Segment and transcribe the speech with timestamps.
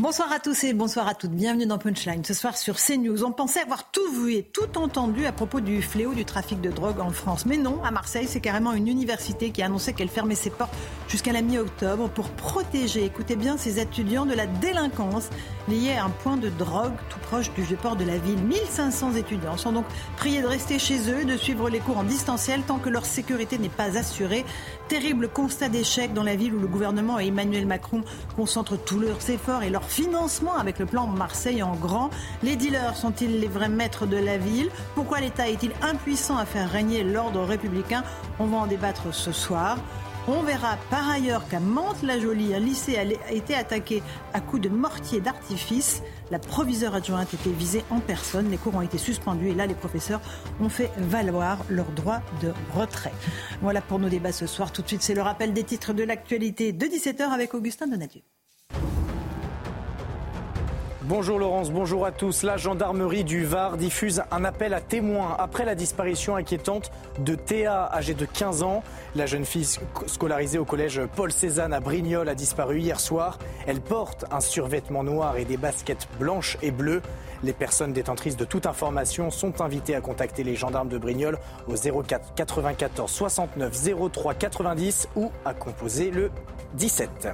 [0.00, 1.32] Bonsoir à tous et bonsoir à toutes.
[1.32, 2.24] Bienvenue dans Punchline.
[2.24, 5.82] Ce soir sur CNews, on pensait avoir tout vu et tout entendu à propos du
[5.82, 7.46] fléau du trafic de drogue en France.
[7.46, 10.72] Mais non, à Marseille, c'est carrément une université qui a annoncé qu'elle fermait ses portes
[11.08, 15.30] jusqu'à la mi-octobre pour protéger, écoutez bien, ses étudiants de la délinquance
[15.66, 18.38] liée à un point de drogue tout proche du vieux port de la ville.
[18.38, 22.62] 1500 étudiants sont donc priés de rester chez eux, de suivre les cours en distanciel
[22.62, 24.44] tant que leur sécurité n'est pas assurée.
[24.88, 28.02] Terrible constat d'échec dans la ville où le gouvernement et Emmanuel Macron
[28.36, 32.08] concentrent tous leurs efforts et leurs financement avec le plan Marseille en grand.
[32.42, 34.70] Les dealers sont-ils les vrais maîtres de la ville?
[34.94, 38.02] Pourquoi l'État est-il impuissant à faire régner l'ordre républicain?
[38.38, 39.76] On va en débattre ce soir.
[40.30, 44.02] On verra par ailleurs qu'à Mantes-la-Jolie, un lycée a été attaqué
[44.34, 46.02] à coups de mortier d'artifice.
[46.30, 48.50] La proviseure adjointe était visée en personne.
[48.50, 50.20] Les cours ont été suspendus et là, les professeurs
[50.60, 53.14] ont fait valoir leur droit de retrait.
[53.62, 54.70] Voilà pour nos débats ce soir.
[54.70, 58.20] Tout de suite, c'est le rappel des titres de l'actualité de 17h avec Augustin Donadieu.
[61.08, 62.42] Bonjour Laurence, bonjour à tous.
[62.42, 67.88] La gendarmerie du Var diffuse un appel à témoins après la disparition inquiétante de Théa,
[67.90, 68.82] âgée de 15 ans.
[69.14, 69.66] La jeune fille
[70.06, 73.38] scolarisée au collège Paul Cézanne à Brignoles a disparu hier soir.
[73.66, 77.00] Elle porte un survêtement noir et des baskets blanches et bleues.
[77.42, 82.02] Les personnes détentrices de toute information sont invitées à contacter les gendarmes de Brignoles au
[82.02, 83.72] 04 94 69
[84.12, 86.30] 03 90 ou à composer le
[86.74, 87.28] 17.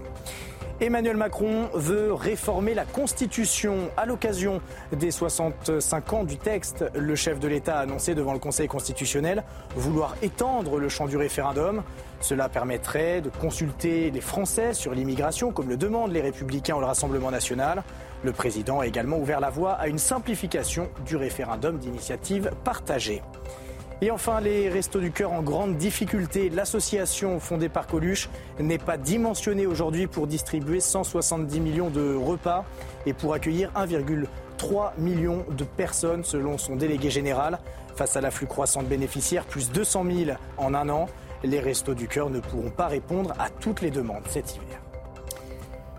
[0.81, 3.91] Emmanuel Macron veut réformer la Constitution.
[3.97, 4.61] À l'occasion
[4.93, 9.45] des 65 ans du texte, le chef de l'État a annoncé devant le Conseil constitutionnel
[9.77, 11.85] vouloir étendre le champ du référendum.
[12.21, 16.87] Cela permettrait de consulter les Français sur l'immigration, comme le demandent les Républicains ou le
[16.87, 17.85] Rassemblement national.
[18.25, 23.23] Le président a également ouvert la voie à une simplification du référendum d'initiative partagée.
[24.01, 26.51] Et enfin, les Restos du Cœur en grande difficulté.
[26.51, 28.29] L'association fondée par Coluche
[28.59, 32.65] n'est pas dimensionnée aujourd'hui pour distribuer 170 millions de repas
[33.07, 37.59] et pour accueillir 1,3 million de personnes selon son délégué général.
[37.97, 41.07] Face à l'afflux croissant de bénéficiaires, plus 200 000 en un an,
[41.45, 44.84] les Restos du Cœur ne pourront pas répondre à toutes les demandes cet hiver.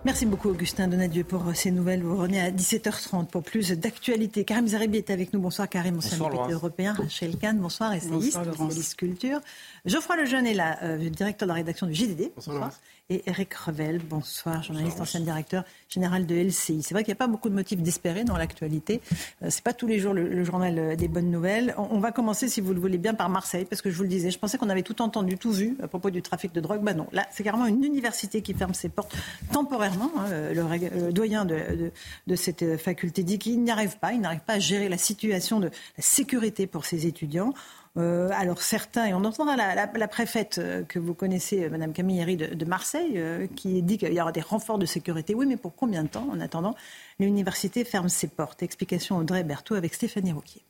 [0.05, 2.03] Merci beaucoup Augustin Donadieu pour ces nouvelles.
[2.03, 4.43] Vous revenez à 17h30 pour plus d'actualité.
[4.45, 5.39] Karim Zaribi est avec nous.
[5.39, 6.93] Bonsoir Karim, ancien député européen.
[6.93, 9.39] Rachel Kahn, bonsoir, essayiste, spécialiste culture.
[9.85, 12.31] Geoffroy Lejeune est là, euh, directeur de la rédaction du JDD.
[12.35, 12.71] bonsoir
[13.09, 13.99] et Eric Revel.
[13.99, 16.81] Bonsoir, journaliste, ancien directeur général de LCI.
[16.81, 18.99] C'est vrai qu'il n'y a pas beaucoup de motifs d'espérer dans l'actualité.
[19.43, 21.75] Euh, c'est pas tous les jours le, journal euh, des bonnes nouvelles.
[21.77, 24.09] On, va commencer, si vous le voulez bien, par Marseille, parce que je vous le
[24.09, 26.81] disais, je pensais qu'on avait tout entendu, tout vu à propos du trafic de drogue.
[26.81, 29.15] Ben non, là, c'est carrément une université qui ferme ses portes
[29.51, 29.94] temporairement.
[30.01, 30.11] Hein.
[30.53, 31.91] Le, doyen de,
[32.27, 35.59] de, cette faculté dit qu'il n'y arrive pas, il n'arrive pas à gérer la situation
[35.59, 37.53] de la sécurité pour ses étudiants.
[37.97, 42.19] Euh, alors certains, et on entendra la, préfète euh, que vous connaissez, euh, Madame Camille
[42.19, 43.21] Herry de, Marseille,
[43.55, 45.33] qui dit qu'il y aura des renforts de sécurité.
[45.33, 46.75] Oui, mais pour combien de temps En attendant,
[47.19, 48.63] l'université ferme ses portes?
[48.63, 50.61] Explication Audrey Berthaud avec Stéphanie Rouquier.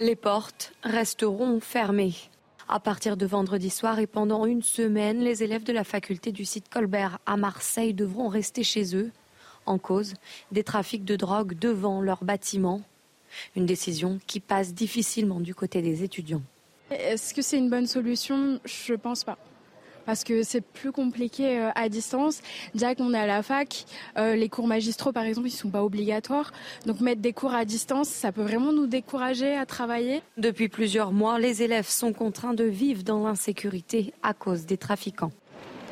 [0.00, 2.14] Les portes resteront fermées.
[2.68, 6.44] À partir de vendredi soir et pendant une semaine, les élèves de la faculté du
[6.44, 9.12] site Colbert à Marseille devront rester chez eux.
[9.66, 10.14] En cause,
[10.50, 12.82] des trafics de drogue devant leur bâtiment.
[13.54, 16.42] Une décision qui passe difficilement du côté des étudiants.
[16.90, 18.58] Est-ce que c'est une bonne solution?
[18.64, 19.38] Je ne pense pas
[20.06, 22.40] parce que c'est plus compliqué euh, à distance.
[22.72, 23.84] Déjà qu'on est à la fac,
[24.16, 26.52] euh, les cours magistraux par exemple, ils sont pas obligatoires.
[26.86, 30.22] Donc mettre des cours à distance, ça peut vraiment nous décourager à travailler.
[30.38, 35.32] Depuis plusieurs mois, les élèves sont contraints de vivre dans l'insécurité à cause des trafiquants.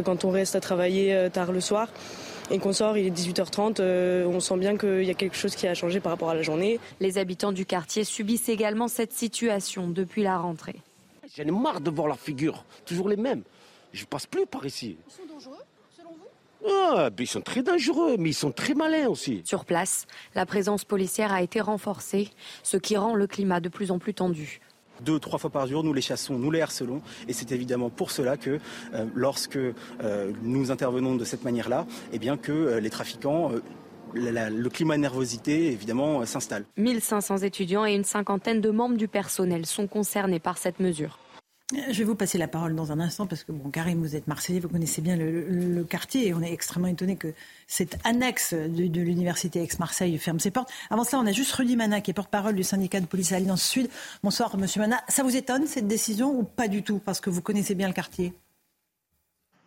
[0.03, 1.89] Quand on reste à travailler euh, tard le soir,
[2.51, 5.55] et qu'on sort, il est 18h30, euh, on sent bien qu'il y a quelque chose
[5.55, 6.79] qui a changé par rapport à la journée.
[7.01, 10.77] Les habitants du quartier subissent également cette situation depuis la rentrée.
[11.37, 13.43] J'en ai marre de voir leurs figures, toujours les mêmes.
[13.95, 14.97] Je passe plus par ici.
[15.07, 15.63] Ils sont dangereux,
[15.97, 16.69] selon vous?
[16.69, 19.43] Ah, ils sont très dangereux, mais ils sont très malins aussi.
[19.45, 22.31] Sur place, la présence policière a été renforcée,
[22.65, 24.61] ce qui rend le climat de plus en plus tendu.
[25.03, 27.03] Deux, trois fois par jour, nous les chassons, nous les harcelons.
[27.29, 28.59] Et c'est évidemment pour cela que
[28.95, 33.53] euh, lorsque euh, nous intervenons de cette manière-là, eh bien que euh, les trafiquants
[34.17, 36.65] le climat de nervosité, évidemment, s'installe.
[36.77, 41.19] 1500 étudiants et une cinquantaine de membres du personnel sont concernés par cette mesure.
[41.91, 44.29] Je vais vous passer la parole dans un instant parce que, bon, Karim, vous êtes
[44.29, 47.33] Marseillais, vous connaissez bien le, quartier et on est extrêmement étonné que
[47.67, 50.71] cette annexe de, l'université Aix-Marseille ferme ses portes.
[50.91, 53.63] Avant cela, on a juste Rudy Mana qui est porte-parole du syndicat de police Alliance
[53.63, 53.89] Sud.
[54.23, 55.01] Bonsoir, monsieur Mana.
[55.09, 57.95] Ça vous étonne cette décision ou pas du tout parce que vous connaissez bien le
[57.95, 58.33] quartier?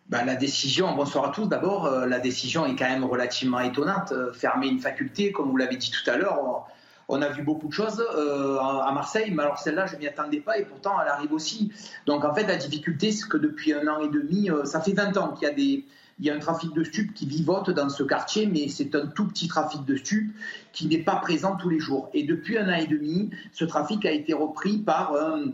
[0.08, 1.46] Ben, la décision, bonsoir à tous.
[1.46, 4.12] D'abord, euh, la décision est quand même relativement étonnante.
[4.12, 6.66] Euh, fermer une faculté, comme vous l'avez dit tout à l'heure,
[7.08, 10.06] on a vu beaucoup de choses euh, à Marseille, mais alors celle-là, je ne m'y
[10.06, 11.72] attendais pas et pourtant elle arrive aussi.
[12.06, 14.92] Donc en fait, la difficulté, c'est que depuis un an et demi, euh, ça fait
[14.92, 15.84] 20 ans qu'il
[16.20, 19.26] y a un trafic de stupes qui vivote dans ce quartier, mais c'est un tout
[19.26, 20.34] petit trafic de stupes
[20.74, 22.10] qui n'est pas présent tous les jours.
[22.12, 25.46] Et depuis un an et demi, ce trafic a été repris par, euh,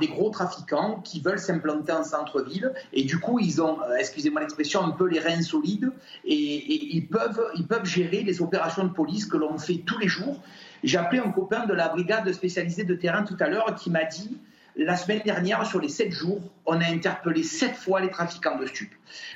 [0.00, 2.72] des gros trafiquants qui veulent s'implanter en centre-ville.
[2.92, 5.92] Et du coup, ils ont, excusez-moi l'expression, un peu les reins solides
[6.24, 10.42] et, ils peuvent gérer les opérations de police que l'on fait tous les jours
[10.84, 14.04] j'ai appelé un copain de la brigade spécialisée de terrain tout à l'heure qui m'a
[14.04, 14.38] dit
[14.76, 18.66] la semaine dernière, sur les sept jours, on a interpellé sept fois les trafiquants de
[18.66, 18.94] stupes.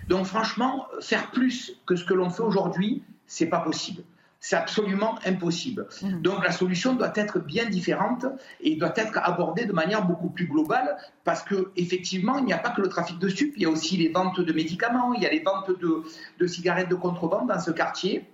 [0.08, 4.02] Donc franchement, faire plus que ce que l'on fait aujourd'hui, c'est pas possible.
[4.42, 5.86] C'est absolument impossible.
[6.02, 6.22] Mmh.
[6.22, 8.26] Donc la solution doit être bien différente
[8.60, 12.58] et doit être abordée de manière beaucoup plus globale parce que effectivement, il n'y a
[12.58, 15.22] pas que le trafic de stupes, il y a aussi les ventes de médicaments, il
[15.22, 16.02] y a les ventes de,
[16.38, 18.29] de cigarettes de contrebande dans ce quartier.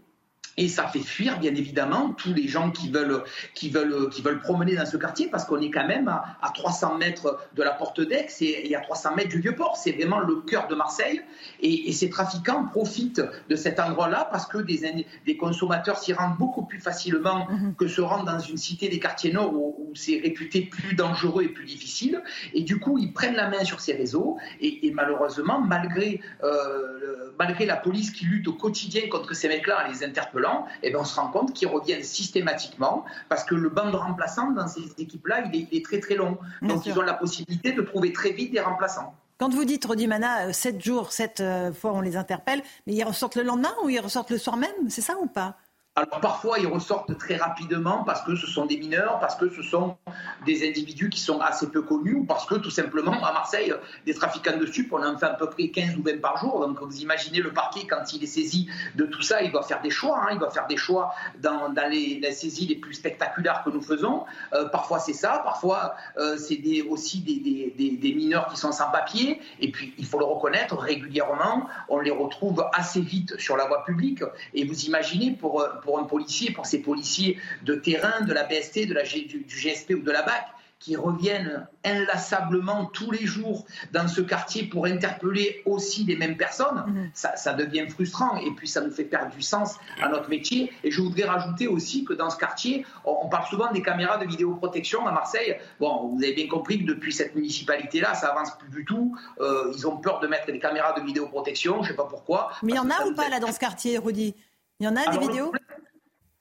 [0.59, 3.23] Et ça fait fuir, bien évidemment, tous les gens qui veulent,
[3.55, 6.97] qui veulent, qui veulent promener dans ce quartier, parce qu'on est quand même à, 300
[6.97, 9.77] mètres de la porte d'Aix et, à 300 mètres du Vieux-Port.
[9.77, 11.21] C'est vraiment le cœur de Marseille.
[11.61, 16.65] Et, ces trafiquants profitent de cet endroit-là parce que des, des consommateurs s'y rendent beaucoup
[16.65, 17.75] plus facilement mhm.
[17.75, 21.49] que se rendre dans une cité des quartiers nord où, c'est réputé plus dangereux et
[21.49, 22.23] plus difficile.
[22.53, 24.37] Et du coup, ils prennent la main sur ces réseaux.
[24.61, 29.91] Et, malheureusement, malgré, euh, malgré la police qui lutte au quotidien contre ces mecs-là en
[29.91, 30.46] les interpellant,
[30.83, 33.97] et eh bien on se rend compte qu'ils reviennent systématiquement parce que le banc de
[33.97, 36.39] remplaçants dans ces équipes-là, il, est, très très long.
[36.63, 39.15] Donc ils ont la possibilité de trouver très vite des remplaçants.
[39.39, 43.05] Quand vous dites, Rodimana, 7 euh, jours, 7 euh, fois on les interpelle, mais ils
[43.05, 44.89] ressortent le lendemain ou ils ressortent le soir même?
[44.89, 45.57] C'est ça ou pas?
[45.99, 49.63] Alors parfois, ils ressortent très rapidement parce que ce sont des mineurs, parce que ce
[49.63, 49.97] sont
[50.45, 53.73] des individus qui sont assez peu connus, ou parce que tout simplement, à Marseille,
[54.05, 56.61] des trafiquants de stupes, on en fait à peu près 15 ou 20 par jour.
[56.61, 59.81] Donc vous imaginez le parquet, quand il est saisi de tout ça, il doit faire
[59.81, 60.21] des choix.
[60.21, 60.33] Hein.
[60.33, 64.27] il doit faire des choix dans, les, saisies les plus spectaculaires que nous faisons.
[64.53, 66.61] Euh, parfois c'est ça, parfois euh, c'est
[66.91, 69.41] aussi des, mineurs qui sont sans papier.
[69.61, 73.83] Et puis, il faut le reconnaître, régulièrement, on les retrouve assez vite sur la voie
[73.85, 74.23] publique.
[74.53, 78.87] Et vous imaginez, pour pour un policier, pour ces policiers de terrain, de la BST,
[78.87, 80.47] de la, du, du GSP ou de la BAC,
[80.79, 86.85] qui reviennent inlassablement tous les jours dans ce quartier pour interpeller aussi les mêmes personnes,
[86.87, 87.11] mhm.
[87.15, 90.73] ça, devient frustrant et puis ça nous fait perdre du sens à notre métier.
[90.85, 94.27] Et je voudrais rajouter aussi que dans ce quartier, on, parle souvent des caméras de
[94.27, 95.57] vidéoprotection à Marseille.
[95.81, 99.17] Bon, vous avez bien compris que depuis cette municipalité-là, ça avance plus du tout.
[99.41, 102.53] Euh, ils ont peur de mettre des caméras de vidéoprotection, je ne sais pas pourquoi.
[102.63, 104.35] Mais il y en a ou pas là dans ce quartier, Rudy?
[104.79, 105.53] Il y en a des vidéos?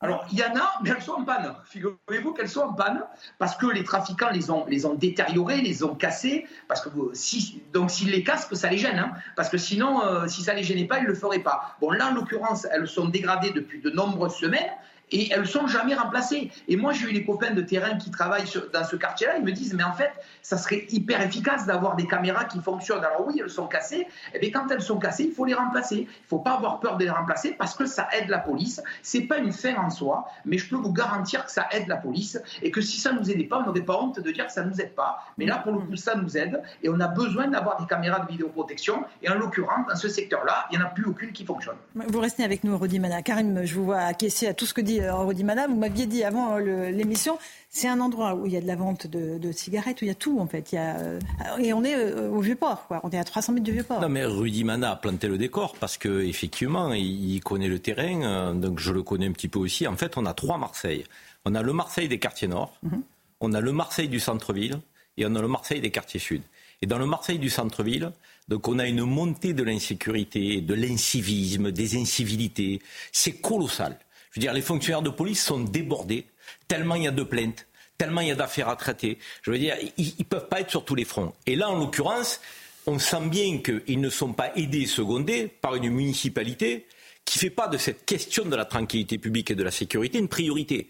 [0.06, 1.56] Alors, il y en a, mais elles sont en panne.
[1.66, 3.02] Figurez-vous qu'elles sont en panne
[3.40, 6.46] parce que les trafiquants les ont, les détériorées, les ont cassées.
[6.68, 9.00] Parce que si, donc, s'ils les cassent, ça les gêne.
[9.00, 11.40] Hein, parce que sinon, euh, si ça ne les gênait pas, ils ne le feraient
[11.40, 11.76] pas.
[11.82, 14.70] Bon, là, en l'occurrence, elles sont dégradées depuis de nombreuses semaines
[15.12, 16.52] et elles ne sont jamais remplacées.
[16.68, 19.52] Et moi, j'ai eu des copains de terrain qui travaillent dans ce quartier-là, ils me
[19.52, 23.04] disent, mais en fait, ça serait hyper efficace d'avoir des caméras qui fonctionnent.
[23.04, 25.96] Alors oui, elles sont cassées, et eh quand elles sont cassées, il faut les remplacer.
[25.96, 28.82] Il ne faut pas avoir peur de les remplacer parce que ça aide la police.
[29.04, 31.88] Ce n'est pas une fin en soi, mais je peux vous garantir que ça aide
[31.88, 34.32] la police et que si ça ne nous aidait pas, on n'aurait pas honte de
[34.32, 35.24] dire que ça ne nous aide pas.
[35.38, 38.20] Mais là, pour le coup, ça nous aide et on a besoin d'avoir des caméras
[38.20, 39.04] de vidéoprotection.
[39.22, 41.76] Et en l'occurrence, dans ce secteur-là, il n'y en a plus aucune qui fonctionne.
[41.96, 43.22] Vous restez avec nous, Rodi Mana.
[43.22, 45.68] Karim, je vous vois acquiescer à tout ce que dit euh, Rodi Mana.
[45.68, 47.38] Vous m'aviez dit avant euh, l'émission,
[47.70, 50.12] c'est un endroit où il y a de la vente de, cigarettes, où il y
[50.12, 50.72] a tout en fait.
[50.72, 51.20] Il y a, euh,
[51.60, 53.02] et on est au Vieux-Port, quoi.
[53.04, 54.02] On est à 300 mètres du Vieux-Port.
[54.02, 58.54] Non, mais Rudi Mana a planté le décor parce que effectivement, il connaît le terrain,
[58.54, 59.88] donc je le connais un petit peu aussi.
[59.88, 61.04] En fait, on a trois Marseille.
[61.46, 63.04] On a le Marseille des quartiers nord, mhm.
[63.40, 64.80] on a le Marseille du centre-ville
[65.18, 66.42] et on a le Marseille des quartiers sud.
[66.82, 68.12] Et dans le Marseille du centre-ville,
[68.48, 72.82] donc on a une montée de l'insécurité, de l'incivisme, des incivilités.
[73.12, 73.98] C'est colossal.
[74.36, 76.26] Veux dire, les fonctionnaires de police sont débordés,
[76.68, 79.18] tellement il y a de plaintes, tellement il y a d'affaires à traiter.
[79.42, 81.34] Je veux dire, ils ne peuvent pas être sur tous les fronts.
[81.46, 82.42] Et là, en l'occurrence,
[82.86, 86.86] on sent bien qu'ils ne sont pas aidés et secondés par une municipalité
[87.26, 90.20] qui ne fait pas de cette question de la tranquillité publique et de la sécurité
[90.20, 90.88] une priorité.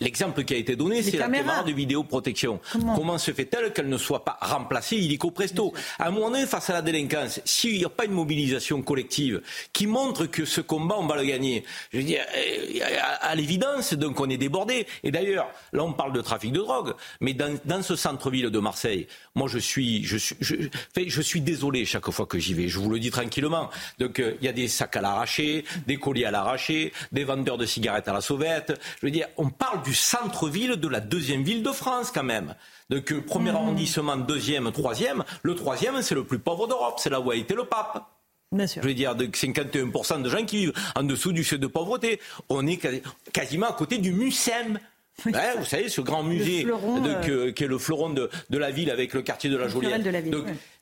[0.00, 2.58] l'exemple qui a été donné, c'est la caméra de vidéoprotection.
[2.96, 6.70] Comment, se fait-elle qu'elle ne soit pas remplacée illico presto À un moment donné, face
[6.70, 9.42] à la délinquance, s'il n'y a pas une mobilisation collective
[9.72, 12.80] qui montre que ce combat, on va le gagner, je veux dire, euh,
[13.20, 14.86] à, l'évidence, donc on est débordé.
[15.04, 18.58] Et d'ailleurs, là, on parle de trafic de drogue, mais dans, dans ce centre-ville de
[18.58, 20.56] Marseille, moi, je suis, je suis, je,
[20.96, 22.68] je suis désolé chaque fois que j'y vais.
[22.68, 23.70] Je vous le dis tranquillement.
[23.98, 25.41] Donc, euh, il y a des sacs à l'arraché,
[25.86, 28.80] des colis à l'arraché, des vendeurs de cigarettes à la sauvette.
[29.00, 32.54] Je veux dire, on parle du centre-ville de la deuxième ville de France quand même.
[32.90, 33.56] Donc, euh, premier mmh.
[33.56, 35.24] arrondissement, deuxième, troisième.
[35.42, 36.96] Le troisième, c'est le plus pauvre d'Europe.
[36.98, 38.06] C'est là où a été le pape.
[38.52, 38.82] Bien sûr.
[38.82, 42.20] Je veux dire, de 51% de gens qui vivent en dessous du seuil de pauvreté.
[42.50, 44.78] On est quasiment à côté du MUSEM
[45.24, 49.22] vous savez, ce grand musée euh, qui est le fleuron de, la ville avec le
[49.22, 50.02] quartier de la Joliette.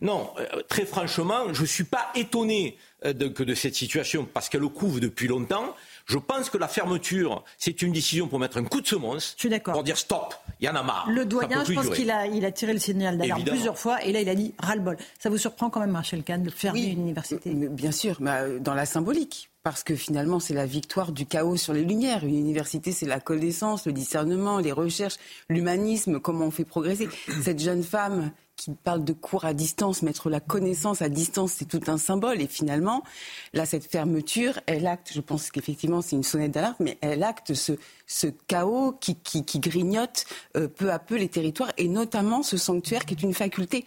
[0.01, 4.49] Non, euh, très franchement, je ne suis pas étonné euh, de, de cette situation parce
[4.49, 5.75] qu'elle couvre depuis longtemps.
[6.07, 9.35] Je pense que la fermeture, c'est une décision pour mettre un coup de semonce.
[9.37, 9.75] Je suis d'accord.
[9.75, 11.09] Pour dire stop, il y en a marre.
[11.11, 14.13] Le doyen, je pense qu'il a, il a tiré le signal d'alarme plusieurs fois et
[14.13, 14.97] là, il a dit ras-le-bol.
[15.19, 18.75] Ça vous surprend quand même, Rachel Kahn, de fermer une université Bien sûr, mais dans
[18.75, 22.25] la symbolique parce que finalement, c'est la victoire du chaos sur les lumières.
[22.25, 25.17] Une université, c'est la connaissance, le discernement, les recherches,
[25.49, 27.09] l'humanisme, comment on fait progresser.
[27.43, 31.64] Cette jeune femme qui parle de cours à distance, mettre la connaissance à distance, c'est
[31.64, 32.43] tout un symbole.
[32.43, 33.02] Et finalement,
[33.55, 37.55] là, cette fermeture, elle acte, je pense qu'effectivement, c'est une sonnette d'alarme, mais elle acte
[37.55, 37.73] ce,
[38.07, 40.26] ce chaos qui, qui, qui grignote
[40.59, 43.87] euh, peu à peu les territoires, et notamment ce sanctuaire qui est une faculté.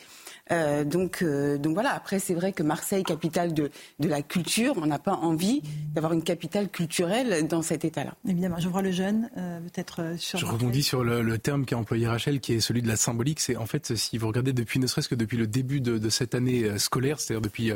[0.52, 4.74] Euh, donc, euh, donc voilà, après c'est vrai que Marseille, capitale de, de la culture,
[4.78, 5.62] on n'a pas envie
[5.94, 8.16] d'avoir une capitale culturelle dans cet état-là.
[8.28, 10.40] Évidemment, je vois le jeune, euh, peut-être sur...
[10.40, 13.40] Je rebondis sur le, le terme qu'a employé Rachel, qui est celui de la symbolique.
[13.40, 16.10] C'est en fait, si vous regardez depuis, ne serait-ce que depuis le début de, de
[16.10, 17.72] cette année scolaire, c'est-à-dire depuis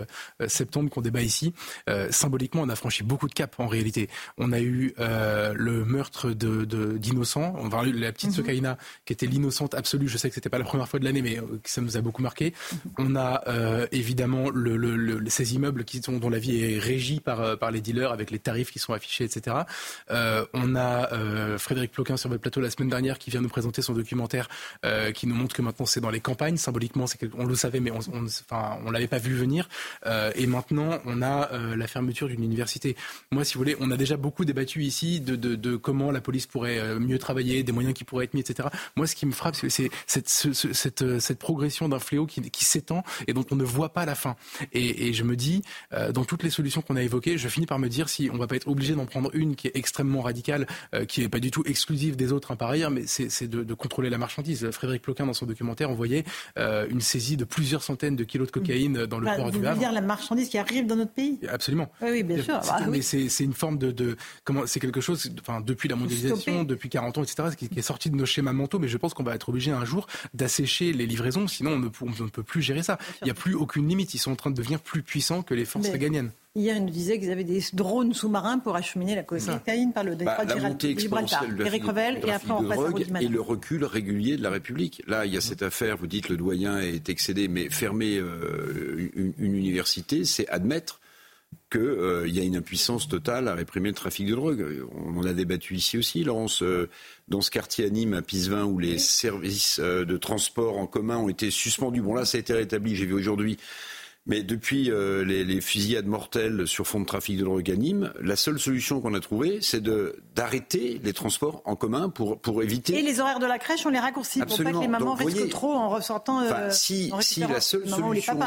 [0.48, 1.54] septembre qu'on débat ici,
[2.10, 4.10] symboliquement, on a franchi beaucoup de caps en réalité.
[4.38, 9.74] On a eu le meurtre d'innocents, de, on va la petite mm qui était l'innocente
[9.74, 10.08] absolue.
[10.08, 12.22] Je sais que c'était pas la première fois de l'année, mais ça nous a beaucoup
[12.22, 12.54] marqué.
[12.98, 14.46] On a euh, évidemment
[15.28, 18.32] ces immeubles qui sont, dont la vie est régie par, euh, par les dealers avec
[18.32, 19.58] les tarifs qui sont affichés, etc.
[20.12, 23.82] Euh, on a Frédéric Ploquin sur votre plateau la semaine dernière qui vient nous présenter
[23.82, 24.48] son documentaire
[25.14, 26.58] qui nous montre que maintenant c'est dans les campagnes.
[26.58, 27.06] Symboliquement,
[27.38, 28.00] on le savait, mais on,
[28.86, 29.70] on l'avait pas vu venir.
[30.36, 32.96] et maintenant, on a la fermeture d'une université.
[33.32, 37.00] Moi, si vous voulez, on a déjà beaucoup débattu ici de, comment la police pourrait
[37.00, 38.70] mieux travailler, des moyens qui pourraient être mis, etc.
[38.96, 43.46] Moi, ce qui me frappe, c'est cette, progression d'un fléau qui, qui s'étend et dont
[43.52, 44.36] on ne voit pas la fin.
[44.74, 45.62] Et, je me dis,
[45.94, 48.38] euh, dans toutes les solutions qu'on a évoquées, je finis par me dire si on
[48.38, 51.40] va pas être obligé d'en prendre une qui est extrêmement radicale, euh, qui n'est pas
[51.40, 54.70] du tout exclusive des autres hein, par ailleurs, mais c'est de, contrôler la marchandise.
[54.72, 56.26] Frédéric Ploquin, dans son documentaire, envoyait
[56.58, 59.66] euh, une saisie de plusieurs centaines de kilos de cocaïne dans le bah, port du
[59.66, 59.76] Havre.
[59.76, 61.40] Vous dire la marchandise qui arrive dans notre pays?
[61.48, 61.90] Absolument.
[62.02, 62.60] Oui, bien sûr.
[62.60, 66.90] Bah mais c'est une forme de, comment c'est quelque chose, enfin depuis la mondialisation, depuis
[66.90, 68.80] 40 ans, etc., qui, qui, est sorti de nos schémas mentaux.
[68.80, 71.90] Mais je pense qu'on va être obligé un jour d'assécher les livraisons, sinon on ne,
[72.02, 72.98] on ne peut plus gérer ça.
[73.22, 74.14] Il n'y a plus aucune limite.
[74.14, 76.32] Ils sont en train de devenir plus puissants que les forces régaliennes.
[76.58, 80.16] Hier, ils nous disaient qu'ils avaient des drones sous-marins pour acheminer la cocaïne par le
[80.16, 81.46] détroit bah, de Gibraltar.
[81.64, 85.04] Eric Revel, et après on passe à Et le recul régulier de la République.
[85.06, 89.12] Là, il y a cette affaire, vous dites le doyen est excédé, mais fermer euh,
[89.16, 91.00] une, université, c'est admettre
[91.72, 94.66] qu'il euh, y a une impuissance totale à réprimer le trafic de drogue.
[94.96, 96.90] On en a débattu ici aussi, Laurence, euh,
[97.28, 101.18] dans ce quartier à Nîmes, à Pisevin, où les services euh, de transport en commun
[101.18, 102.02] ont été suspendus.
[102.02, 103.58] Bon, là, ça a été rétabli, j'ai vu aujourd'hui.
[104.28, 104.92] Mais depuis
[105.26, 109.14] les, fusillades mortelles sur fond de trafic de drogue à Nîmes, la seule solution qu'on
[109.14, 109.82] a trouvée, c'est
[110.36, 113.00] d'arrêter les transports en commun pour, pour éviter.
[113.00, 115.50] Et les horaires de la crèche, on les raccourcit pour pas que les mamans risquent
[115.50, 116.42] trop en ressortant.
[116.72, 118.38] si, si la seule solution,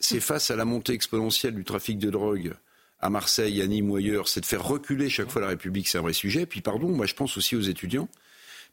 [0.00, 2.52] c'est face à la montée exponentielle du trafic de drogue
[3.02, 5.98] à Marseille, à Nîmes ou ailleurs, c'est de faire reculer chaque fois la République, c'est
[5.98, 6.46] un vrai sujet.
[6.46, 8.08] Puis pardon, moi je pense aussi aux étudiants,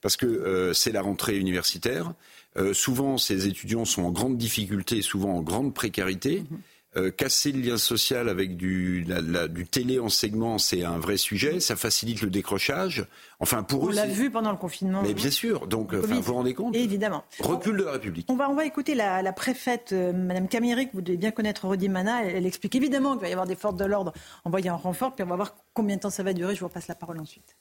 [0.01, 2.13] parce que euh, c'est la rentrée universitaire.
[2.59, 6.41] Euh, souvent, ces étudiants sont en grande difficulté, souvent en grande précarité.
[6.41, 6.57] Mm-hmm.
[6.97, 11.59] Euh, casser le lien social avec du, la, du téléenseignement, c'est un vrai sujet.
[11.59, 13.05] Ça facilite le décrochage.
[13.39, 13.91] Enfin, pour on eux.
[13.91, 15.03] On l'a vu pendant le confinement.
[15.03, 15.67] Mais bien sûr.
[15.67, 16.75] Donc, vous vous rendez compte?
[16.75, 17.23] Évidemment.
[17.39, 18.25] Recul de la République.
[18.27, 20.89] On va, on va écouter la, la préfète, euh, Madame Caméric.
[20.95, 22.23] Vous devez bien connaître Rodi Mana.
[22.23, 24.11] Elle, explique évidemment qu'il va y avoir des forces de l'ordre
[24.43, 25.13] envoyées en renfort.
[25.13, 26.55] Puis on va voir combien de temps ça va durer.
[26.55, 27.55] Je vous repasse la parole ensuite.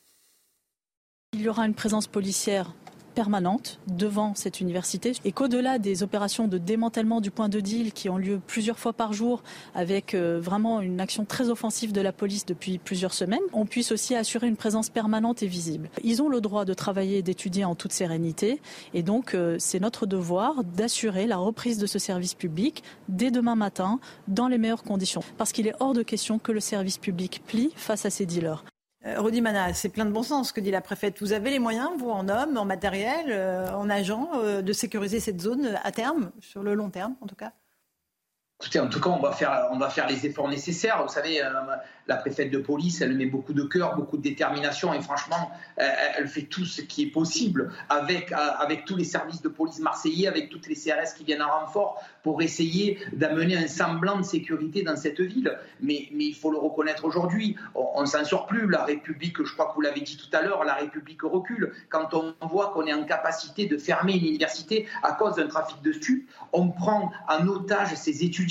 [1.35, 2.73] Il y aura une présence policière
[3.19, 8.09] permanente devant cette université et qu'au-delà des opérations de démantèlement du point de deal qui
[8.09, 9.43] ont lieu plusieurs fois par jour
[9.75, 13.91] avec euh, vraiment une action très offensive de la police depuis plusieurs semaines, on puisse
[13.91, 15.91] aussi assurer une présence permanente et visible.
[16.05, 18.61] Ils ont le droit de travailler et d'étudier en toute sérénité
[18.95, 23.57] et donc euh, c'est notre devoir d'assurer la reprise de ce service public dès demain
[23.57, 23.99] matin
[24.29, 27.73] dans les meilleures conditions parce qu'il est hors de question que le service public plie
[27.75, 28.63] face à ces dealers.
[29.09, 31.21] Euh, Rodi Mana, c'est plein de bon sens ce que dit la préfète.
[31.21, 35.21] Vous avez les moyens, vous, en hommes, en matériel, euh, en agents, euh, de sécuriser
[35.21, 37.53] cette zone à terme, sur le long terme en tout cas?
[38.61, 39.31] Écoutez, en tout cas, on va
[39.89, 41.01] faire, les efforts nécessaires.
[41.07, 41.41] Vous savez,
[42.09, 46.27] la préfète de police, elle met beaucoup de cœur, beaucoup de détermination et franchement, elle
[46.27, 50.51] fait tout ce qui est possible avec, avec tous les services de police marseillais, avec
[50.51, 54.97] toutes les CRS qui viennent en renfort pour essayer d'amener un semblant de sécurité dans
[54.97, 55.57] cette ville.
[55.81, 58.69] Mais, mais il faut le reconnaître aujourd'hui, on ne s'en sort plus.
[58.69, 61.75] La République, je crois que vous l'avez dit tout à l'heure, la République recule.
[61.91, 65.81] Quand on voit qu'on est en capacité de fermer une université à cause d'un trafic
[65.81, 68.48] de stupes, on prend en otage ses étudiants.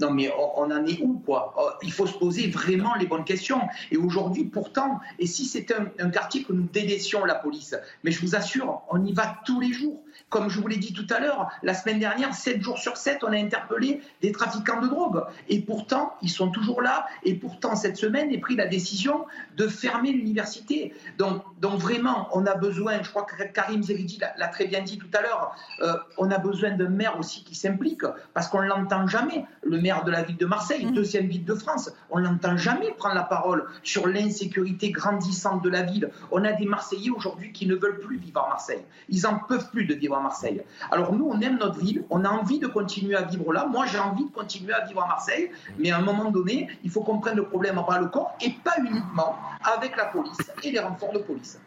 [0.00, 1.54] Non mais on, en est où quoi?
[1.82, 3.60] Il faut se poser vraiment les bonnes questions.
[3.90, 7.74] Et aujourd'hui, pourtant, et si c'est un, quartier que nous délaissions la police,
[8.04, 10.02] mais je vous assure, on y va tous les jours.
[10.28, 13.22] Comme je vous l'ai dit tout à l'heure, la semaine dernière, 7 jours sur 7,
[13.22, 15.22] on a interpellé des trafiquants de drogue.
[15.48, 17.06] Et pourtant, ils sont toujours là.
[17.22, 19.26] Et pourtant, cette semaine, est pris la décision
[19.56, 20.94] de fermer l'université.
[21.18, 24.98] Donc, donc vraiment, on a besoin, je crois que Karim Zeridi l'a très bien dit
[24.98, 28.02] tout à l'heure, euh, on a besoin d'un maire aussi qui s'implique,
[28.34, 29.35] parce qu'on ne l'entend jamais.
[29.62, 30.92] Le maire de la ville de Marseille, mmh.
[30.92, 35.68] deuxième ville de France, on ne l'entend jamais prendre la parole sur l'insécurité grandissante de
[35.68, 36.10] la ville.
[36.30, 38.82] On a des Marseillais aujourd'hui qui ne veulent plus vivre à Marseille.
[39.08, 40.62] Ils n'en peuvent plus de vivre à Marseille.
[40.90, 43.66] Alors nous, on aime notre ville, on a envie de continuer à vivre là.
[43.66, 46.90] Moi, j'ai envie de continuer à vivre à Marseille, mais à un moment donné, il
[46.90, 50.50] faut qu'on prenne le problème en bas le corps et pas uniquement avec la police
[50.62, 51.58] et les renforts de police.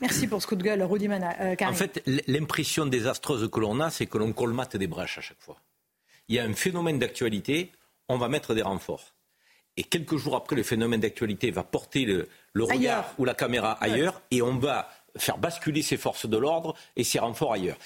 [0.00, 3.90] Merci pour ce coup de gueule, Rudy euh, en fait, l'impression désastreuse que l'on a,
[3.90, 5.56] c'est que l'on colmate des brèches à chaque fois.
[6.32, 7.72] Il y a un phénomène d'actualité,
[8.08, 9.12] on va mettre des renforts.
[9.76, 12.26] Et quelques jours après, le phénomène d'actualité va porter le,
[12.64, 17.04] regard ou la caméra ailleurs, et on va faire basculer ses forces de l'ordre et
[17.04, 17.76] ses renforts ailleurs.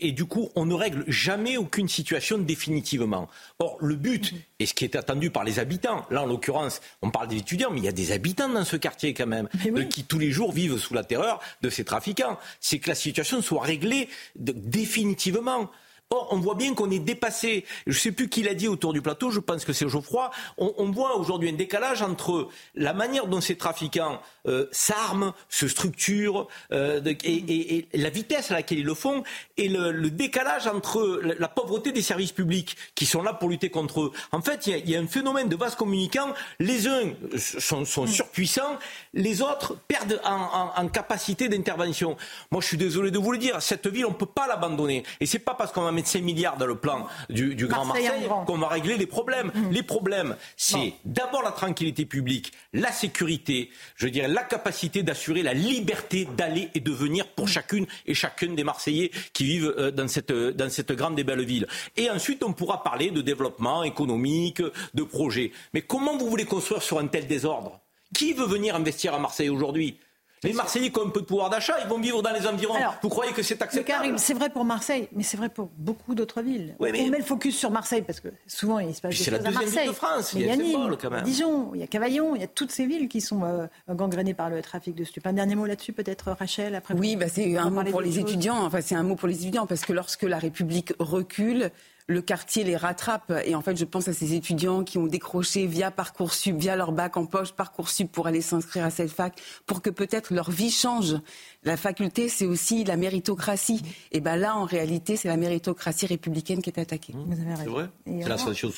[0.00, 3.28] et du coup, on ne règle jamais aucune situation définitivement.
[3.60, 7.12] Or, le but, et ce qui est attendu par les habitants, là en l'occurrence, on
[7.12, 9.48] parle des étudiants, mais il y a des habitants dans ce quartier quand même,
[9.90, 13.42] qui tous les jours vivent sous la terreur de ces trafiquants, c'est que la situation
[13.42, 15.70] soit réglée définitivement.
[16.12, 17.64] Or, on voit bien qu'on est dépassé.
[17.86, 20.30] Je ne sais plus qui l'a dit autour du plateau, je pense que c'est Geoffroy.
[20.58, 26.48] On, voit aujourd'hui un décalage entre la manière dont ces trafiquants euh, s'arment, se structurent,
[26.70, 29.22] euh, et, la vitesse à laquelle ils le font,
[29.56, 34.02] et le, décalage entre la, pauvreté des services publics qui sont là pour lutter contre
[34.02, 34.12] eux.
[34.32, 36.34] En fait, il y, a un phénomène de vases communicants.
[36.58, 38.06] Les uns sont, mm.
[38.06, 38.78] surpuissants,
[39.14, 42.18] les autres perdent en, capacité d'intervention.
[42.50, 45.04] Moi, je suis désolé de vous le dire, cette ville, on ne peut pas l'abandonner.
[45.20, 48.58] Et c'est pas parce qu'on va 5 milliards dans le plan du, Grand Marseille, qu'on
[48.58, 49.50] va régler les problèmes.
[49.54, 49.70] Mmh.
[49.70, 55.54] Les problèmes, c'est d'abord la tranquillité publique, la sécurité, je dirais la capacité d'assurer la
[55.54, 57.48] liberté d'aller et de venir pour mmh.
[57.48, 61.44] chacune et chacun des Marseillais qui vivent euh, dans cette, dans cette grande et belle
[61.44, 61.66] ville.
[61.96, 64.62] Et ensuite, on pourra parler de développement économique,
[64.94, 65.52] de projets.
[65.74, 67.80] Mais comment vous voulez construire sur un tel désordre?
[68.14, 69.98] Qui veut venir investir à Marseille aujourd'hui?
[70.48, 72.74] Les Marseillais qui ont un peu de pouvoir d'achat, ils vont vivre dans les environs.
[73.02, 76.42] Vous croyez que c'est acceptable C'est vrai pour Marseille, mais c'est vrai pour beaucoup d'autres
[76.42, 76.76] villes.
[76.78, 79.50] On met le focus sur Marseille parce que souvent il se passe des choses à
[79.50, 79.82] Marseille.
[79.82, 81.24] Ville de France, il y a, Nîmes, quand même.
[81.24, 84.34] Dijon, il y a Cavaillon, il y a toutes ces villes qui sont euh, gangrénées
[84.34, 85.26] par le trafic de stupes.
[85.26, 86.94] Un dernier mot là-dessus peut-être Rachel après.
[86.94, 88.64] Oui, bah, c'est un mot pour les étudiants.
[88.64, 91.70] Enfin, c'est un mot pour les étudiants parce que lorsque la République recule,
[92.12, 93.32] le quartier les rattrape.
[93.44, 96.92] Et en fait, je pense à ces étudiants qui ont décroché via Parcoursup, via leur
[96.92, 100.70] bac en poche Parcoursup pour aller s'inscrire à cette fac, pour que peut-être leur vie
[100.70, 101.16] change.
[101.64, 103.82] La faculté, c'est aussi la méritocratie.
[104.10, 107.14] Et ben là, en réalité, c'est la méritocratie républicaine qui est attaquée.
[107.14, 107.62] Vous avez raison.
[107.64, 107.88] C'est vrai.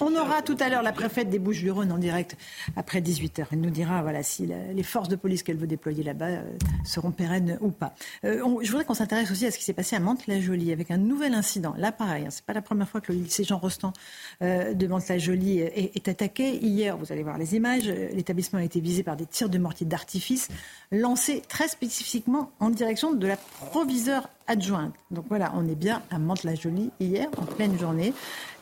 [0.00, 2.36] On, aura tout à l'heure la préfète des Bouches-du-Rhône en direct
[2.76, 3.46] après 18h.
[3.52, 6.42] Elle nous dira voilà, si les forces de police qu'elle veut déployer là-bas euh,
[6.84, 7.94] seront pérennes ou pas.
[8.24, 10.98] Euh, je voudrais qu'on s'intéresse aussi à ce qui s'est passé à Mantes-la-Jolie avec un
[10.98, 11.74] nouvel incident.
[11.78, 13.92] Là, pareil, hein, c'est pas la première fois que le lycée Jean Rostand
[14.42, 16.56] euh, de Mantes-la-Jolie est, est attaqué.
[16.64, 19.86] Hier, vous allez voir les images, l'établissement a été visé par des tirs de mortier
[19.86, 20.48] d'artifice
[20.92, 24.94] lancés très spécifiquement en direction de la proviseure adjointe.
[25.10, 28.12] Donc voilà, on est bien à Mantes-la-Jolie hier, en pleine journée.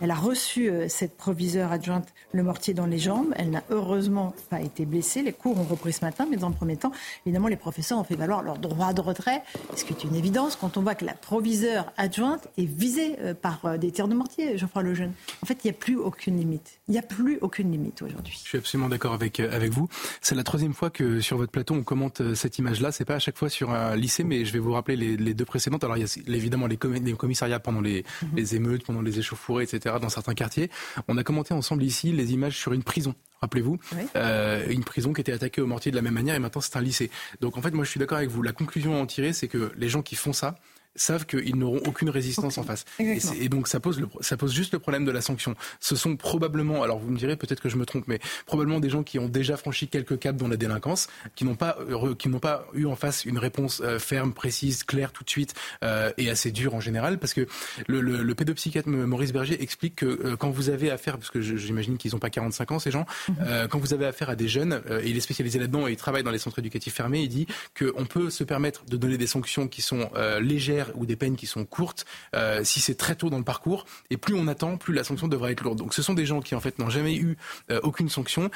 [0.00, 3.32] Elle a reçu euh, cette proviseure adjointe le mortier dans les jambes.
[3.36, 5.22] Elle n'a heureusement pas été blessée.
[5.22, 6.92] Les cours ont repris ce matin, mais dans le premier temps,
[7.26, 9.42] évidemment, les professeurs ont fait valoir leur droit de retrait,
[9.76, 13.34] ce qui est une évidence quand on voit que la proviseure adjointe est visée euh,
[13.34, 15.12] par euh, des tirs de mortier, Geoffroy Lejeune.
[15.42, 16.80] En fait, il n'y a plus aucune limite.
[16.88, 18.40] Il n'y a plus aucune limite aujourd'hui.
[18.42, 19.88] Je suis absolument d'accord avec, avec vous.
[20.20, 22.92] C'est la troisième fois que sur votre plateau, on commente cette image-là.
[22.92, 25.34] C'est pas à chaque fois sur un lycée, mais je vais vous rappeler les, les
[25.34, 28.28] deux précédents Alors il y a évidemment les, commissariats pendant les, mhm.
[28.36, 29.96] les émeutes, pendant les échauffourées, etc.
[30.00, 30.70] dans certains quartiers.
[31.08, 33.78] On a commenté ensemble ici les images sur une prison rappelez-vous,
[34.16, 36.76] euh, une prison qui était attaquée au mortier de la même manière et maintenant c'est
[36.76, 37.10] un lycée.
[37.40, 38.42] Donc en fait, moi je suis d'accord avec vous.
[38.42, 40.54] La conclusion à en tirer, c'est que les gens qui font ça,
[40.94, 42.84] savent qu'ils n'auront aucune résistance en face.
[42.98, 45.54] Et, donc ça pose, le, ça pose juste le problème de la sanction.
[45.80, 48.90] Ce sont probablement, alors vous me direz peut-être que je me trompe, mais probablement des
[48.90, 51.78] gens qui ont déjà franchi quelques caps dans la délinquance, qui n'ont pas,
[52.18, 55.54] qui n'ont pas eu en face une réponse euh, ferme, précise, claire tout de suite
[55.84, 57.46] euh, et assez dure en général, parce que
[57.86, 61.96] le, le, pédopsychiatre Maurice Berger explique que euh, quand vous avez affaire, parce que j'imagine
[61.96, 63.68] qu'ils n'ont pas 45 ans ces gens, mhm.
[63.70, 66.22] quand vous avez affaire à des jeunes, et il est spécialisé là-dedans et il travaille
[66.22, 67.46] dans les centres éducatifs fermés, il dit
[67.78, 71.46] qu'on peut se permettre de donner des sanctions qui sont légères ou des peines qui
[71.46, 73.86] sont courtes euh, si c'est très tôt dans le parcours.
[74.10, 75.78] Et plus on attend, plus la sanction devra être lourde.
[75.78, 77.36] Donc ce sont des gens qui en fait n'ont jamais eu
[77.70, 78.50] euh, aucune sanction,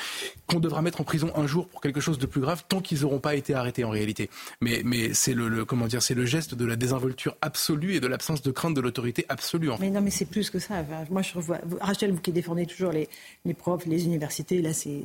[0.47, 3.03] qu'on devra mettre en prison un jour pour quelque chose de plus grave, tant qu'ils
[3.03, 4.31] n'auront pas été arrêtés en réalité.
[4.61, 8.07] Mais, mais c'est le, comment dire, c'est le geste de la désinvolture absolue et de
[8.07, 9.71] l'absence de crainte de l'autorité absolue.
[9.81, 10.85] Mais non, mais c'est plus que ça.
[11.11, 13.09] moi, je revois Rachel, vous qui défendez toujours les,
[13.45, 15.03] les profs, les universités, là, c'est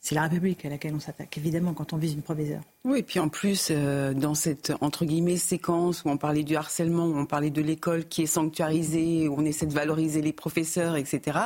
[0.00, 2.62] c'est la République à laquelle on s'attaque, évidemment, quand on vise une proviseure.
[2.84, 6.56] Oui, et puis en plus, euh, dans cette, entre guillemets, séquence où on parlait du
[6.56, 10.32] harcèlement, où on parlait de l'école qui est sanctuarisée, où on essaie de valoriser les
[10.32, 11.38] professeurs, etc.,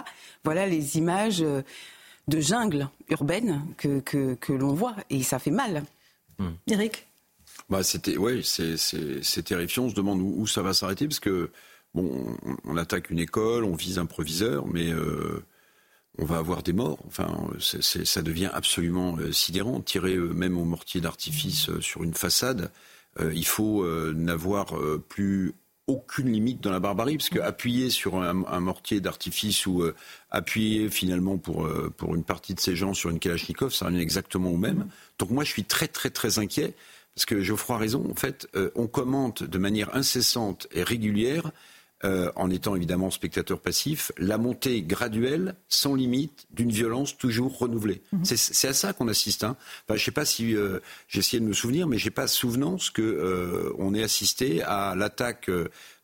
[0.44, 1.62] voilà les images euh,
[2.28, 5.82] de jungle urbaine que, que, l'on voit, et ça fait mal.
[6.38, 6.52] Hmm.
[6.68, 7.08] Eric?
[7.68, 9.84] Bah, c'était, ouais, c'est terrifiant.
[9.84, 11.50] On se demande où, ça va s'arrêter, parce que,
[11.92, 14.92] bon, on, attaque une école, on vise un proviseur, mais...
[14.92, 15.44] Euh,
[16.18, 16.98] on va avoir des morts.
[17.06, 19.80] Enfin, ça devient absolument euh, sidérant.
[19.80, 22.70] Tirer euh, même au mortier d'artifice euh, sur une façade,
[23.32, 24.74] il faut n'avoir
[25.08, 25.52] plus
[25.86, 29.84] aucune limite dans la barbarie, parce qu'appuyer sur un, mortier d'artifice ou
[30.32, 34.50] appuyer finalement pour, pour une partie de ces gens sur une Kalachnikov, ça revient exactement
[34.50, 34.88] au même.
[35.20, 36.74] Donc moi, je suis très très très inquiet,
[37.14, 38.04] parce que Geoffroy a raison.
[38.10, 41.52] En fait, on commente de manière incessante et régulière
[42.04, 48.02] euh, en étant évidemment spectateur passif, la montée graduelle, sans limite, d'une violence toujours renouvelée.
[48.12, 48.24] Mhm.
[48.24, 49.42] C'est à ça qu'on assiste.
[49.42, 49.56] Hein.
[49.88, 52.90] je ne sais pas si euh, j'ai essayé de me souvenir, mais j'ai pas souvenance
[52.90, 55.50] que euh, on ait assisté à l'attaque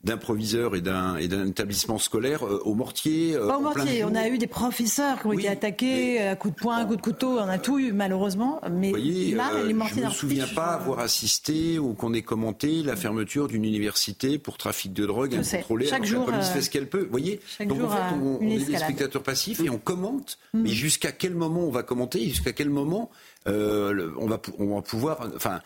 [0.02, 3.36] d'un proviseur et d'un établissement scolaire euh, au mortier.
[3.36, 6.54] Euh, Pas au mortier, on a eu des professeurs qui ont été attaqués à coups
[6.54, 8.60] de poing, à coups de couteau, on a tout eu malheureusement.
[8.70, 12.22] Mais là, euh, les mortiers je ne me souviens pas avoir assisté ou qu'on ait
[12.22, 15.86] commenté la fermeture d'une université pour trafic de drogue incontrôlé.
[15.86, 17.02] Chaque jour, la police fait ce qu'elle peut.
[17.02, 20.38] Vous voyez Donc en fait, on, est des spectateurs passifs et on commente.
[20.54, 20.62] Mm.
[20.62, 22.24] Mais jusqu'à quel moment on va commenter?
[22.24, 23.10] Jusqu'à quel moment
[23.44, 25.28] on, va, on va pouvoir...
[25.36, 25.60] Enfin,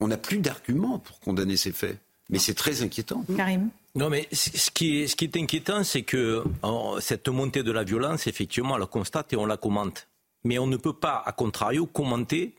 [0.00, 1.98] on n'a plus d'arguments pour condamner ces faits?
[2.28, 3.24] Mais c'est très inquiétant.
[3.36, 6.44] Karim non, mais ce qui est, ce qui est inquiétant, c'est que
[7.00, 10.06] cette montée de la violence, effectivement, on la constate et on la commente.
[10.44, 12.54] Mais on ne peut pas, à contrario, commenter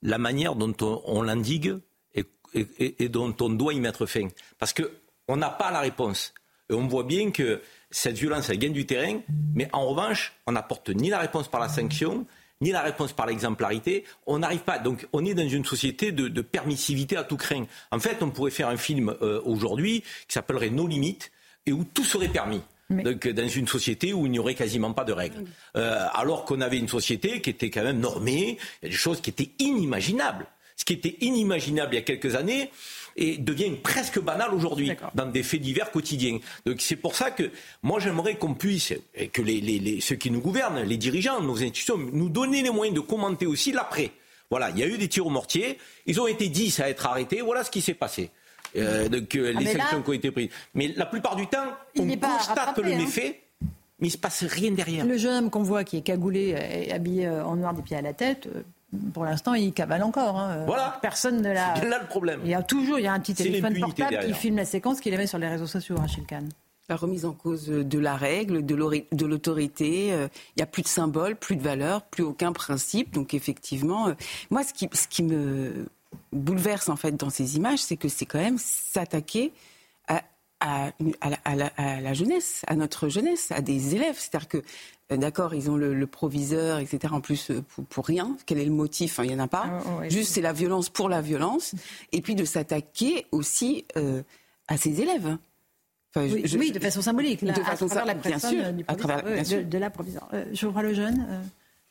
[0.00, 1.76] la manière dont on, l'indigue
[2.14, 2.24] et,
[2.54, 4.28] et, dont on doit y mettre fin.
[4.60, 6.32] Parce qu'on n'a pas la réponse.
[6.70, 9.18] Et on voit bien que cette violence, elle gagne du terrain,
[9.56, 12.26] mais en revanche, on n'apporte ni la réponse par la sanction,
[12.60, 14.04] ni la réponse par l'exemplarité.
[14.26, 14.78] On n'arrive pas.
[14.78, 17.66] Donc, on est dans une société de, permissivité à tout craint.
[17.90, 21.30] En fait, on pourrait faire un film euh, aujourd'hui qui s'appellerait Nos limites
[21.66, 22.62] et où tout serait permis.
[22.88, 25.44] Donc, dans une société où il n'y aurait quasiment pas de règles.
[25.76, 28.96] Euh, alors qu'on avait une société qui était quand même normée, il y a des
[28.96, 30.46] choses qui étaient inimaginables.
[30.76, 32.70] Ce qui était inimaginable il y a quelques années,
[33.16, 36.38] et devient presque banal aujourd'hui dans des faits divers quotidiens.
[36.64, 37.50] Donc c'est pour ça que
[37.82, 41.96] moi j'aimerais qu'on puisse, et que les, ceux qui nous gouvernent, les dirigeants, nos institutions,
[41.96, 44.12] nous donner les moyens de commenter aussi l'après.
[44.50, 47.06] Voilà, il y a eu des tirs au mortier, ils ont été 10 à être
[47.06, 48.30] arrêtés, voilà ce qui s'est passé.
[48.76, 50.50] Euh, donc euh, ah, les sanctions qui ont été prises.
[50.74, 52.96] Mais la plupart du temps, on constate le hein.
[52.96, 53.40] méfait.
[53.98, 55.06] Mais il ne se passe rien derrière.
[55.06, 58.02] Le jeune homme qu'on voit qui est cagoulé et habillé en noir des pieds à
[58.02, 58.62] la tête, euh,
[59.12, 60.38] pour l'instant, il cavale encore.
[60.38, 60.64] Hein.
[60.66, 60.98] Voilà.
[61.02, 61.74] Personne ne l'a.
[61.76, 62.40] C'est là le problème.
[62.44, 65.00] Il y a toujours, il y a un petit téléphone portable qui filme la séquence
[65.00, 66.48] qu'il met sur les réseaux sociaux, Rachel Kahn.
[66.88, 70.88] La remise en cause de la règle, de l'autorité, euh, il n'y a plus de
[70.88, 73.12] symbole, plus de valeur, plus aucun principe.
[73.12, 74.14] Donc effectivement, euh,
[74.50, 75.86] moi, ce qui, ce qui me
[76.32, 79.52] bouleverse en fait dans ces images, c'est que c'est quand même s'attaquer
[80.60, 84.16] à, à, la, à, la, jeunesse, à notre jeunesse, à des élèves.
[84.16, 84.62] C'est-à-dire que
[85.10, 87.12] d'accord, ils ont le, proviseur, etc.
[87.14, 88.36] En plus, euh, pour, rien.
[88.46, 89.20] Quel est le motif?
[89.22, 89.80] Il n'y en a pas.
[89.86, 91.74] Ah, Juste, c'est la violence pour la violence.
[92.12, 94.22] Et puis de s'attaquer aussi euh,
[94.68, 95.36] à ses élèves.
[96.16, 97.44] oui, de façon symbolique.
[97.44, 100.28] de façon la bien sûr, à travers, de, la proviseur.
[100.52, 101.26] je crois le jeune.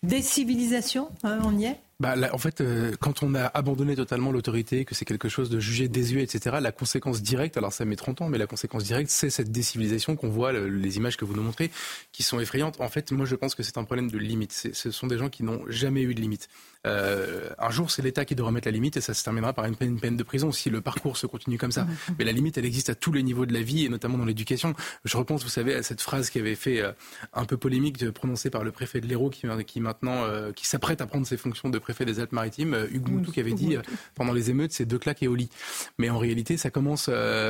[0.03, 1.79] décivilisation, on y est?
[1.99, 5.59] Bah, En fait, euh, quand on a abandonné totalement l'autorité, que c'est quelque chose de
[5.59, 9.09] jugé désuet, etc., la conséquence directe, alors ça met 30 ans, mais la conséquence directe,
[9.09, 11.71] c'est cette décivilisation qu'on voit, les images que vous nous montrez,
[12.11, 12.79] qui sont effrayantes.
[12.81, 14.51] En fait, moi, je pense que c'est un problème de limite.
[14.73, 16.49] Ce sont des gens qui n'ont jamais eu de limite.
[16.85, 19.65] Euh, un jour, c'est l'État qui devra mettre la limite et ça se terminera par
[19.65, 21.87] une peine, de prison si le parcours se continue comme ça.
[22.17, 24.25] Mais la limite, elle existe à tous les niveaux de la vie et notamment dans
[24.25, 24.73] l'éducation.
[25.03, 26.91] Je repense, vous savez, à cette phrase qui avait fait euh,
[27.33, 31.01] un peu polémique prononcée par le préfet de l'Hérault qui, qui maintenant euh, qui s'apprête
[31.01, 33.77] à prendre ses fonctions de préfet des Alpes-Maritimes, Hugues Moutou, qui avait dit
[34.13, 35.49] pendant les émeutes, c'est deux claques et au lit.
[35.97, 37.09] Mais en réalité, ça commence,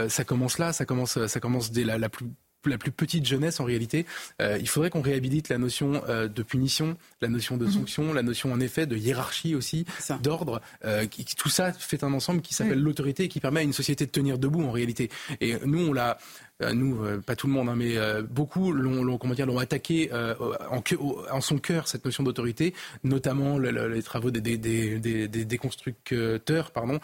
[0.10, 2.28] ça commence là, ça commence, ça commence dès la, la plus
[2.70, 4.06] la plus petite jeunesse en réalité.
[4.42, 7.72] Euh, il faudrait qu'on réhabilite la notion euh, de punition, la notion de mhm.
[7.72, 9.86] sanction, la notion en effet de hiérarchie aussi,
[10.22, 10.62] d'ordre.
[10.84, 11.06] Euh,
[11.38, 14.12] tout ça fait un ensemble qui s'appelle l'autorité et qui permet à une société de
[14.12, 15.10] tenir debout en réalité.
[15.42, 16.18] Et nous, on l'a
[16.74, 20.10] nous, euh, pas tout le monde, hein, mais euh, beaucoup l'ont, comment dire, l'ont attaqué
[20.14, 20.82] en,
[21.32, 27.00] en, son cœur cette notion d'autorité, notamment les travaux des, des, des, des, constructeurs, pardon,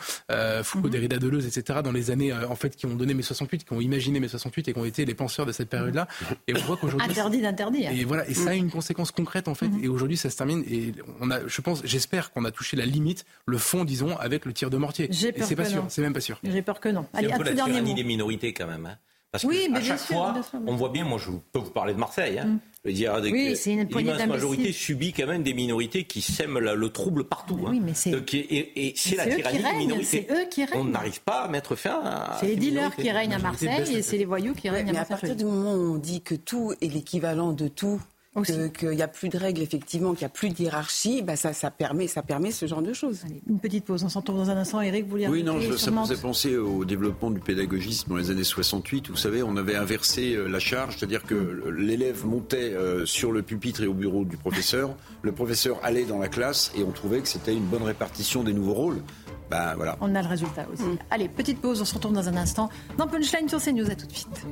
[0.64, 0.92] Foucault, mm-hmm.
[0.92, 1.80] Derrida, Deleuze, etc.
[1.84, 4.70] dans les années en fait qui ont donné mes 68, qui ont imaginé mes 68
[4.70, 6.08] et qui ont été les penseurs de cette période-là.
[6.48, 7.92] Et on voit qu'aujourd'hui interdit d'interdire.
[7.92, 9.68] Et voilà, et ça a une conséquence concrète en fait.
[9.68, 9.84] Mm-hmm.
[9.84, 10.64] Et aujourd'hui, ça se termine.
[10.70, 14.46] Et on a, je pense, j'espère qu'on a touché la limite, le fond, disons, avec
[14.46, 15.08] le tir de mortier.
[15.12, 16.40] J'ai peur c'est pas sûr, c'est même pas sûr.
[16.44, 17.06] J'ai peur que non.
[17.14, 18.86] Allez, un, peu la tyrannie des minorités quand même.
[18.86, 18.98] Hein.
[19.32, 20.36] Parce oui, que à chaque fois,
[20.68, 22.60] on voit bien, moi je peux vous parler de Marseille, hein, mm.
[22.84, 26.60] je veux dire, oui, c'est une l'immense majorité subit quand même des minorités qui sèment
[26.60, 27.58] le trouble partout.
[27.62, 27.82] Oui, hein.
[27.82, 28.12] mais c'est...
[28.34, 30.28] et, c'est la tyrannie des minorités.
[30.28, 30.82] C'est eux qui règnent.
[30.82, 32.38] On n'arrive pas à mettre fin à...
[32.42, 35.06] C'est les dealers qui règnent à Marseille et c'est les voyous qui règnent à Marseille.
[35.10, 38.02] Mais à partir du moment où on dit que tout est l'équivalent de tout,
[38.46, 41.52] qu'il n'y a plus de règles, effectivement, qu'il n'y a plus de hiérarchie, bah ça,
[41.52, 43.24] ça, permet, ça permet ce genre de choses.
[43.48, 44.80] une petite pause, on s'en dans un instant.
[44.80, 48.16] Eric, vous voulez Oui, non, je, ça me faisait penser au développement du pédagogisme dans
[48.16, 49.10] les années 68.
[49.10, 53.42] Vous savez, on avait inversé euh, la charge, c'est-à-dire que l'élève montait euh, sur le
[53.42, 57.22] pupitre et au bureau du professeur, le professeur allait dans la classe et on trouvait
[57.22, 59.02] que c'était une bonne répartition des nouveaux rôles.
[59.50, 59.98] Ben, voilà.
[60.00, 60.84] On a le résultat aussi.
[60.84, 60.98] Mm.
[61.10, 62.70] Allez, petite pause, on se retrouve dans un instant.
[62.98, 64.46] Dans Punchline sur CNews, à tout de suite.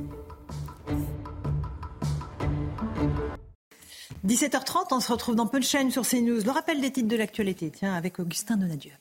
[4.26, 6.44] 17h30, on se retrouve dans Punchline sur CNews.
[6.44, 8.92] Le rappel des titres de l'actualité, tiens, avec Augustin Donadieu.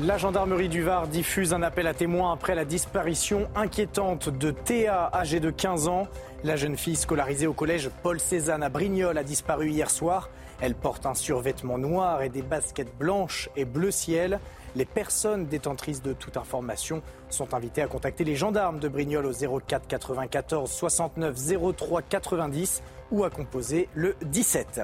[0.00, 5.10] La gendarmerie du Var diffuse un appel à témoins après la disparition inquiétante de Théa,
[5.12, 6.06] âgée de 15 ans.
[6.42, 10.30] La jeune fille scolarisée au collège Paul Cézanne à Brignoles a disparu hier soir.
[10.62, 14.40] Elle porte un survêtement noir et des baskets blanches et bleu ciel.
[14.76, 19.60] Les personnes détentrices de toute information sont invitées à contacter les gendarmes de Brignoles au
[19.60, 21.36] 04 94 69
[21.76, 24.82] 03 90 ou à composer le 17.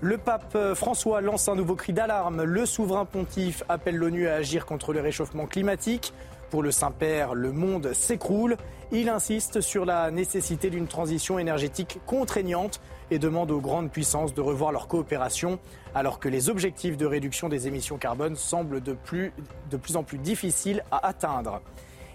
[0.00, 2.42] Le pape François lance un nouveau cri d'alarme.
[2.42, 6.12] Le souverain pontife appelle l'ONU à agir contre le réchauffement climatique.
[6.50, 8.56] Pour le Saint-Père, le monde s'écroule.
[8.92, 12.80] Il insiste sur la nécessité d'une transition énergétique contraignante
[13.10, 15.58] et demande aux grandes puissances de revoir leur coopération,
[15.94, 19.32] alors que les objectifs de réduction des émissions carbone semblent de plus,
[19.70, 21.62] de en plus difficiles à atteindre.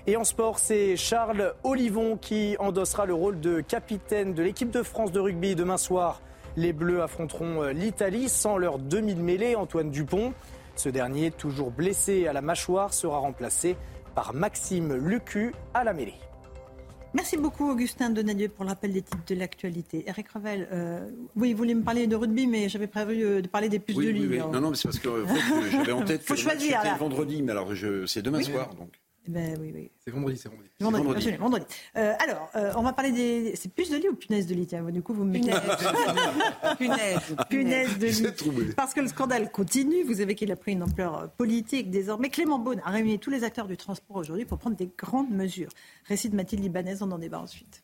[0.07, 4.81] Et en sport, c'est Charles Olivon qui endossera le rôle de capitaine de l'équipe de
[4.81, 6.21] France de rugby demain soir.
[6.55, 10.33] Les Bleus affronteront l'Italie sans leur demi-mêlée Antoine Dupont.
[10.75, 13.75] Ce dernier, toujours blessé à la mâchoire, sera remplacé
[14.13, 16.15] par Maxime Lucu à la mêlée.
[17.13, 20.05] Merci beaucoup, Augustin Donadieu, pour le rappel des titres de l'actualité.
[20.07, 23.47] Eric Revel, euh, oui, vous voulez me parler de rugby, mais j'avais prévu euh, de
[23.49, 24.27] parler des puces de lit.
[24.27, 24.37] Oui.
[24.37, 25.25] Non, non, mais c'est parce que
[25.71, 27.69] j'avais en tête que c'était vendredi, mais alors
[28.05, 28.73] c'est demain soir.
[28.75, 28.91] Donc.
[29.27, 29.91] Eh ben, oui, oui.
[29.99, 30.69] C'est vendredi, c'est vendredi.
[30.79, 31.65] Vendredi, vendredi.
[31.95, 33.55] Euh, alors, euh, on va parler des.
[33.55, 35.51] C'est puces de lit ou punaises de lit Tiens, du coup, vous me mettez.
[36.77, 37.19] punaise.
[37.49, 38.73] punaise de lit.
[38.75, 40.03] Parce que le scandale continue.
[40.03, 42.29] Vous avez qu'il a pris une ampleur politique désormais.
[42.29, 45.69] Clément Beaune a réuni tous les acteurs du transport aujourd'hui pour prendre des grandes mesures.
[46.05, 47.83] Récit de Mathilde Libanaise, on en débat ensuite.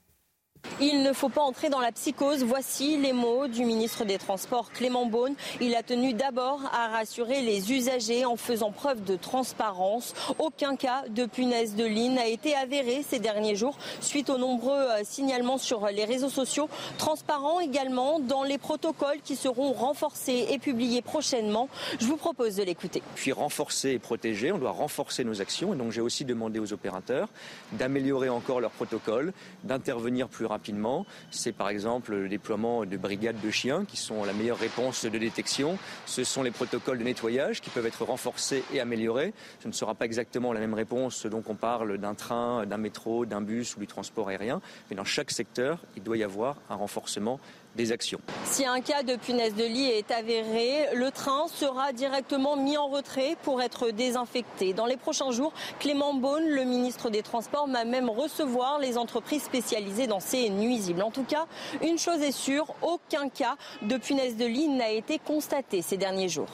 [0.79, 2.43] Il ne faut pas entrer dans la psychose.
[2.43, 5.35] Voici les mots du ministre des Transports Clément Beaune.
[5.61, 10.13] Il a tenu d'abord à rassurer les usagers en faisant preuve de transparence.
[10.39, 14.73] Aucun cas de punaise de lit n'a été avéré ces derniers jours suite aux nombreux
[14.73, 16.69] euh, signalements sur les réseaux sociaux.
[16.97, 21.69] Transparent également dans les protocoles qui seront renforcés et publiés prochainement.
[21.99, 23.01] Je vous propose de l'écouter.
[23.15, 25.75] Puis renforcer et protéger, on doit renforcer nos actions.
[25.89, 27.29] J'ai aussi demandé aux opérateurs
[27.73, 31.05] d'améliorer encore leurs protocoles, d'intervenir plus rapidement.
[31.31, 35.17] C'est par exemple le déploiement de brigades de chiens qui sont la meilleure réponse de
[35.17, 35.77] détection.
[36.05, 39.33] Ce sont les protocoles de nettoyage qui peuvent être renforcés et améliorés.
[39.61, 43.25] Ce ne sera pas exactement la même réponse, donc on parle d'un train, d'un métro,
[43.25, 46.75] d'un bus ou du transport aérien, mais dans chaque secteur, il doit y avoir un
[46.75, 47.39] renforcement
[47.77, 48.19] des actions.
[48.43, 52.87] Si un cas de punaise de lit est avéré, le train sera directement mis en
[52.87, 54.73] retrait pour être désinfecté.
[54.73, 59.43] Dans les prochains jours, Clément Beaune, le ministre des Transports, m'a même recevoir les entreprises
[59.43, 61.01] spécialisées dans ces nuisibles.
[61.01, 61.45] En tout cas,
[61.81, 66.29] une chose est sûre, aucun cas de punaise de lit n'a été constaté ces derniers
[66.29, 66.49] jours.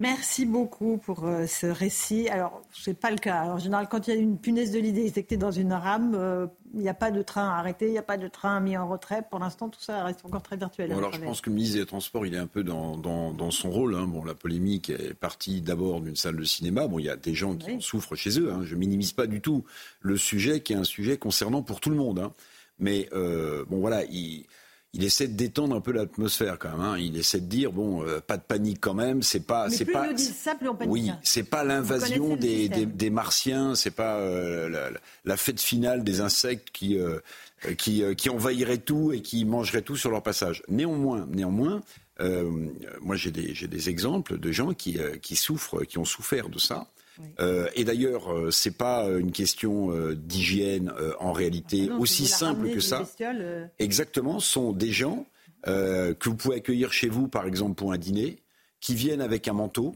[0.00, 2.28] Merci beaucoup pour euh, ce récit.
[2.30, 3.44] Alors, ce n'est pas le cas.
[3.44, 6.46] En général, quand il y a une punaise de lit détectée dans une rame, euh,
[6.72, 8.88] il n'y a pas de train arrêté, il n'y a pas de train mis en
[8.88, 9.22] retrait.
[9.28, 10.92] Pour l'instant, tout ça reste encore très virtuel.
[10.92, 13.70] alors, je pense que le ministre des Transports, il est un peu dans, dans, son
[13.70, 13.94] rôle.
[13.94, 14.06] Hein.
[14.06, 16.86] Bon, la polémique est partie d'abord d'une salle de cinéma.
[16.86, 18.52] Bon, il y a des gens qui en souffrent chez eux.
[18.52, 18.60] Hein.
[18.62, 19.64] Je minimise pas du tout
[20.00, 22.20] le sujet, qui est un sujet concernant pour tout le monde.
[22.20, 22.32] Hein.
[22.78, 24.46] Mais euh, bon, voilà, il
[24.92, 26.80] il essaie de détendre un peu l'atmosphère quand même.
[26.80, 26.98] Hein.
[26.98, 29.22] Il essaie de dire bon, euh, pas de panique quand même.
[29.22, 30.08] C'est pas, c'est pas.
[30.86, 33.74] Oui, c'est pas l'invasion des, des, des, martiens.
[33.76, 34.90] C'est pas euh,
[35.24, 37.20] la, fête finale des insectes qui euh,
[37.76, 40.62] qui, qui envahiraient tout et qui mangeraient tout sur leur passage.
[40.68, 41.82] Néanmoins, néanmoins.
[43.00, 46.58] moi, j'ai des, j'ai des exemples de gens qui, qui souffrent, qui ont souffert de
[46.58, 46.86] ça.
[47.40, 52.70] Euh, et d'ailleurs, euh, c'est pas une question euh, d'hygiène en réalité ah aussi simple
[52.70, 53.08] que ça.
[53.78, 55.26] Exactement, sont des gens
[55.64, 58.38] que vous pouvez accueillir chez vous, par exemple pour un dîner,
[58.80, 59.94] qui viennent avec un manteau.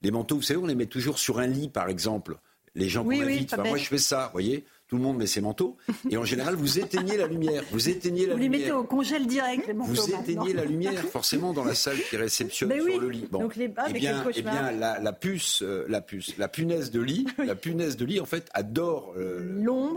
[0.00, 2.38] Les manteaux, vous savez, on les met toujours sur un lit, par exemple.
[2.74, 3.56] Les gens qu'on invite.
[3.58, 5.76] moi, je fais ça, vous voyez tout le monde met ses manteaux.
[6.10, 7.62] Et en général, vous éteignez la lumière.
[7.70, 8.58] Vous éteignez la vous lumière.
[8.58, 9.92] les mettez au congèle direct, les manteaux.
[9.92, 13.26] Vous éteignez la lumière, forcément, dans la salle qui réceptionne sur le lit.
[13.30, 13.40] Bon.
[13.40, 17.26] Donc les, eh bien, eh bien la, puce, euh, la puce, la punaise de lit,
[17.38, 19.40] la punaise de lit, en fait, adore euh,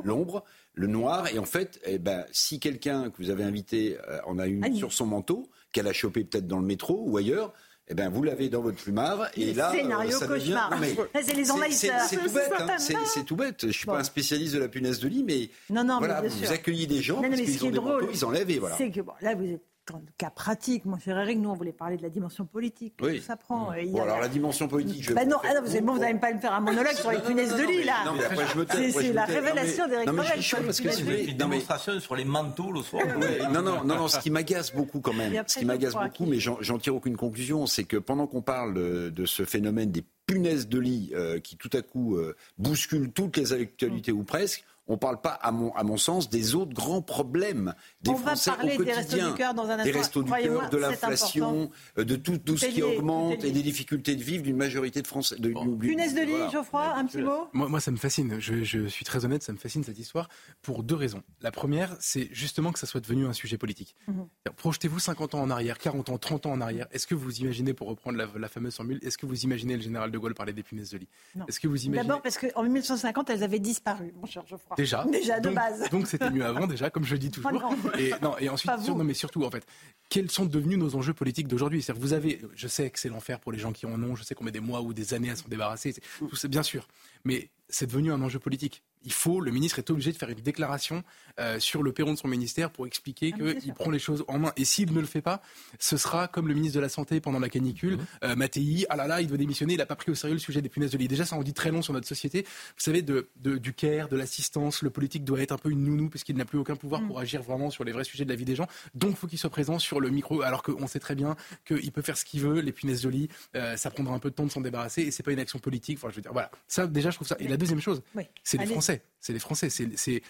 [0.04, 1.28] l'ombre, le noir.
[1.34, 4.76] Et en fait, eh ben, si quelqu'un que vous avez invité euh, en a une
[4.76, 7.54] sur son manteau, qu'elle a chopé peut-être dans le métro ou ailleurs,
[7.92, 10.74] eh ben, vous l'avez dans votre plumard et là, scénario ça cauchemar.
[11.22, 12.00] c'est les envahisseurs.
[12.08, 12.54] C'est tout bête.
[12.58, 12.78] Hein.
[13.06, 13.68] C'est tout bête.
[13.68, 16.52] Je suis pas un spécialiste de la punaise de lit, mais non, non, voilà, vous
[16.52, 18.78] accueillez des gens parce qu'ils ont des manteaux, ils enlèvent et voilà.
[18.78, 19.71] C'est que bon, là, vous êtes
[20.18, 20.86] cas pratique.
[20.86, 22.96] Mon cher Eric, nous, on voulait parler de la dimension politique.
[23.02, 23.20] Oui.
[23.20, 23.72] Tout ça prend.
[23.88, 26.40] Bon, alors la dimension politique, je bah non, ah non, vous n'allez bon, pas me
[26.40, 28.04] faire un monologue sur les punaises de lit, là.
[28.06, 28.92] Non, mais après, je me tais.
[28.92, 32.16] C'est la révélation d'Eric Non, mais je suis chaud parce que c'est une démonstration sur
[32.16, 33.04] les manteaux le soir.
[33.52, 36.40] Non, non, non, non, ce qui m'agace beaucoup quand même, ce qui m'agace beaucoup, mais
[36.40, 40.80] j'en tire aucune conclusion, c'est que pendant qu'on parle de ce phénomène des punaises de
[40.80, 45.00] lit euh, qui tout à coup euh, bousculent toutes les actualités ou presque, on ne
[45.00, 48.86] parle pas, à mon, à mon sens, des autres grands problèmes des Français au quotidien.
[48.86, 49.84] Des restos du cœur dans un instant.
[49.84, 53.64] Des restos du cœur, de l'inflation, euh, de tout, tout ce qui augmente et des
[53.64, 55.36] difficultés de vivre d'une majorité de Français.
[55.38, 58.40] De, Punaise de lit, Geoffroy, un petit mot moi, moi, ça me fascine.
[58.40, 60.30] Je, je, suis très honnête, ça me fascine cette histoire
[60.62, 61.24] pour deux raisons.
[61.42, 63.96] La première, c'est justement que ça soit devenu un sujet politique.
[64.08, 64.28] Mhm.
[64.56, 66.88] Projetez-vous 50 ans en arrière, 40 ans, 30 ans en arrière.
[66.92, 70.12] Est-ce que vous imaginez, pour reprendre la, fameuse formule, est-ce que vous imaginez le général
[70.12, 71.10] de Gaulle parler des punaises de lit?
[71.48, 74.76] Est-ce que vous imaginez D'abord parce qu'en 1950, elles avaient disparu, mon cher Geoffroy.
[74.82, 75.06] Déjà.
[75.06, 75.90] Déjà, de base.
[75.92, 77.74] Donc c'était mieux avant, déjà, comme je le dis toujours.
[77.98, 79.66] et, non, et ensuite, non, mais surtout, en fait,
[80.10, 81.82] quels sont devenus nos enjeux politiques d'aujourd'hui?
[81.82, 84.24] C'est-à-dire, vous avez, je sais que c'est l'enfer pour les gens qui en ont, je
[84.24, 86.88] sais qu'on met des mois ou des années à s'en débarrasser, tout c'est bien sûr.
[87.24, 90.40] Mais c'est devenu un enjeu politique il faut, le ministre est obligé de faire une
[90.40, 91.04] déclaration
[91.40, 94.40] euh, sur le perron de son ministère pour expliquer ah, qu'il prend les choses en
[94.40, 94.54] main.
[94.58, 95.42] Et s'il ne le fait pas,
[95.80, 98.06] ce sera comme le ministre de la Santé pendant la canicule, mmh.
[98.24, 100.40] euh, Mattei, ah là là, il doit démissionner, il n'a pas pris au sérieux le
[100.40, 101.08] sujet des punaises de lit.
[101.08, 102.44] Déjà, ça en dit très long sur notre société.
[102.44, 106.10] Vous savez, de, du care, de l'assistance, le politique doit être un peu une nounou
[106.10, 107.08] puisqu'il n'a plus aucun pouvoir mmh.
[107.08, 108.68] pour agir vraiment sur les vrais sujets de la vie des gens.
[108.94, 111.36] Donc, il faut qu'il soit présent sur le micro, alors qu'on sait très bien
[111.66, 112.60] qu'il peut faire ce qu'il veut.
[112.60, 115.12] Les punaises de lit, euh, ça prendra un peu de temps de s'en débarrasser et
[115.12, 115.98] c'est pas une action politique.
[115.98, 116.52] Enfin, je veux dire, voilà.
[116.68, 117.38] Ça, déjà, je trouve ça.
[117.40, 118.04] Et la deuxième chose,
[118.44, 118.91] c'est les Français.
[119.20, 119.70] C'est les Français.
[119.70, 120.22] C'est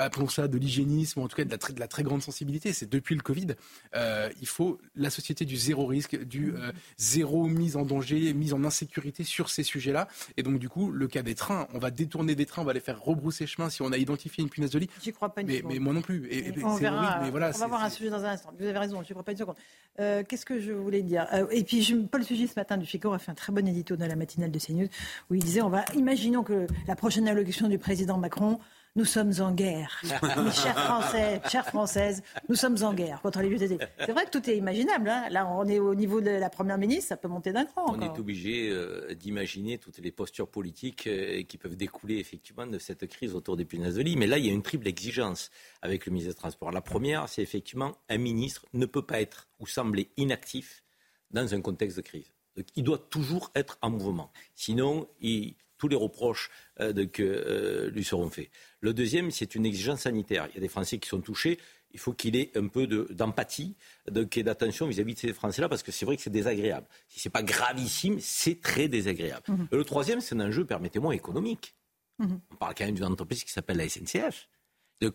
[0.00, 2.22] appelons ça de l'hygiénisme ou en tout cas de la, très, de la très grande
[2.22, 2.72] sensibilité.
[2.72, 3.48] C'est depuis le Covid,
[3.94, 8.54] euh, il faut la société du zéro risque, du euh, zéro mise en danger, mise
[8.54, 10.08] en insécurité sur ces sujets-là.
[10.36, 12.72] Et donc du coup, le cas des trains, on va détourner des trains, on va
[12.72, 14.90] les faire rebrousser chemin si on a identifié une punaise de lit.
[15.02, 15.72] J'y crois pas une mais, seconde.
[15.72, 16.26] mais moi non plus.
[16.30, 17.20] Et, on verra.
[17.22, 18.52] mais voilà, on va voir un sujet dans un instant.
[18.58, 19.56] Vous avez raison, j'y crois pas une seconde.
[19.98, 21.26] Euh, qu'est-ce que je voulais dire?
[21.50, 24.06] Et puis Paul Sugy ce matin du FICO a fait un très bon édito dans
[24.06, 24.88] la matinale de CNews
[25.30, 28.58] où il disait on va imaginons que la prochaine allocution du président Macron
[28.96, 30.00] nous sommes en guerre.
[30.04, 34.50] chers Français, chères Françaises, nous sommes en guerre contre les vieux C'est vrai que tout
[34.50, 35.08] est imaginable.
[35.08, 35.28] Hein.
[35.30, 37.84] Là, on est au niveau de la Première ministre, ça peut monter d'un cran.
[37.88, 42.78] On est obligé euh, d'imaginer toutes les postures politiques euh, qui peuvent découler effectivement de
[42.78, 44.16] cette crise autour des punaises de lit.
[44.16, 45.50] Mais là, il y a une triple exigence
[45.82, 46.72] avec le ministre des Transports.
[46.72, 50.82] La première, c'est effectivement un ministre ne peut pas être ou sembler inactif
[51.30, 52.32] dans un contexte de crise.
[52.74, 54.32] il doit toujours être en mouvement.
[54.54, 58.50] Sinon, il tous les reproches euh, de, que euh, lui seront faits.
[58.80, 60.46] Le deuxième, c'est une exigence sanitaire.
[60.50, 61.58] Il y a des Français qui sont touchés.
[61.92, 63.74] Il faut qu'il ait un peu d'empathie
[64.06, 66.86] et d'attention vis-à-vis de ces Français-là, parce que c'est vrai que c'est désagréable.
[67.08, 69.42] Si ce n'est pas gravissime, c'est très désagréable.
[69.48, 69.68] Mhm.
[69.72, 71.74] le troisième, c'est un enjeu, permettez-moi, économique.
[72.20, 72.40] Mhm.
[72.52, 74.48] On parle quand même d'une entreprise qui s'appelle la SNCF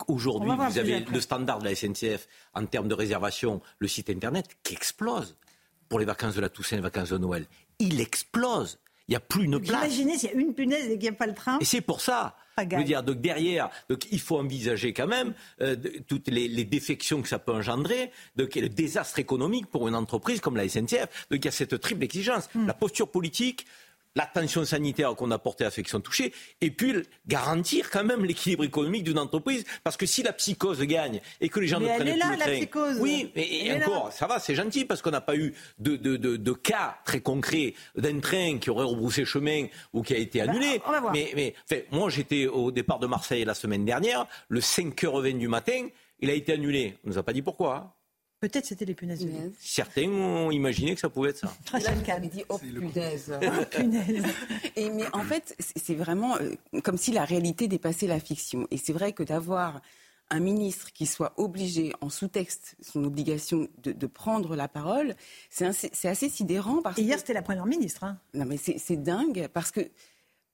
[0.08, 4.48] Aujourd'hui, vous avez le standard de la SNCF en termes de réservation, le site internet
[4.64, 5.38] qui explose
[5.90, 7.46] pour les vacances de la Toussaint, les vacances de Noël.
[7.78, 8.80] Il explose.
[9.08, 9.86] Il n'y a plus une place.
[9.86, 11.60] Imaginez s'il y a une punaise et qu'il n'y a pas le train.
[11.60, 12.36] Et c'est pour ça.
[12.58, 15.76] Je veux dire, donc derrière, donc il faut envisager quand même euh,
[16.08, 20.40] toutes les, les, défections que ça peut engendrer, donc le désastre économique pour une entreprise
[20.40, 21.28] comme la SNCF.
[21.30, 22.48] Donc il y a cette triple exigence.
[22.56, 22.66] Hmm.
[22.66, 23.66] La posture politique,
[24.16, 26.94] l'attention sanitaire qu'on a portée à ceux qui sont touchés, et puis
[27.28, 31.60] garantir quand même l'équilibre économique d'une entreprise, parce que si la psychose gagne et que
[31.60, 32.98] les gens ne prennent plus là, le train, la psychose.
[33.00, 36.38] oui, et, encore, ça va, c'est gentil parce qu'on n'a pas eu de, de, de,
[36.38, 40.52] de, cas très concrets d'un train qui aurait rebroussé chemin ou qui a été bah,
[40.52, 40.82] annulé.
[41.14, 45.48] Mais, mais enfin, moi, j'étais au départ de Marseille la semaine dernière, le 5h20 du
[45.48, 45.88] matin,
[46.20, 46.98] il a été annulé.
[47.04, 47.76] On nous a pas dit pourquoi.
[47.76, 47.92] Hein.
[48.40, 49.54] Peut-être c'était les punaises de lit.
[49.60, 51.54] Certains ont imaginé que ça pouvait être ça.
[51.66, 53.34] Très là, dit oh punaise.
[53.72, 54.26] punaise.
[54.76, 56.52] Et mais en fait, c'est vraiment euh,
[56.84, 58.68] comme si la réalité dépassait la fiction.
[58.72, 59.82] Et c'est vrai que d'avoir
[60.30, 65.16] un ministre qui soit obligé, en sous-texte, son obligation de, prendre la parole,
[65.50, 66.82] c'est assez, sidérant.
[66.82, 68.04] Parce Et hier, c'était la première ministre.
[68.04, 68.18] Hein.
[68.34, 69.82] Non, mais c'est dingue parce que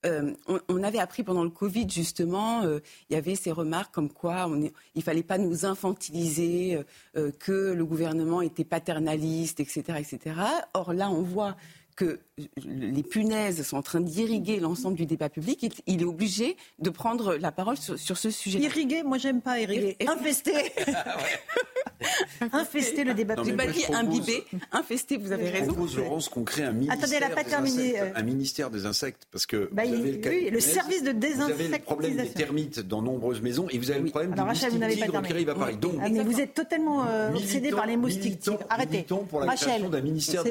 [0.06, 0.34] euh,
[0.68, 2.80] on, avait appris pendant le Covid, justement, euh,
[3.10, 6.80] il y avait ces remarques comme quoi il ne fallait pas nous infantiliser,
[7.16, 10.36] euh, que le gouvernement était paternaliste, etc., etc.
[10.74, 11.56] Or là, on voit
[11.96, 12.20] que
[12.58, 17.36] les punaises sont en train d'irriguer l'ensemble du débat public, il est obligé de prendre
[17.36, 18.60] la parole sur, ce sujet.
[18.60, 19.98] Irriguer, moi j'aime pas irriguer.
[20.08, 20.72] Infester.
[22.52, 23.52] infester le débat public.
[23.52, 25.72] J'ai pas dit imbibé, infester, vous avez raison.
[25.72, 28.00] Je propose, Laurence, qu'on crée un ministère, Attendez, elle a pas terminé.
[28.00, 31.12] Insectes, un ministère des insectes, parce que bah, vous avez le, oui, le service de
[31.12, 31.56] désinsectisation.
[31.56, 34.46] Vous avez le problème des termites dans nombreuses maisons, et vous avez le problème Alors,
[34.46, 35.50] du Rachel, vous n'avez pas terminé.
[35.50, 35.78] à Paris.
[35.78, 38.40] Donc, ah, mais vous êtes totalement euh, obsédé par les moustiques.
[38.70, 39.06] Arrêtez.
[39.34, 39.90] Rachel,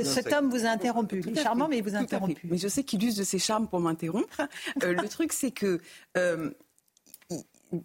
[0.05, 1.23] cet homme vous a interrompu.
[1.43, 2.47] Charmant, mais il vous a interrompu.
[2.49, 4.41] Mais je sais qu'il use de ses charmes pour m'interrompre.
[4.83, 5.81] Euh, le truc, c'est que
[6.17, 6.51] euh,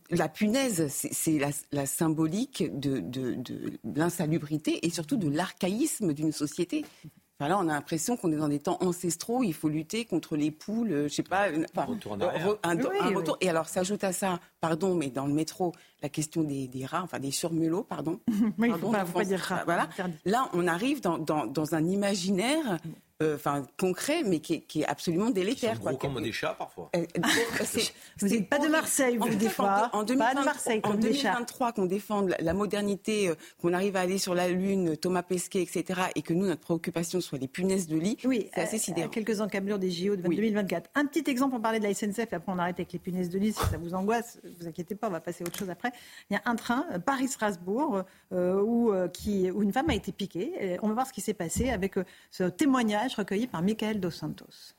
[0.10, 1.40] la punaise, c'est
[1.72, 3.04] la, symbolique de,
[3.84, 6.86] l'insalubrité et surtout de l'archaïsme d'une société.
[7.38, 9.44] Enfin là, on a l'impression qu'on est dans des temps ancestraux.
[9.44, 12.76] Il faut lutter contre les poules, euh, je sais pas, enfin, retour un,
[13.14, 13.38] retour.
[13.42, 17.20] Et alors, s'ajoute à ça, pardon, mais dans le métro, la question des, rats, enfin
[17.20, 18.22] des surmelots, pardon.
[18.58, 19.64] oui, pardon, il faut pas, dire rats.
[19.66, 19.90] Voilà.
[20.24, 22.80] Là, on arrive dans, dans un imaginaire
[23.24, 25.80] euh, enfin concret, mais qui est, absolument délétère.
[25.80, 26.90] Gros comme des chats parfois.
[26.98, 27.06] Euh,
[28.20, 29.90] vous n'êtes pas de Marseille, vous des fois.
[29.94, 35.24] En, 2023, qu'on défende la, modernité, euh, qu'on arrive à aller sur la Lune, Thomas
[35.24, 38.78] Pesquet, etc., et que nous, notre préoccupation soit les punaises de lit, oui, c'est assez
[38.78, 39.08] sidérant.
[39.08, 40.90] quelques encablures des JO de 2024.
[40.96, 43.30] Un petit exemple, on parlait de la SNCF, et après on arrête avec les punaises
[43.30, 45.70] de lit, si ça vous angoisse, vous inquiétez pas, on va passer à autre chose
[45.70, 45.94] après.
[46.30, 48.04] Il y a un train, Paris-Strasbourg,
[48.34, 50.78] où, qui, où une femme a été piquée.
[50.82, 51.96] On va voir ce qui s'est passé avec
[52.30, 54.74] ce témoignage recueilli par Michael Dos Santos.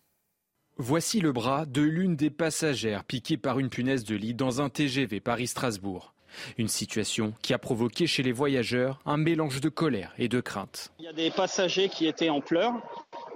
[0.79, 4.68] Voici le bras de l'une des passagères piquées par une punaise de lit dans un
[4.68, 6.12] TGV Paris-Strasbourg.
[6.59, 10.93] Une situation qui a provoqué chez les voyageurs un mélange de colère et de crainte.
[10.99, 12.74] Il y a des passagers qui étaient en pleurs,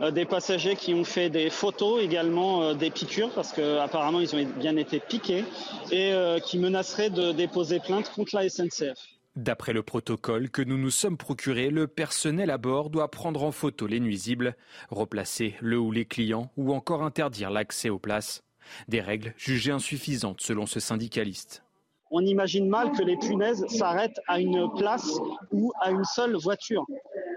[0.03, 4.35] euh, des passagers qui ont fait des photos également euh, des piqûres parce qu'apparemment ils
[4.35, 5.45] ont bien été piqués
[5.91, 8.99] et euh, qui menaceraient de déposer plainte contre la SNCF.
[9.37, 13.53] D'après le protocole que nous nous sommes procuré, le personnel à bord doit prendre en
[13.53, 14.57] photo les nuisibles,
[14.91, 18.43] replacer le ou les clients ou encore interdire l'accès aux places.
[18.89, 21.63] Des règles jugées insuffisantes selon ce syndicaliste.
[22.11, 25.21] On imagine mal que les punaises s'arrêtent à une place
[25.53, 26.85] ou à une seule voiture.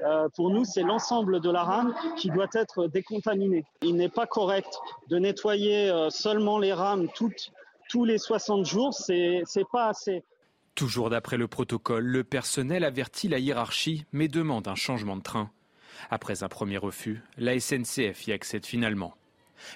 [0.03, 3.65] Euh, pour nous, c'est l'ensemble de la rame qui doit être décontaminé.
[3.83, 4.79] Il n'est pas correct
[5.09, 7.07] de nettoyer euh, seulement les rames
[7.89, 8.93] tous les 60 jours.
[8.95, 10.23] C'est pas assez.
[10.75, 15.51] Toujours d'après le protocole, le personnel avertit la hiérarchie mais demande un changement de train.
[16.09, 19.13] Après un premier refus, la SNCF y accède finalement.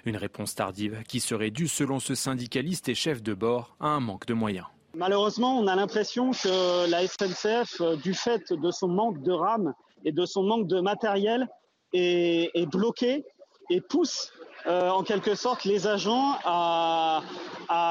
[0.06, 4.00] Une réponse tardive qui serait due, selon ce syndicaliste et chef de bord, à un
[4.00, 4.66] manque de moyens.
[4.96, 9.74] Malheureusement, on a l'impression que la SNCF, euh, du fait de son manque de rames
[10.06, 11.48] et de son manque de matériel,
[11.94, 13.24] est, bloquée
[13.70, 14.32] et pousse
[14.66, 17.22] euh, en quelque sorte les agents à,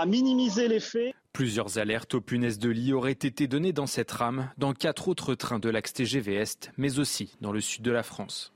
[0.07, 1.15] minimiser les faits.
[1.37, 5.35] Plusieurs alertes aux punaises de lit auraient été données dans cette rame, dans quatre autres
[5.35, 8.55] trains de l'axe TGV Est, mais aussi dans le sud de la France.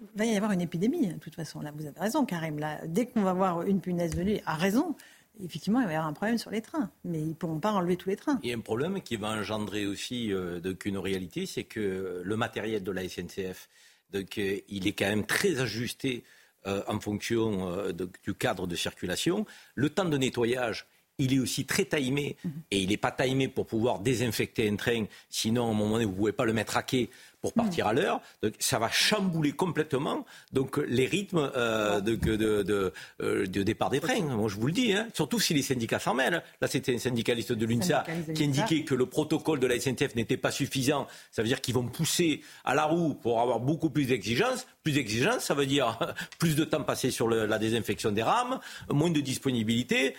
[0.00, 1.60] Il va y avoir une épidémie, de toute façon.
[1.60, 2.58] Là, vous avez raison, Karim.
[2.58, 4.96] Là, dès qu'on va voir une punaise de lit, à raison,
[5.44, 6.90] effectivement, il va y avoir un problème sur les trains.
[7.04, 8.40] Mais ils ne pourront pas enlever tous les trains.
[8.42, 12.36] Il y a un problème qui va engendrer aussi euh, une réalité, c'est que le
[12.38, 13.68] matériel de la SNCF,
[14.10, 16.24] donc, euh, il est quand même très ajusté
[16.66, 17.92] euh, en fonction
[18.24, 19.44] du cadre de circulation.
[19.74, 20.86] Le temps de nettoyage
[21.22, 22.36] il est aussi très timé.
[22.44, 22.52] Mhm.
[22.70, 25.04] Et il n'est pas timé pour pouvoir désinfecter un train.
[25.28, 27.10] Sinon, à un moment donné, vous ne pouvez pas le mettre à quai
[27.42, 28.20] pour partir à l'heure.
[28.42, 34.00] Donc ça va chambouler complètement donc les rythmes euh, de, de, euh, de, départ des
[34.00, 34.20] trains.
[34.20, 35.08] Moi, je vous le dis, hein.
[35.12, 36.42] surtout si les syndicats s'en mêlent.
[36.60, 38.04] Là, c'était un syndicaliste de l'UNSA
[38.34, 41.08] qui indiquait que le protocole de la SNCF n'était pas suffisant.
[41.32, 44.66] Ça veut dire qu'ils vont pousser à la roue pour avoir beaucoup plus d'exigences.
[44.84, 45.98] Plus d'exigences, ça veut dire
[46.38, 50.14] plus de temps passé sur la désinfection des rames, moins de disponibilité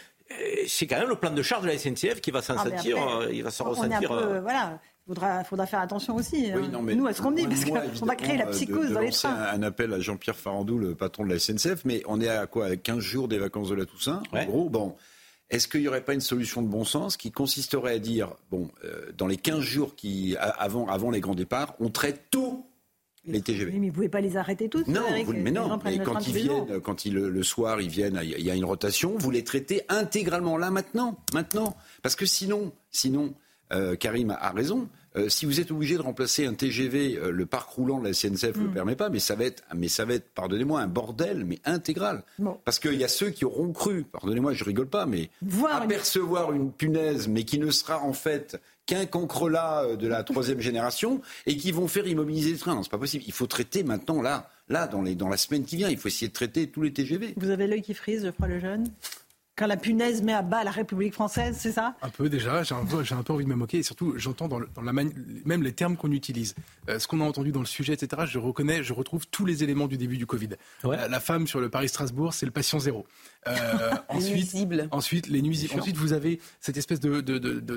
[0.67, 2.97] c'est quand même le plan de charge de la SNCF qui va s'en ah, sentir,
[2.97, 4.41] euh, il va se ressentir.
[4.41, 5.15] voilà, il
[5.45, 6.51] faudra, faire attention aussi.
[6.51, 6.61] Hein.
[6.71, 9.33] Nous, à ce qu'on dit, parce qu'on va créer la psychose dans les trains.
[9.33, 12.47] Un, un appel à Jean-Pierre Farandou, le patron de la SNCF, mais on est à
[12.47, 14.69] quoi à 15 jours des vacances de la Toussaint, en gros?
[14.69, 14.95] Bon,
[15.49, 18.71] est-ce qu'il n'y aurait pas une solution de bon sens qui consisterait à dire, bon,
[18.85, 22.65] euh, dans les 15 jours qui, avant, avant les grands départs, on traite tout
[23.25, 23.71] les TGV.
[23.71, 25.79] mais vous ne pouvez pas les arrêter tous Non, mais non.
[25.83, 29.17] Mais quand ils viennent, quand ils, le, soir, ils viennent, il y a une rotation,
[29.17, 31.17] vous les traitez intégralement là, maintenant.
[31.33, 31.75] Maintenant.
[32.01, 33.33] Parce que sinon, sinon
[33.71, 34.87] euh, Karim a raison.
[35.15, 38.13] Euh, si vous êtes obligé de remplacer un TGV, euh, le parc roulant de la
[38.13, 38.73] SNCF ne le mm.
[38.73, 42.23] permet pas, mais ça va être, mais ça va être, pardonnez-moi, un bordel, mais intégral.
[42.65, 45.29] Parce qu'il y a ceux qui auront cru, pardonnez-moi, je rigole pas, mais
[45.71, 46.71] apercevoir une...
[46.71, 51.71] punaise, mais qui ne sera en fait qu'un cancrelat de la troisième génération, et qui
[51.71, 52.75] vont faire immobiliser le train.
[52.75, 53.23] Non, c'est pas possible.
[53.27, 55.89] Il faut traiter maintenant là, là, dans, les, dans la semaine qui vient.
[55.89, 57.35] Il faut essayer de traiter tous les TGV.
[57.37, 58.89] Vous avez l'œil qui frise, je crois, le jeune
[59.55, 61.95] quand la punaise met à bas la République française, c'est ça?
[62.01, 64.47] Un peu déjà, j'ai un, peu, un peu envie de me moquer et surtout j'entends
[64.47, 66.55] dans, dans, la même les termes qu'on utilise,
[66.89, 68.23] euh, ce qu'on a entendu dans le sujet, etc.
[68.25, 70.49] Je reconnais, je retrouve tous les éléments du début du Covid.
[70.85, 73.05] Euh, la femme sur le Paris-Strasbourg, c'est le patient zéro.
[73.47, 74.87] Euh, ensuite, nuisibles.
[74.91, 75.79] Ensuite, les nuisibles.
[75.79, 77.21] Ensuite, vous avez cette espèce de,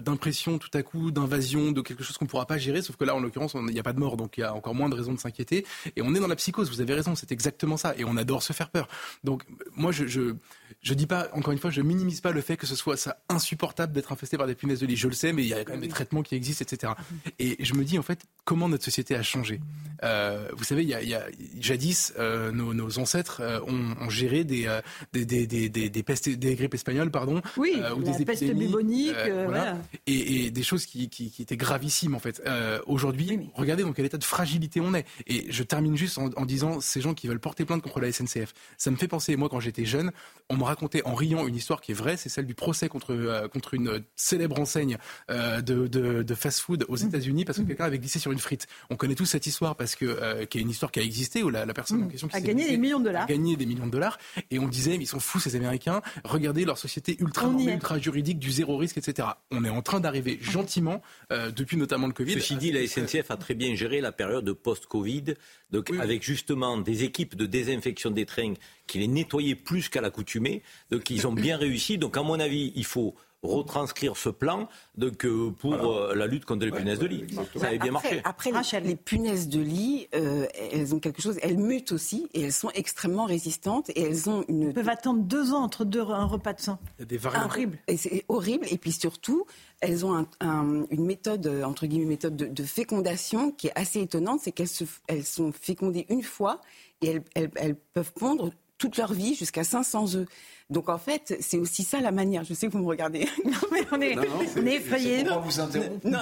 [0.00, 2.82] d'impression tout à coup d'invasion de quelque chose qu'on ne pourra pas gérer.
[2.82, 4.54] Sauf que là, en l'occurrence, il n'y a pas de mort, donc il y a
[4.54, 5.66] encore moins de raisons de s'inquiéter.
[5.96, 6.70] Et on est dans la psychose.
[6.70, 7.94] Vous avez raison, c'est exactement ça.
[7.96, 8.88] Et on adore se faire peur.
[9.24, 9.44] Donc,
[9.74, 10.34] moi, je, je,
[10.82, 13.18] je dis pas, encore une fois, je minimise pas le fait que ce soit ça
[13.28, 14.96] insupportable d'être infesté par des punaises de lit.
[14.96, 16.92] Je le sais, mais il y a quand même des traitements qui existent, etc.
[17.38, 19.60] Et je me dis, en fait, comment notre société a changé?
[20.02, 21.26] Euh, vous savez, il y a, il y a
[21.58, 24.80] jadis, euh, nos, nos, ancêtres euh, ont, ont, géré des, euh,
[25.12, 29.14] des, des, des, des, pestes, des grippes espagnoles, pardon, oui, ou des peste bubonique,
[29.46, 29.78] voilà.
[30.07, 32.42] et, et, des choses qui, qui, qui, étaient gravissimes en fait.
[32.86, 35.07] Aujourd'hui, regardez dans quel état de fragilité on est.
[35.26, 38.11] Et je termine juste en, en, disant, ces gens qui veulent porter plainte contre la
[38.12, 40.12] SNCF, ça me fait penser, moi quand j'étais jeune,
[40.48, 43.48] on me racontait en riant une histoire qui est vraie, c'est celle du procès contre,
[43.52, 44.98] contre une célèbre enseigne
[45.28, 47.09] de, de, de fast-food aux mmh.
[47.09, 47.66] États-Unis parce que mmh.
[47.66, 48.66] quelqu'un avait glissé sur une frite.
[48.90, 51.42] On connaît tous cette histoire parce que euh, qui est une histoire qui a existé
[51.42, 52.11] où la, personne en mmh.
[52.11, 54.18] question qui a gagné des millions de dollars, a gagné des millions de dollars,
[54.50, 56.03] et on disait mais ils sont fous ces Américains.
[56.24, 59.28] Regardez leur société ultra normée, ultra juridique, du zéro risque, etc.
[59.51, 62.34] On est en train d'arriver gentiment euh, depuis notamment le Covid.
[62.34, 65.34] Ceci dit, la SNCF a très bien géré la période post-Covid,
[65.70, 68.55] donc avec justement des équipes de désinfection des trains
[68.86, 70.62] qui les nettoyaient plus qu'à l'accoutumée.
[70.90, 71.99] Donc ils ont bien réussi.
[71.99, 76.45] Donc à mon avis, il faut retranscrire ce plan donc, euh, pour euh, la lutte
[76.45, 77.24] contre les punaises de lit.
[77.57, 78.20] Ça avait bien marché.
[78.24, 82.53] Après, les, punaises de lit, euh, elles ont quelque chose, elles mutent aussi et elles
[82.53, 84.64] sont extrêmement résistantes et elles ont une.
[84.64, 86.78] Elles peuvent attendre deux ans entre deux, un repas de sang.
[86.99, 87.47] Il y a des variantes.
[87.47, 87.78] Horrible.
[87.87, 88.66] Et c'est horrible.
[88.70, 89.47] Et puis surtout,
[89.80, 94.41] elles ont une méthode, entre guillemets, méthode de, fécondation qui est assez étonnante.
[94.43, 94.68] C'est qu'elles
[95.09, 96.61] elles sont fécondées une fois
[97.03, 100.26] et elles, elles, elles peuvent pondre toute leur vie jusqu'à 500 œufs.
[100.68, 102.42] Donc en fait, c'est aussi ça la manière.
[102.44, 103.20] Je sais que vous me regardez.
[103.44, 105.22] non, mais on est, effrayés.
[105.22, 105.40] Non,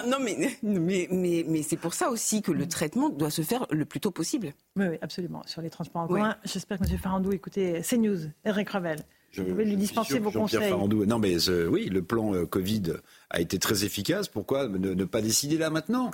[0.06, 3.66] non, mais, mais, mais, mais c'est pour ça aussi que le traitement doit se faire
[3.70, 4.52] le plus tôt possible.
[4.76, 5.42] Oui, oui absolument.
[5.46, 6.98] Sur les transports en commun, j'espère que M.
[6.98, 8.98] Farandou écoutez CNews, Eric Revel.
[9.32, 10.68] Je, vais lui dispenser vos conseils.
[10.68, 11.06] Farandou.
[11.06, 12.94] Non, mais euh, oui, le plan euh, Covid
[13.30, 14.28] a été très efficace.
[14.28, 16.10] Pourquoi ne pas décider là maintenant?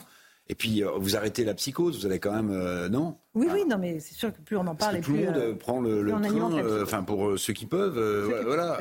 [0.50, 2.50] Et puis, euh, vous arrêtez la psychose, vous allez quand même.
[2.50, 5.12] Euh, non Oui, oui, non, mais c'est sûr que plus on en parle, et plus.
[5.12, 7.94] Tout le monde euh, prend le, train, enfin, pour ceux qui peuvent,
[8.44, 8.80] voilà.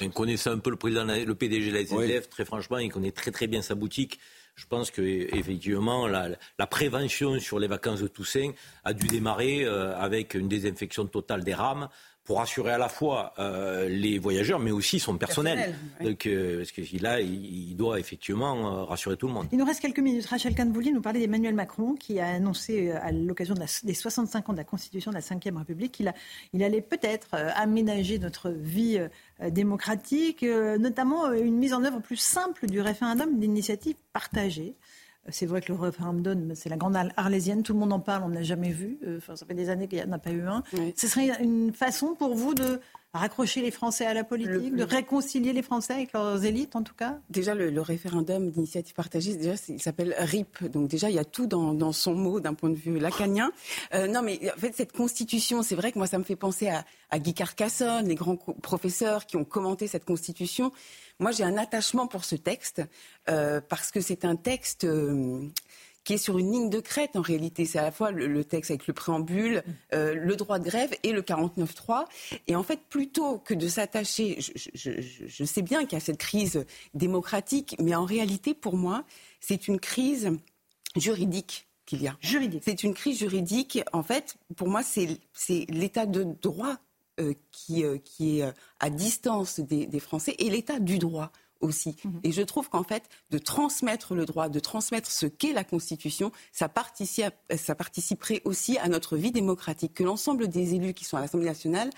[0.00, 3.10] Je connaissais un peu le président, le PDG de la SNCF, très franchement, il connaît
[3.10, 4.20] très très bien sa boutique.
[4.54, 8.52] Je pense qu'effectivement, la, la, prévention sur les vacances de Toussaint
[8.84, 11.88] a dû démarrer avec une désinfection totale des rames,
[12.28, 15.74] pour assurer à la fois euh, les voyageurs, mais aussi son personnel.
[16.02, 19.46] Donc, euh, parce que là, il, doit effectivement euh, rassurer tout le monde.
[19.50, 20.26] Il nous reste quelques minutes.
[20.26, 24.52] Rachel Kahn, vous nous parler d'Emmanuel Macron, qui a annoncé à l'occasion des 65 ans
[24.52, 26.12] de la Constitution de la Ve République qu'il
[26.52, 29.00] il allait peut-être aménager notre vie
[29.40, 34.74] démocratique, notamment une mise en œuvre plus simple du référendum d'initiative partagée.
[35.30, 38.28] C'est vrai que le référendum, c'est la grande arlésienne, tout le monde en parle, on
[38.28, 38.98] n'a jamais vu.
[39.06, 40.62] Euh, enfin, ça fait des années qu'il n'y en a pas eu un.
[40.96, 42.80] Ce serait une façon pour vous de
[43.14, 46.94] raccrocher les Français à la politique, de réconcilier les Français avec leurs élites en tout
[46.94, 47.18] cas?
[47.30, 50.64] Déjà, le, référendum d'initiative partagée, déjà, il s'appelle RIP.
[50.70, 53.50] Donc déjà, il y a tout dans, son mot d'un point de vue lacanien.
[53.94, 56.68] Euh, non, mais en fait, cette constitution, c'est vrai que moi, ça me fait penser
[56.68, 56.84] à,
[57.18, 60.72] Guy Carcassonne, les grands professeurs qui ont commenté cette constitution.
[61.20, 62.82] Moi, j'ai un attachement pour ce texte
[63.28, 65.42] euh, parce que c'est un texte euh,
[66.04, 67.64] qui est sur une ligne de crête en réalité.
[67.64, 71.10] C'est à la fois le, texte avec le préambule, euh, le droit de grève et
[71.10, 72.04] le 49.3.
[72.46, 76.64] Et en fait, plutôt que de s'attacher, je, sais bien qu'il y a cette crise
[76.94, 79.04] démocratique, mais en réalité, pour moi,
[79.40, 80.30] c'est une crise
[80.94, 82.16] juridique qu'il y a.
[82.20, 82.62] Juridique.
[82.64, 83.80] C'est une crise juridique.
[83.92, 85.18] En fait, pour moi, c'est
[85.68, 86.76] l'état de droit
[87.50, 91.96] qui, euh, qui, est à distance des, des Français et l'état du droit aussi.
[92.04, 92.20] Mhm.
[92.24, 96.32] Et je trouve qu'en fait, de transmettre le droit, de transmettre ce qu'est la Constitution,
[96.52, 99.94] ça, participe, ça participerait aussi à notre vie démocratique.
[99.94, 101.90] Que l'ensemble des élus qui sont à l'Assemblée nationale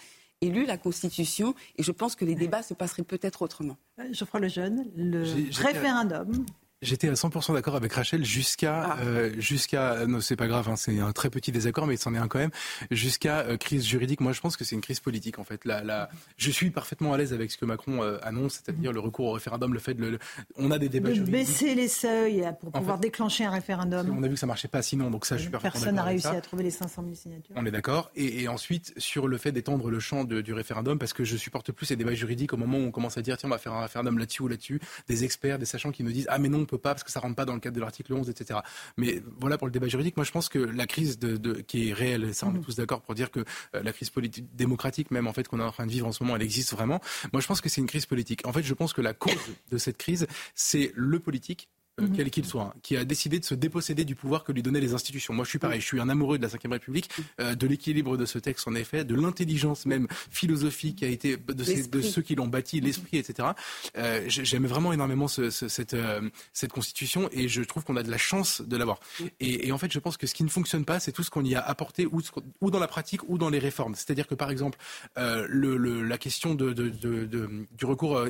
[0.43, 3.77] aient lu la Constitution, et je pense que les débats se passeraient peut-être autrement.
[4.11, 5.23] Geoffroy Lejeune, le
[5.61, 6.47] référendum
[6.83, 8.99] J'étais à 100% d'accord avec Rachel jusqu'à ah.
[9.03, 12.19] euh, jusqu'à non c'est pas grave hein, c'est un très petit désaccord mais c'en est
[12.19, 12.53] un quand même
[12.91, 14.21] jusqu'à euh, crise juridique.
[14.21, 15.67] Moi je pense que c'est une crise politique en fait.
[15.67, 16.09] La, la,
[16.39, 19.33] je suis parfaitement à l'aise avec ce que Macron euh, annonce, c'est-à-dire le recours au
[19.33, 20.19] référendum, le fait de le,
[20.57, 24.17] on a des débats de baisser les seuils pour pouvoir déclencher un référendum.
[24.19, 26.05] On a vu que ça marchait pas sinon donc ça je suis parfaitement Personne n'a
[26.05, 27.55] réussi à trouver les 500 000 signatures.
[27.57, 30.99] On est d'accord et, et, ensuite sur le fait d'étendre le champ de, du référendum
[30.99, 33.37] parce que je supporte plus ces débats juridiques au moment où on commence à dire
[33.37, 36.11] tiens on va faire un référendum là-dessus ou là-dessus, des experts, des sachants qui me
[36.11, 37.77] disent ah mais non on peut pas parce que ça rentre pas dans le cadre
[37.77, 38.61] de l'article 11, etc.
[38.97, 40.17] Mais voilà pour le débat juridique.
[40.17, 42.65] Moi, je pense que la crise de, qui est réelle, ça on est mhm.
[42.65, 43.41] tous d'accord pour dire que
[43.75, 46.13] euh, la crise politique démocratique, même en fait qu'on est en train de vivre en
[46.13, 47.01] ce moment, elle existe vraiment.
[47.33, 48.47] Moi, je pense que c'est une crise politique.
[48.47, 49.35] En fait, je pense que la cause
[49.71, 51.69] de cette crise, c'est le politique
[52.01, 52.17] euh, mhm.
[52.17, 54.81] quel qu'il soit, hein, qui a décidé de se déposséder du pouvoir que lui donnaient
[54.81, 55.35] les institutions.
[55.35, 58.17] Moi, je suis pareil, je suis un amoureux de la Ve République, euh, de l'équilibre
[58.17, 62.35] de ce texte, en effet, de l'intelligence même philosophique qui a été de, ceux qui
[62.35, 63.51] l'ont bâti, l'esprit, etc.
[63.97, 68.11] Euh, J'aime vraiment énormément ce, cette, euh, cette constitution et je trouve qu'on a de
[68.11, 69.01] la chance de l'avoir.
[69.41, 71.31] Et, et, en fait, je pense que ce qui ne fonctionne pas, c'est tout ce
[71.31, 72.21] qu'on y a apporté ou,
[72.61, 73.95] ou, dans la pratique ou dans les réformes.
[73.95, 74.79] C'est-à-dire que, par exemple,
[75.17, 76.89] le, le, la question de, de,
[77.77, 78.27] du recours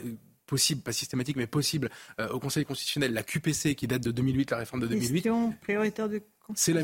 [0.51, 4.51] possible, pas systématique, mais possible euh, au Conseil constitutionnel, la QPC qui date de 2008,
[4.51, 5.23] la réforme de 2008.
[5.23, 6.09] Question prioritaire
[6.55, 6.83] c'est la,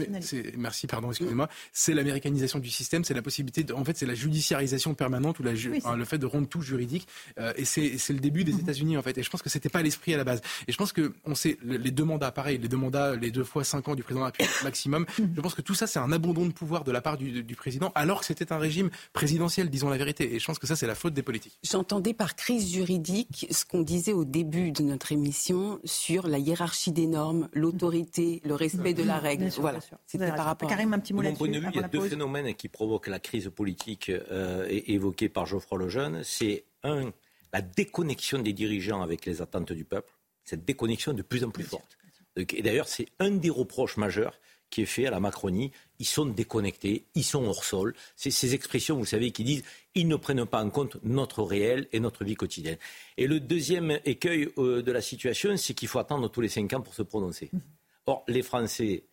[0.56, 1.48] merci, pardon, excusez-moi.
[1.72, 5.42] C'est l'américanisation du système, c'est la possibilité, de, en fait, c'est la judiciarisation permanente ou
[5.42, 7.06] la, le fait de rendre tout juridique.
[7.38, 8.60] Euh, et c'est le début des mhm.
[8.60, 9.18] États-Unis, en fait.
[9.18, 10.40] Et je pense que c'était pas l'esprit à la base.
[10.68, 13.44] Et je pense que on sait les deux mandats, pareil, les deux mandats, les deux
[13.44, 15.06] fois cinq ans du président de la République maximum.
[15.18, 15.32] Mhm.
[15.36, 17.54] Je pense que tout ça, c'est un abandon de pouvoir de la part du, du
[17.54, 20.34] président, alors que c'était un régime présidentiel, disons la vérité.
[20.34, 21.58] Et je pense que ça, c'est la faute des politiques.
[21.62, 26.92] J'entendais par crise juridique ce qu'on disait au début de notre émission sur la hiérarchie
[26.92, 29.78] des normes, l'autorité, le respect de la règle voilà.
[30.06, 30.68] C'était par rapport.
[30.68, 33.18] Karim, un petit mot point de vue, il y a deux phénomènes qui provoquent la
[33.18, 36.22] crise politique euh, évoquée par Geoffroy Lejeune.
[36.24, 37.12] C'est un,
[37.52, 40.12] la déconnexion des dirigeants avec les attentes du peuple.
[40.44, 41.96] Cette déconnexion est de plus en plus forte.
[42.36, 44.38] Et d'ailleurs, c'est un des reproches majeurs
[44.68, 45.72] qui est fait à la Macronie.
[45.98, 47.94] Ils sont déconnectés, ils sont hors sol.
[48.14, 51.88] C'est ces expressions, vous savez, qui disent ils ne prennent pas en compte notre réel
[51.92, 52.76] et notre vie quotidienne.
[53.16, 56.72] Et le deuxième écueil euh, de la situation, c'est qu'il faut attendre tous les cinq
[56.74, 57.48] ans pour se prononcer.
[57.52, 57.58] Mmh.
[58.06, 59.04] Or, les Français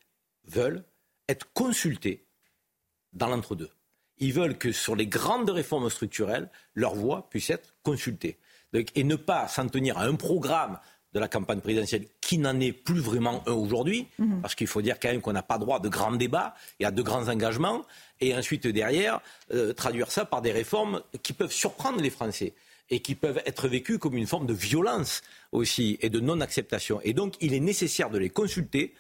[0.46, 0.84] veulent
[1.30, 2.26] être consultés
[3.14, 3.70] dans l'entre-deux.
[4.18, 8.38] Ils veulent que sur les grandes réformes structurelles, leur voix puisse être consultée.
[8.74, 10.80] et ne pas s'en tenir à un programme
[11.14, 14.42] de la campagne présidentielle qui n'en est plus vraiment un aujourd'hui, mhm.
[14.42, 16.92] parce qu'il faut dire quand même qu'on n'a pas droit de grands débats et à
[16.92, 17.86] de grands engagements,
[18.20, 19.22] et ensuite derrière,
[19.54, 22.54] euh, traduire ça par des réformes qui peuvent surprendre les Français
[22.90, 25.22] et qui peuvent être vécues comme une forme de violence
[25.52, 27.00] aussi et de non-acceptation.
[27.04, 28.94] Et donc il est nécessaire de les consulter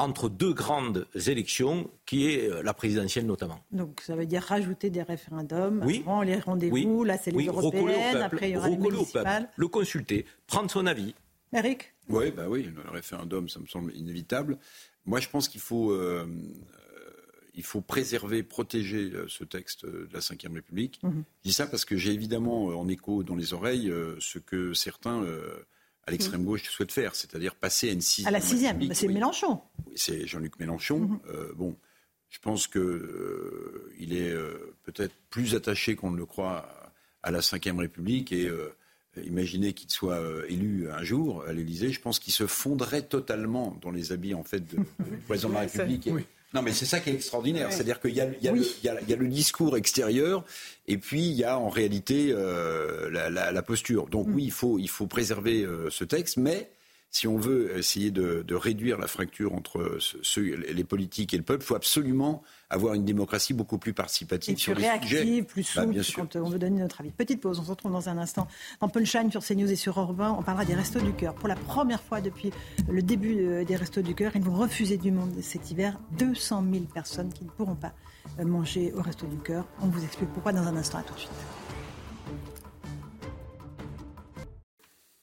[0.00, 3.60] entre deux grandes élections, qui est euh, la présidentielle notamment.
[3.70, 6.02] Donc ça veut dire rajouter des référendums oui.
[6.04, 9.50] avant les rendez-vous, là c'est les européennes, après il y aura les municipales.
[9.56, 11.14] le consulter, prendre son avis.
[11.52, 11.94] Eric?
[12.08, 14.58] Oui, bah oui, le référendum, ça me semble inévitable.
[15.04, 16.26] Moi, je pense qu'il faut, euh,
[17.54, 21.00] il faut préserver, protéger euh, ce texte de la Ve République.
[21.02, 21.24] Mhm.
[21.42, 25.24] Je dis ça parce que j'ai évidemment en écho dans les oreilles ce que certains
[26.06, 28.34] à l'extrême gauche souhaite faire, c'est-à-dire passer à une sixième.
[28.34, 29.60] À la sixième, bah, c'est Mélenchon.
[29.86, 31.00] Oui, c'est Jean-Luc Mélenchon.
[31.00, 31.20] Mhm.
[31.28, 31.76] Euh, bon,
[32.28, 36.68] je pense qu'il euh, est euh, peut-être plus attaché qu'on ne le croit
[37.22, 38.50] à la Ve République et
[39.22, 43.90] imaginez qu'il soit élu un jour à l'Élysée, je pense qu'il se fondrait totalement dans
[43.90, 44.78] les habits en fait de,
[45.28, 46.08] président de la République.
[46.52, 47.72] Non, mais c'est ça qui est extraordinaire.
[47.72, 48.24] C'est-à-dire qu'il y, a
[49.16, 50.44] le discours extérieur
[50.88, 54.06] et puis il y a en réalité euh, la, posture.
[54.06, 54.34] Donc mm.
[54.34, 56.70] oui, il faut, il faut préserver euh, ce texte, mais
[57.10, 59.98] si on veut essayer de, réduire la fracture entre
[60.36, 64.74] les politiques et le peuple, il faut absolument avoir une démocratie beaucoup plus participative sur
[64.74, 67.10] plus réactive, plus bah, souple quand on veut donner notre avis.
[67.10, 68.46] Petite pause, on se retrouve dans un instant
[68.80, 70.36] dans Punchline sur CNews et sur Orban.
[70.38, 71.34] On parlera des Restos du Cœur.
[71.34, 72.52] Pour la première fois depuis
[72.88, 76.64] le début euh, des Restos du Cœur, ils vont refuser du monde cet hiver 200
[76.72, 77.92] 000 personnes qui ne pourront pas
[78.38, 79.66] euh, manger au Resto du Cœur.
[79.80, 80.98] On vous explique pourquoi dans un instant.
[80.98, 81.30] À tout de suite.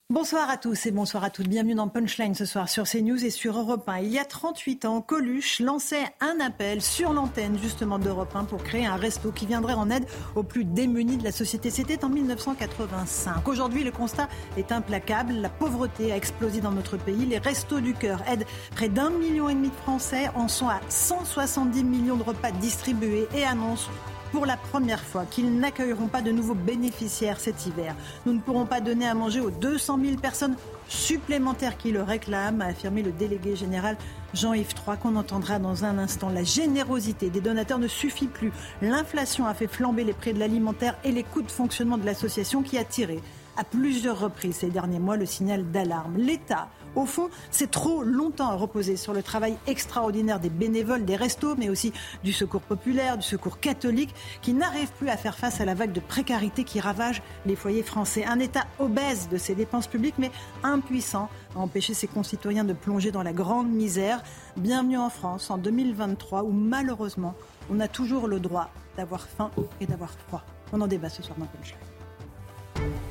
[0.09, 1.49] Bonsoir à tous et bonsoir à toutes.
[1.49, 3.99] Bienvenue dans Punchline ce soir sur CNews et sur Europe 1.
[3.99, 8.63] Il y a 38 ans, Coluche lançait un appel sur l'antenne justement d'Europe 1 pour
[8.63, 10.05] créer un resto qui viendrait en aide
[10.35, 11.69] aux plus démunis de la société.
[11.71, 13.45] C'était en 1985.
[13.49, 15.33] Aujourd'hui, le constat est implacable.
[15.33, 17.25] La pauvreté a explosé dans notre pays.
[17.25, 18.45] Les restos du cœur aident
[18.77, 23.27] près d'un million et demi de Français, en sont à 170 millions de repas distribués
[23.35, 23.89] et annoncent
[24.31, 27.95] pour la première fois qu'ils n'accueilleront pas de nouveaux bénéficiaires cet hiver.
[28.25, 30.55] Nous ne pourrons pas donner à manger aux 200 000 personnes
[30.87, 33.97] supplémentaires qui le réclament, a affirmé le délégué général
[34.33, 36.29] Jean-Yves III, qu'on entendra dans un instant.
[36.29, 38.51] La générosité des donateurs ne suffit plus.
[38.81, 42.61] L'inflation a fait flamber les prix de l'alimentaire et les coûts de fonctionnement de l'association
[42.61, 43.21] qui a tiré
[43.57, 46.15] à plusieurs reprises ces derniers mois le signal d'alarme.
[46.17, 51.55] L'État au fond, c'est trop longtemps reposé sur le travail extraordinaire des bénévoles des restos,
[51.55, 51.93] mais aussi
[52.23, 55.91] du secours populaire, du secours catholique, qui n'arrivent plus à faire face à la vague
[55.91, 58.25] de précarité qui ravage les foyers français.
[58.25, 60.31] Un État obèse de ses dépenses publiques, mais
[60.63, 64.23] impuissant à empêcher ses concitoyens de plonger dans la grande misère.
[64.57, 67.35] Bienvenue en France en 2023, où malheureusement,
[67.69, 70.43] on a toujours le droit d'avoir faim et d'avoir froid.
[70.73, 73.06] On en débat ce soir dans Punchline.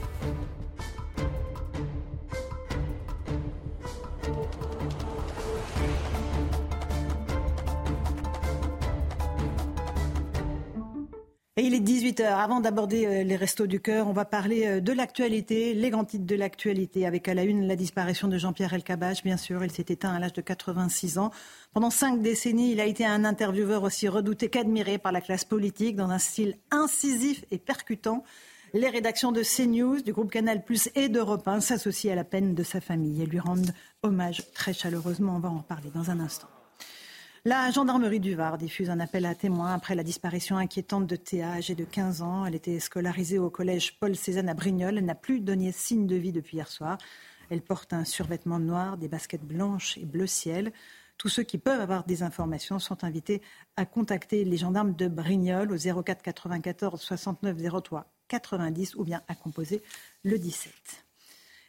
[11.59, 12.23] Et il est 18h.
[12.23, 16.05] Avant d'aborder euh, les restos du cœur, on va parler euh, de l'actualité, les grands
[16.05, 19.65] titres de l'actualité, avec à la une la disparition de Jean-Pierre Elkabbach, bien sûr.
[19.65, 21.31] Il s'est éteint à l'âge de 86 ans.
[21.73, 25.97] Pendant cinq décennies, il a été un intervieweur aussi redouté qu'admiré par la classe politique,
[25.97, 28.23] dans un style incisif et percutant.
[28.75, 32.55] Les rédactions de CNews, du groupe Canal Plus et d'Europe 1 s'associent à la peine
[32.55, 35.37] de sa famille et lui rendent hommage très chaleureusement.
[35.37, 36.49] On va en parler dans un instant.
[37.47, 41.53] La gendarmerie du Var diffuse un appel à témoins après la disparition inquiétante de Théa,
[41.53, 42.45] âgée de 15 ans.
[42.45, 44.99] Elle était scolarisée au collège Paul Cézanne à Brignoles.
[44.99, 46.99] Elle n'a plus donné signe de vie depuis hier soir.
[47.49, 50.73] Elle porte un survêtement noir, des baskets blanches et bleu ciel.
[51.19, 53.43] Tous ceux qui peuvent avoir des informations sont invités
[53.77, 59.37] à contacter les gendarmes de Brignoles au 04 94 69 03 90 ou bien à
[59.37, 59.85] composer
[60.25, 61.06] le 17.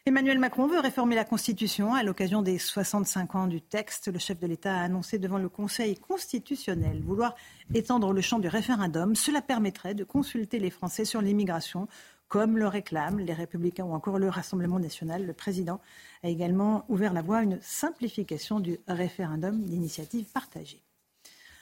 [0.07, 1.93] Emmanuel Macron veut réformer la Constitution.
[1.93, 5.49] À l'occasion des 65 ans du texte, le chef de l'État a annoncé devant le
[5.49, 7.35] Conseil constitutionnel vouloir
[7.73, 9.15] étendre le champ du référendum.
[9.15, 11.89] Cela permettrait de consulter les Français sur l'immigration,
[12.29, 15.25] comme le réclament les Républicains ou encore le Rassemblement national.
[15.25, 15.81] Le président
[16.23, 20.81] a également ouvert la voie à une simplification du référendum d'initiative partagée.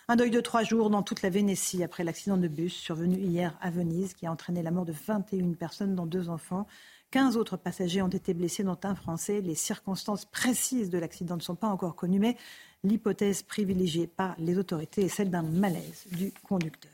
[0.08, 3.58] Un deuil de trois jours dans toute la Vénétie après l'accident de bus survenu hier
[3.60, 6.68] à Venise qui a entraîné la mort de 21 personnes, dont deux enfants.
[7.12, 9.42] 15 autres passagers ont été blessés, dont un Français.
[9.42, 12.36] Les circonstances précises de l'accident ne sont pas encore connues, mais
[12.84, 16.92] l'hypothèse privilégiée par les autorités est celle d'un malaise du conducteur.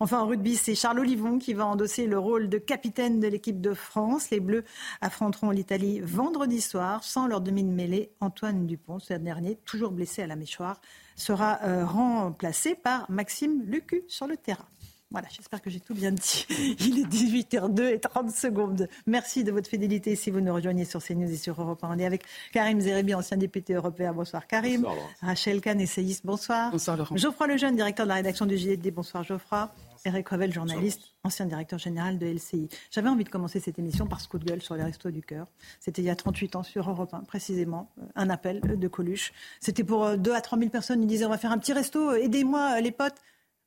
[0.00, 3.60] Enfin, en rugby, c'est Charles Olivon qui va endosser le rôle de capitaine de l'équipe
[3.60, 4.30] de France.
[4.30, 4.64] Les Bleus
[5.00, 8.12] affronteront l'Italie vendredi soir sans leur demi de mêlée.
[8.20, 10.80] Antoine Dupont, ce dernier, toujours blessé à la mâchoire,
[11.16, 14.66] sera euh, remplacé par Maxime Lucu sur le terrain.
[15.14, 16.44] Voilà, j'espère que j'ai tout bien dit.
[16.80, 18.88] Il est 18h02 et 30 secondes.
[19.06, 21.94] Merci de votre fidélité si vous nous rejoignez sur CNews et sur Europe 1.
[21.94, 24.12] On est avec Karim Zeribi, ancien député européen.
[24.12, 24.82] Bonsoir Karim.
[24.82, 26.26] Bonsoir, Rachel Kahn, essayiste.
[26.26, 26.72] Bonsoir.
[26.72, 27.16] Bonsoir Laurent.
[27.16, 28.92] Geoffroy Lejeune, directeur de la rédaction du JDD.
[28.92, 29.70] Bonsoir Geoffroy.
[30.04, 32.68] Eric Revel, journaliste, ancien directeur général de LCI.
[32.90, 35.22] J'avais envie de commencer cette émission par ce coup de gueule sur les restos du
[35.22, 35.46] cœur.
[35.78, 39.32] C'était il y a 38 ans sur Europe 1, précisément, euh, un appel de Coluche.
[39.60, 41.02] C'était pour 2 euh, à 3 000 personnes.
[41.02, 43.16] Il disait on va faire un petit resto, euh, aidez-moi les potes.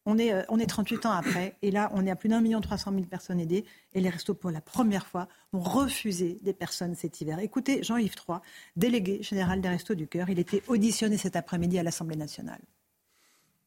[0.09, 2.61] On est, on est 38 ans après, et là, on est à plus d'un million
[2.61, 6.53] trois cent mille personnes aidées, et les restos, pour la première fois, ont refusé des
[6.53, 7.39] personnes cet hiver.
[7.39, 8.37] Écoutez, Jean-Yves III,
[8.77, 12.61] délégué général des Restos du Cœur, il était auditionné cet après-midi à l'Assemblée nationale.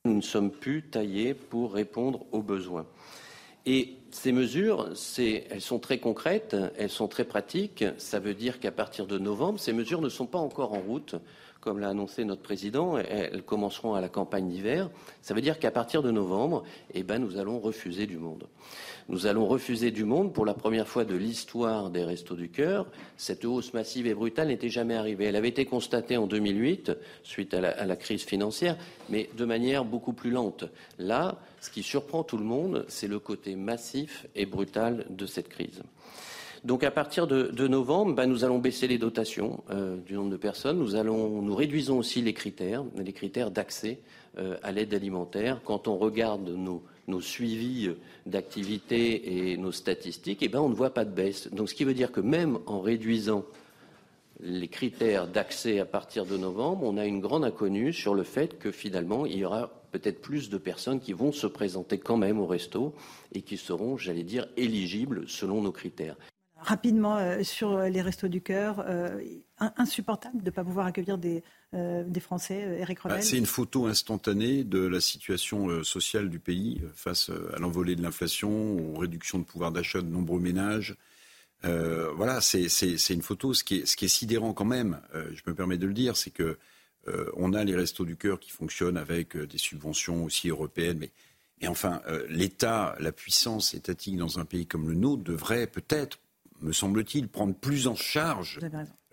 [0.06, 2.86] Nous ne sommes plus taillés pour répondre aux besoins.
[3.66, 7.84] Et ces mesures, elles sont très concrètes, elles sont très pratiques.
[7.98, 11.16] Ça veut dire qu'à partir de novembre, ces mesures ne sont pas encore en route
[11.60, 14.90] comme l'a annoncé notre président, elles commenceront à la campagne d'hiver.
[15.22, 18.46] Ça veut dire qu'à partir de novembre, eh ben, nous allons refuser du monde.
[19.08, 22.86] Nous allons refuser du monde pour la première fois de l'histoire des Restos du Cœur.
[23.16, 25.24] Cette hausse massive et brutale n'était jamais arrivée.
[25.24, 26.92] Elle avait été constatée en 2008,
[27.22, 30.64] suite à la, à la crise financière, mais de manière beaucoup plus lente.
[30.98, 35.48] Là, ce qui surprend tout le monde, c'est le côté massif et brutal de cette
[35.48, 35.82] crise.
[36.64, 40.36] Donc à partir de, novembre, ben, nous allons baisser les dotations euh, du nombre de
[40.36, 40.78] personnes.
[40.78, 43.98] Nous, allons, réduisons aussi les critères, les critères d'accès
[44.38, 45.62] euh, à l'aide alimentaire.
[45.64, 46.82] Quand on regarde nos,
[47.20, 47.90] suivis
[48.26, 51.48] d'activité et nos statistiques, eh ben, on ne voit pas de baisse.
[51.50, 53.44] Donc ce qui veut dire que même en réduisant
[54.42, 58.58] les critères d'accès à partir de novembre, on a une grande inconnue sur le fait
[58.58, 62.38] que finalement, il y aura peut-être plus de personnes qui vont se présenter quand même
[62.38, 62.94] au resto
[63.34, 66.16] et qui seront, j'allais dire, éligibles selon nos critères.
[66.62, 69.20] Rapidement, euh, sur les restos du cœur, euh,
[69.76, 71.42] insupportable de ne pas pouvoir accueillir des,
[71.74, 76.82] euh, Français, Eric Revel bah, C'est une photo instantanée de la situation sociale du pays
[76.94, 80.96] face à l'envolée de l'inflation, aux réductions de pouvoir d'achat de nombreux ménages.
[81.62, 83.54] voilà, c'est une photo.
[83.54, 86.16] Ce qui, est, ce qui est sidérant quand même, je me permets de le dire,
[86.16, 86.58] c'est que
[87.08, 90.98] euh, on a les restos du cœur qui fonctionnent avec euh, des subventions aussi européennes,
[90.98, 96.18] mais, enfin, euh, l'État, la puissance étatique dans un pays comme le nôtre devrait peut-être,
[96.62, 98.58] me semble-t-il, prendre plus en charge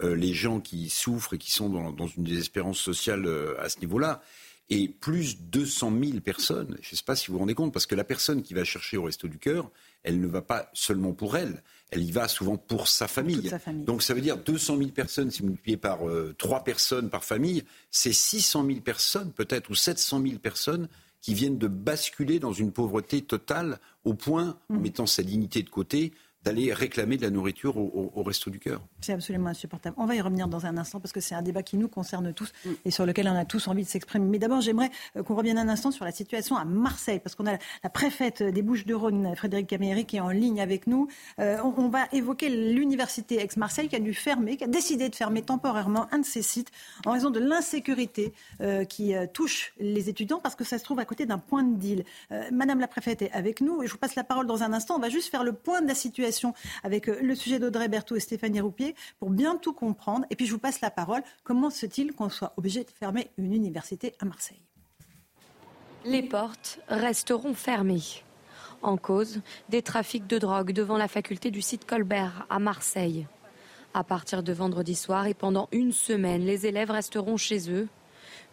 [0.02, 3.28] les gens qui souffrent et qui sont dans, une désespérance sociale
[3.60, 4.22] à ce niveau-là.
[4.70, 7.86] Et plus 200 000 personnes, je ne sais pas si vous vous rendez compte, parce
[7.86, 9.72] que la personne qui va chercher au resto du cœur,
[10.04, 13.50] elle ne va pas seulement pour elle, elle y va souvent pour sa famille.
[13.86, 17.10] Donc ça veut dire 200 000 personnes, si vous multipliez par euh, trois 3 personnes
[17.10, 20.90] par famille, c'est 600 000 personnes peut-être, ou 700 000 personnes
[21.22, 24.82] qui viennent de basculer dans une pauvreté totale au point, en mmh.
[24.82, 26.14] mettant sa dignité de côté,
[26.44, 28.82] d'aller réclamer de la nourriture au, resto du cœur.
[29.02, 29.96] C'est absolument insupportable.
[29.98, 32.34] On va y revenir dans un instant parce que c'est un débat qui nous concerne
[32.34, 32.52] tous
[32.86, 34.26] et sur lequel on a tous envie de s'exprimer.
[34.26, 37.48] Mais d'abord, j'aimerais euh, qu'on revienne un instant sur la situation à Marseille parce qu'on
[37.48, 41.08] a la préfète des Bouches-de-Rhône, Frédéric Caméry, qui est en ligne avec nous.
[41.40, 45.42] Euh, on, va évoquer l'université ex-Marseille qui a dû fermer, qui a décidé de fermer
[45.42, 46.72] temporairement un de ses sites
[47.06, 51.06] en raison de l'insécurité euh, qui touche les étudiants parce que ça se trouve à
[51.06, 52.04] côté d'un point de deal.
[52.52, 54.96] Madame la préfète est avec nous et je vous passe la parole dans un instant.
[54.96, 56.27] On va juste faire le point de la situation
[56.84, 60.26] avec euh, le sujet d'Audrey Berthaud et Stéphanie Roupier pour bien tout comprendre.
[60.30, 61.22] Et puis je vous passe la parole.
[61.44, 64.62] Comment se t il qu'on soit obligé de fermer une université à Marseille?
[66.06, 68.24] Les portes resteront fermées.
[68.82, 73.28] En cause, des trafics de drogue devant la faculté du site Colbert à Marseille.
[73.94, 77.88] À partir de vendredi soir et pendant une semaine, les élèves resteront chez eux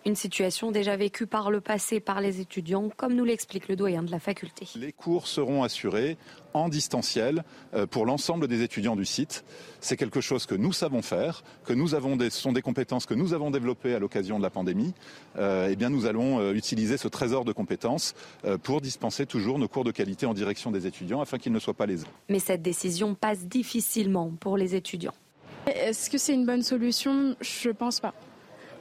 [0.06, 4.02] une situation déjà vécue par le passé par les étudiants, comme nous l'explique le doyen
[4.02, 4.68] de la faculté.
[4.76, 6.16] Les cours seront assurés
[6.52, 7.42] en distanciel
[7.74, 9.44] euh, pour l'ensemble des étudiants du site.
[9.80, 13.06] C'est quelque chose que nous savons faire, que nous avons des, ce sont des compétences
[13.06, 14.94] que nous avons développées à l'occasion de la pandémie.
[15.36, 18.14] Euh, eh bien, nous allons euh, utiliser ce trésor de compétences
[18.62, 21.74] pour dispenser toujours nos cours de qualité en direction des étudiants afin qu'ils ne soient
[21.74, 22.06] pas lésés.
[22.28, 25.14] Mais cette décision passe difficilement pour les étudiants.
[25.66, 27.36] Est-ce que c'est une bonne solution?
[27.40, 28.14] Je ne pense pas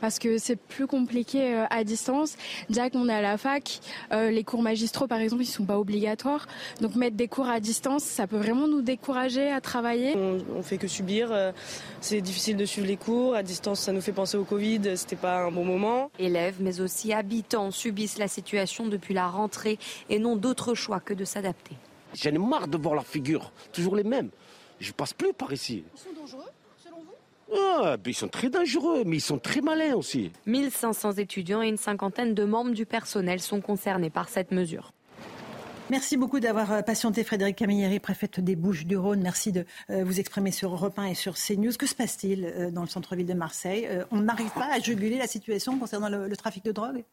[0.04, 2.36] parce que c'est plus compliqué euh, à distance.
[2.68, 3.80] Déjà qu'on est à la fac,
[4.12, 6.46] euh, les cours magistraux par exemple, ils sont pas obligatoires.
[6.82, 10.14] Donc mettre des cours à distance, ça peut vraiment nous décourager à travailler.
[10.18, 11.30] On, on fait que subir.
[11.32, 11.54] Euh,
[12.02, 13.80] c'est difficile de suivre les cours à distance.
[13.80, 14.98] Ça nous fait penser au Covid.
[14.98, 16.12] C'était pas un bon moment.
[16.20, 19.80] Élèves, mais aussi habitants subissent la situation depuis la rentrée
[20.10, 21.78] et n'ont d'autre choix que de s'adapter.
[22.14, 24.32] J'en ai marre de voir leurs figures, toujours les mêmes.
[24.82, 25.86] Je passe plus par ici.
[25.96, 26.50] Ils sont dangereux?
[27.56, 30.32] Ah, ils sont très dangereux, mais ils sont très malins aussi.
[30.46, 34.94] 1500 étudiants et une cinquantaine de membres du personnel sont concernés par cette mesure.
[35.90, 39.22] Merci beaucoup d'avoir euh, patienté Frédéric Camilleri, préfète des Bouches-du-Rhône.
[39.22, 41.74] Merci de euh, vous exprimer sur Europe 1 et sur CNews.
[41.78, 45.28] Que se passe-t-il euh, dans le centre-ville de Marseille On n'arrive pas à juguler la
[45.28, 47.04] situation concernant le, trafic de drogue?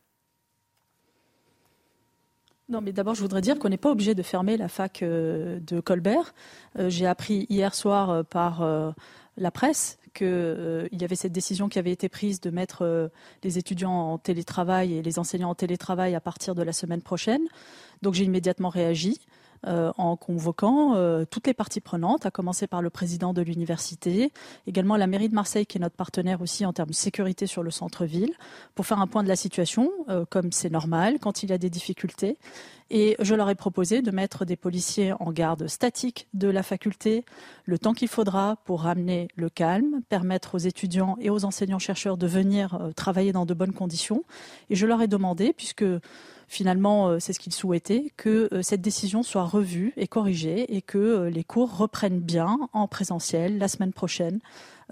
[2.69, 5.81] Non, mais d'abord, je voudrais dire qu'on n'est pas obligé de fermer la fac de
[5.81, 6.33] Colbert.
[6.79, 8.95] J'ai appris hier soir par
[9.37, 13.09] la presse qu'il euh, y avait cette décision qui avait été prise de mettre euh,
[13.43, 17.43] les étudiants en télétravail et les enseignants en télétravail à partir de la semaine prochaine.
[18.03, 19.19] Donc j'ai immédiatement réagi.
[19.67, 20.97] Euh, en convoquant
[21.31, 24.33] toutes les parties prenantes, à commencer par le président de l'université,
[24.67, 27.63] également la mairie de Marseille, qui est notre partenaire aussi en termes de sécurité sur
[27.63, 28.33] le centre-ville,
[28.75, 29.91] pour faire un point de la situation,
[30.31, 32.39] comme c'est normal quand il y a des difficultés,
[32.91, 37.25] et je leur ai proposé de mettre des policiers en garde statique de la faculté
[37.65, 42.27] le temps qu'il faudra pour ramener le calme, permettre aux étudiants et aux enseignants-chercheurs de
[42.27, 44.25] venir euh, travailler dans de bonnes conditions.
[44.71, 45.85] Et je leur ai demandé, puisque
[46.51, 50.83] finalement euh, c'est ce qu'ils souhaitaient, que euh, cette décision soit revue et corrigée et
[50.83, 54.41] que les cours reprennent bien en présentiel la semaine prochaine.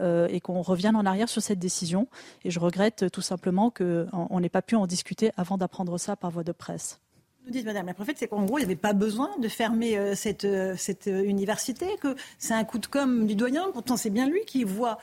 [0.01, 2.07] et qu'on revienne en arrière sur cette décision.
[2.45, 6.31] Et je regrette tout simplement qu'on n'ait pas pu en discuter avant d'apprendre ça par
[6.31, 7.01] voie de presse
[7.49, 9.97] vous dites, Madame la Préfète, c'est qu'en gros, il n'y avait pas besoin de fermer
[9.97, 10.77] euh, cette, euh,
[11.07, 13.71] euh, université, que c'est un coup de com' du doyen.
[13.73, 14.99] Pourtant, c'est bien lui qui voit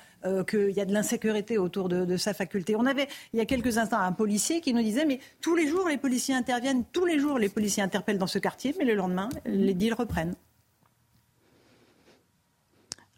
[0.48, 2.76] qu'il y a de l'insécurité autour de, sa faculté.
[2.76, 5.68] On avait, il y a quelques instants, un policier qui nous disait, mais tous les
[5.68, 8.96] jours, les policiers interviennent, tous les jours, les policiers interpellent dans ce quartier, mais le
[8.96, 10.34] lendemain, les deals reprennent.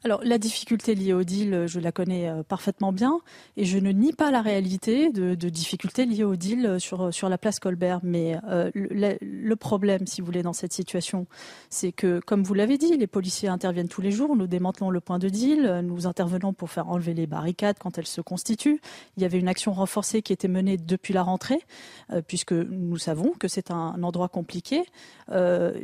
[0.04, 3.20] Alors la difficulté liée au deal, je la connais euh, parfaitement bien
[3.58, 7.30] et je ne nie pas la réalité de, difficultés liées au deal euh, sur, sur
[7.30, 8.00] la place Colbert.
[8.04, 11.26] Mais euh, le, problème, si vous voulez, dans cette situation,
[11.72, 15.00] c'est que, comme vous l'avez dit, les policiers interviennent tous les jours, nous démantelons le
[15.00, 18.80] point de deal, nous intervenons pour faire enlever les barricades quand elles se constituent.
[19.18, 21.60] Il y avait une action renforcée qui était menée depuis la rentrée,
[22.28, 24.84] puisque nous savons que c'est un, endroit compliqué,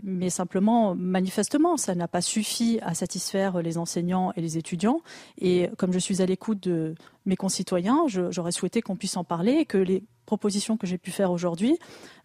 [0.04, 4.03] mais simplement, manifestement, ça n'a pas suffi à satisfaire les enseignants
[4.36, 5.02] et les étudiants.
[5.40, 6.96] Et comme je suis à l'écoute de
[7.26, 11.12] mes concitoyens, j'aurais souhaité qu'on puisse en parler et que les propositions que j'ai pu
[11.12, 11.78] faire aujourd'hui,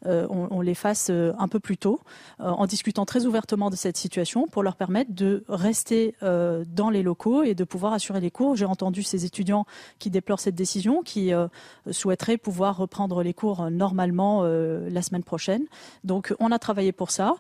[0.07, 2.01] euh, on, les fasse euh, un peu plus tôt,
[2.41, 7.03] euh, en discutant très ouvertement de cette situation pour leur permettre de rester dans les
[7.03, 8.57] locaux et de pouvoir assurer les cours.
[8.57, 9.67] J'ai entendu ces étudiants
[9.99, 11.33] qui déplorent cette décision, qui
[11.91, 15.65] souhaiteraient pouvoir reprendre les cours normalement la semaine prochaine.
[16.05, 17.35] Donc on a travaillé pour ça.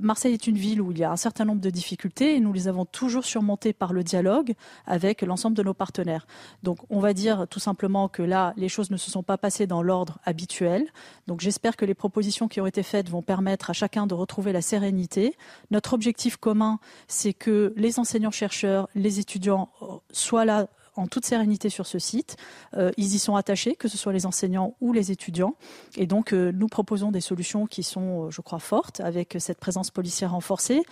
[0.00, 2.52] Marseille est une ville où il y a un certain nombre de difficultés et nous
[2.52, 4.54] les avons toujours surmontées par le dialogue
[4.86, 6.26] avec l'ensemble de nos partenaires.
[6.62, 9.66] Donc on va dire tout simplement que là, les choses ne se sont pas passées
[9.66, 10.86] dans l'ordre habituel.
[11.26, 14.52] Donc j'espère que les propositions qui ont été faites vont permettre à chacun de retrouver
[14.52, 15.36] la sérénité.
[15.70, 16.78] Notre objectif commun,
[17.08, 22.36] c'est que les enseignants-chercheurs, les étudiants euh, soient là en toute sérénité sur ce site.
[22.74, 25.54] Euh, ils y sont attachés, que ce soit les enseignants ou les étudiants.
[25.96, 29.90] Et donc, euh, nous proposons des solutions qui sont, je crois, fortes, avec cette présence
[29.90, 30.82] policière renforcée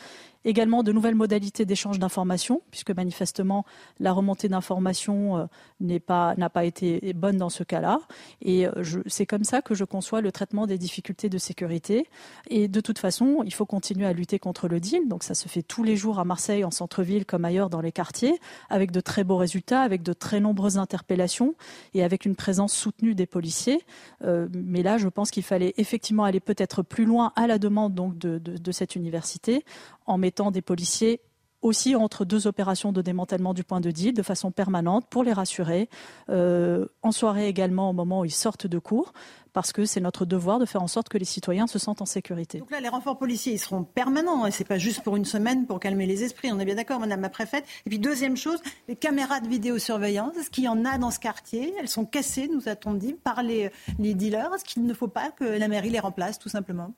[0.44, 3.66] Également de nouvelles modalités d'échange d'informations, puisque manifestement
[3.98, 8.00] la remontée d'informations euh, pas n'a pas été bonne dans ce cas-là.
[8.40, 12.08] Et euh, c'est comme ça que je conçois le traitement des difficultés de sécurité.
[12.48, 15.08] Et de toute façon, il faut continuer à lutter contre le deal.
[15.08, 17.92] Donc ça se fait tous les jours à Marseille, en centre-ville comme ailleurs dans les
[17.92, 18.38] quartiers,
[18.70, 21.54] avec de très beaux résultats, avec de très nombreuses interpellations
[21.92, 23.84] et avec une présence soutenue des policiers.
[24.24, 27.94] Euh, mais là, je pense qu'il fallait effectivement aller peut-être plus loin à la demande
[27.94, 29.64] donc de cette université
[30.10, 31.20] en mettant des policiers
[31.62, 35.32] aussi entre deux opérations de démantèlement du point de deal de façon permanente pour les
[35.32, 35.88] rassurer,
[36.30, 39.12] euh, en soirée également au moment où ils sortent de cours,
[39.52, 42.06] parce que c'est notre devoir de faire en sorte que les citoyens se sentent en
[42.06, 42.58] sécurité.
[42.58, 45.24] Donc là, les renforts policiers, ils seront permanents, et hein, c'est pas juste pour une
[45.24, 47.64] semaine pour calmer les esprits, on est bien d'accord, Madame la Préfète.
[47.84, 51.18] Et puis deuxième chose, les caméras de vidéosurveillance, est-ce qu'il y en a dans ce
[51.18, 54.54] quartier Elles sont cassées, nous a-t-on dit, par les, les dealers.
[54.54, 56.94] Est-ce qu'il ne faut pas que la mairie les remplace, tout simplement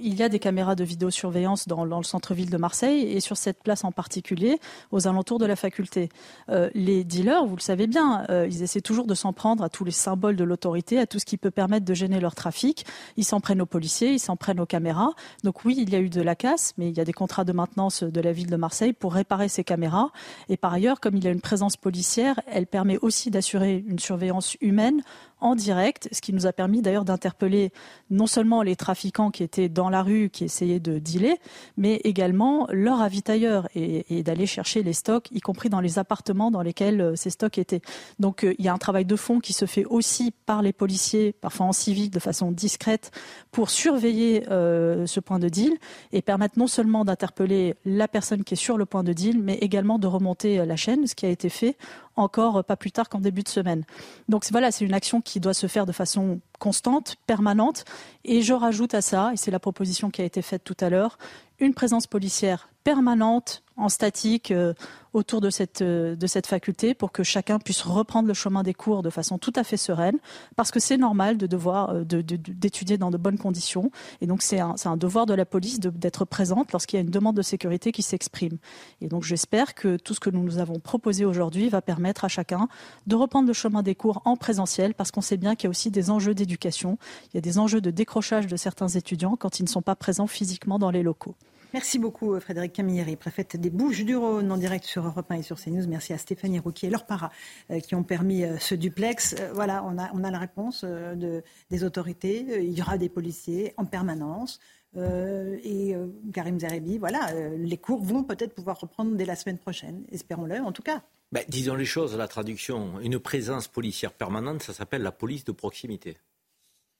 [0.00, 3.36] il y a des caméras de vidéosurveillance dans, dans le centre-ville de Marseille et sur
[3.36, 4.58] cette place en particulier,
[4.90, 6.10] aux alentours de la faculté.
[6.50, 9.70] Euh, les dealers, vous le savez bien, euh, ils essaient toujours de s'en prendre à
[9.70, 12.84] tous les symboles de l'autorité, à tout ce qui peut permettre de gêner leur trafic.
[13.16, 15.12] Ils s'en prennent aux policiers, ils s'en prennent aux caméras.
[15.44, 17.44] Donc oui, il y a eu de la casse, mais il y a des contrats
[17.44, 20.10] de maintenance de la ville de Marseille pour réparer ces caméras.
[20.50, 23.98] Et par ailleurs, comme il y a une présence policière, elle permet aussi d'assurer une
[23.98, 25.02] surveillance humaine
[25.40, 27.72] en direct, ce qui nous a permis d'ailleurs d'interpeller
[28.10, 31.36] non seulement les trafiquants qui étaient dans la rue, qui essayaient de dealer,
[31.76, 36.62] mais également leurs avitailleurs et, d'aller chercher les stocks, y compris dans les appartements dans
[36.62, 37.82] lesquels euh, ces stocks étaient.
[38.18, 40.72] Donc euh, il y a un travail de fond qui se fait aussi par les
[40.72, 43.10] policiers, parfois en civil, de façon discrète,
[43.50, 45.72] pour surveiller euh, ce point de deal
[46.12, 49.54] et permettre non seulement d'interpeller la personne qui est sur le point de deal, mais
[49.54, 51.76] également de remonter la chaîne, ce qui a été fait
[52.16, 53.84] encore pas plus tard qu'en début de semaine.
[54.28, 57.84] Donc voilà, c'est une action qui doit se faire de façon constante, permanente.
[58.24, 60.90] Et je rajoute à ça, et c'est la proposition qui a été faite tout à
[60.90, 61.18] l'heure,
[61.58, 64.74] une présence policière permanente, en statique, euh,
[65.12, 68.74] autour de cette, euh, de cette faculté pour que chacun puisse reprendre le chemin des
[68.74, 70.18] cours de façon tout à fait sereine,
[70.56, 73.90] parce que c'est normal de devoir euh, d'étudier dans de bonnes conditions.
[74.20, 77.10] Et donc c'est un, un, devoir de la police d'être présente lorsqu'il y a une
[77.10, 78.58] demande de sécurité qui s'exprime.
[79.00, 82.28] Et donc j'espère que tout ce que nous nous avons proposé aujourd'hui va permettre à
[82.28, 82.68] chacun
[83.06, 85.70] de reprendre le chemin des cours en présentiel, parce qu'on sait bien qu'il y a
[85.70, 89.60] aussi des enjeux d'éducation, il y a des enjeux de décrochage de certains étudiants quand
[89.60, 91.34] ils ne sont pas présents physiquement dans les locaux.
[91.72, 95.56] Merci beaucoup euh, Frédéric Camilleri, préfète des Bouches-du-Rhône en direct sur Europe 1 et sur
[95.60, 95.86] CNews.
[95.86, 97.30] Merci à Stéphanie Rouquier et leur para
[97.70, 99.36] euh, qui ont permis euh, ce duplex.
[99.54, 102.44] Voilà, on a, on a la réponse de, des autorités.
[102.64, 104.58] Il y aura des policiers en permanence.
[104.96, 105.94] et
[106.32, 110.72] Karim Zerebi, voilà, les cours vont peut-être pouvoir reprendre dès la semaine prochaine, espérons-le en
[110.72, 111.02] tout cas.
[111.32, 115.52] Ben, disons les choses, la traduction, une présence policière permanente, ça s'appelle la police de
[115.52, 116.16] proximité,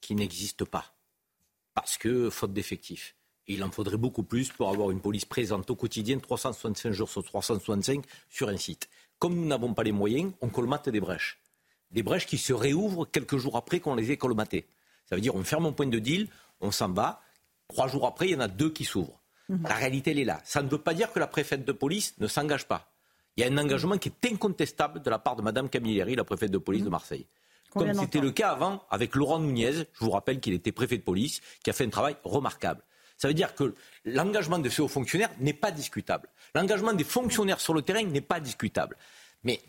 [0.00, 0.94] qui n'existe pas,
[1.74, 3.14] parce que faute d'effectifs
[3.50, 7.24] il en faudrait beaucoup plus pour avoir une police présente au quotidien 365 jours sur
[7.24, 8.88] 365 sur un site.
[9.18, 11.40] Comme nous n'avons pas les moyens, on colmate des brèches.
[11.90, 14.66] Des brèches qui se réouvrent quelques jours après qu'on les ait colmatées.
[15.06, 16.28] Ça veut dire on ferme un point de deal,
[16.60, 17.20] on s'en va.
[17.68, 19.20] Trois jours après, il y en a deux qui s'ouvrent.
[19.48, 19.62] Mhm.
[19.64, 20.40] La réalité, elle est là.
[20.44, 22.92] Ça ne veut pas dire que la préfète de police ne s'engage pas.
[23.36, 26.24] Il y a un engagement qui est incontestable de la part de Mme Camilleri, la
[26.24, 26.92] préfète de police de mhm.
[26.92, 27.26] Marseille.
[27.70, 31.02] Comme c'était le cas avant avec Laurent Nunez, je vous rappelle qu'il était préfet de
[31.02, 32.82] police, qui a fait un travail remarquable.
[33.16, 36.28] Ça veut dire que l'engagement de ces hauts fonctionnaires n'est pas discutable.
[36.54, 38.96] L'engagement des fonctionnaires sur le terrain n'est pas discutable.
[39.44, 39.60] Mais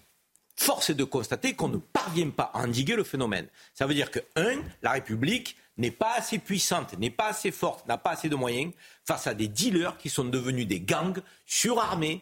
[0.56, 3.48] force est de constater qu'on ne parvient pas à endiguer le phénomène.
[3.74, 7.88] Ça veut dire que, un, la République n'est pas assez puissante, n'est pas assez forte,
[7.88, 8.72] n'a pas assez de moyens
[9.06, 12.22] face à des dealers qui sont devenus des gangs surarmés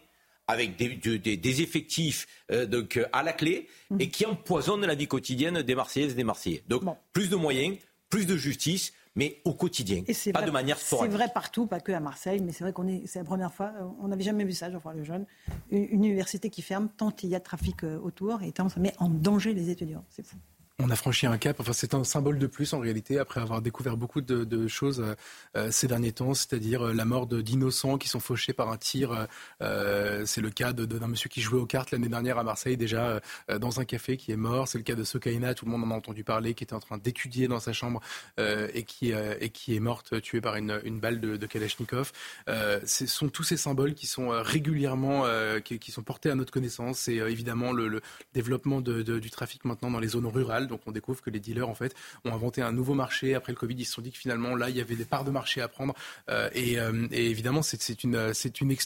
[0.50, 3.68] avec des, effectifs euh, donc, euh, à la clé
[4.00, 6.64] et qui empoisonnent la vie quotidienne des Marseillaises et des Marseillais.
[6.68, 6.84] Donc
[7.14, 7.78] plus de moyens,
[8.10, 11.12] plus de justice, mais au quotidien, pas de manière sporadique.
[11.12, 13.54] C'est vrai partout, pas que à Marseille, mais c'est vrai qu'on est, c'est la première
[13.54, 15.28] fois, euh, on n'avait jamais vu ça, Geoffroy Lejeune,
[15.70, 18.80] une, une université qui ferme tant il y a de trafic autour et tant ça
[18.80, 20.04] met en danger les étudiants.
[20.10, 20.38] C'est fou
[20.80, 21.60] on a franchi un cap.
[21.60, 25.16] Enfin, c'est un symbole de plus en réalité après avoir découvert beaucoup de, choses euh,
[25.58, 29.28] euh, ces derniers temps, c'est-à-dire euh, la mort d'innocents qui sont fauchés par un tir.
[29.60, 33.20] c'est le cas d'un monsieur qui jouait aux cartes l'année dernière à Marseille, déjà
[33.60, 34.68] dans un café, qui est mort.
[34.68, 36.80] C'est le cas de Sokaina, tout le monde en a entendu parler, qui était en
[36.80, 38.00] train d'étudier dans sa chambre
[38.38, 42.12] et qui et est morte tuée par une, balle de, de Kalachnikov.
[42.48, 45.26] ce sont tous ces symboles qui sont régulièrement
[45.64, 47.00] qui, sont portés à notre connaissance.
[47.00, 48.02] C'est évidemment le,
[48.34, 51.76] développement du trafic maintenant dans les zones rurales donc on découvre que les dealers en
[51.76, 51.96] fait
[52.26, 53.36] ont inventé un nouveau marché.
[53.36, 55.26] Après le Covid, ils se sont dit que finalement là, il y avait des parts
[55.26, 55.94] de marché à prendre.
[56.30, 58.34] Euh, euh, et, évidemment, c'est une,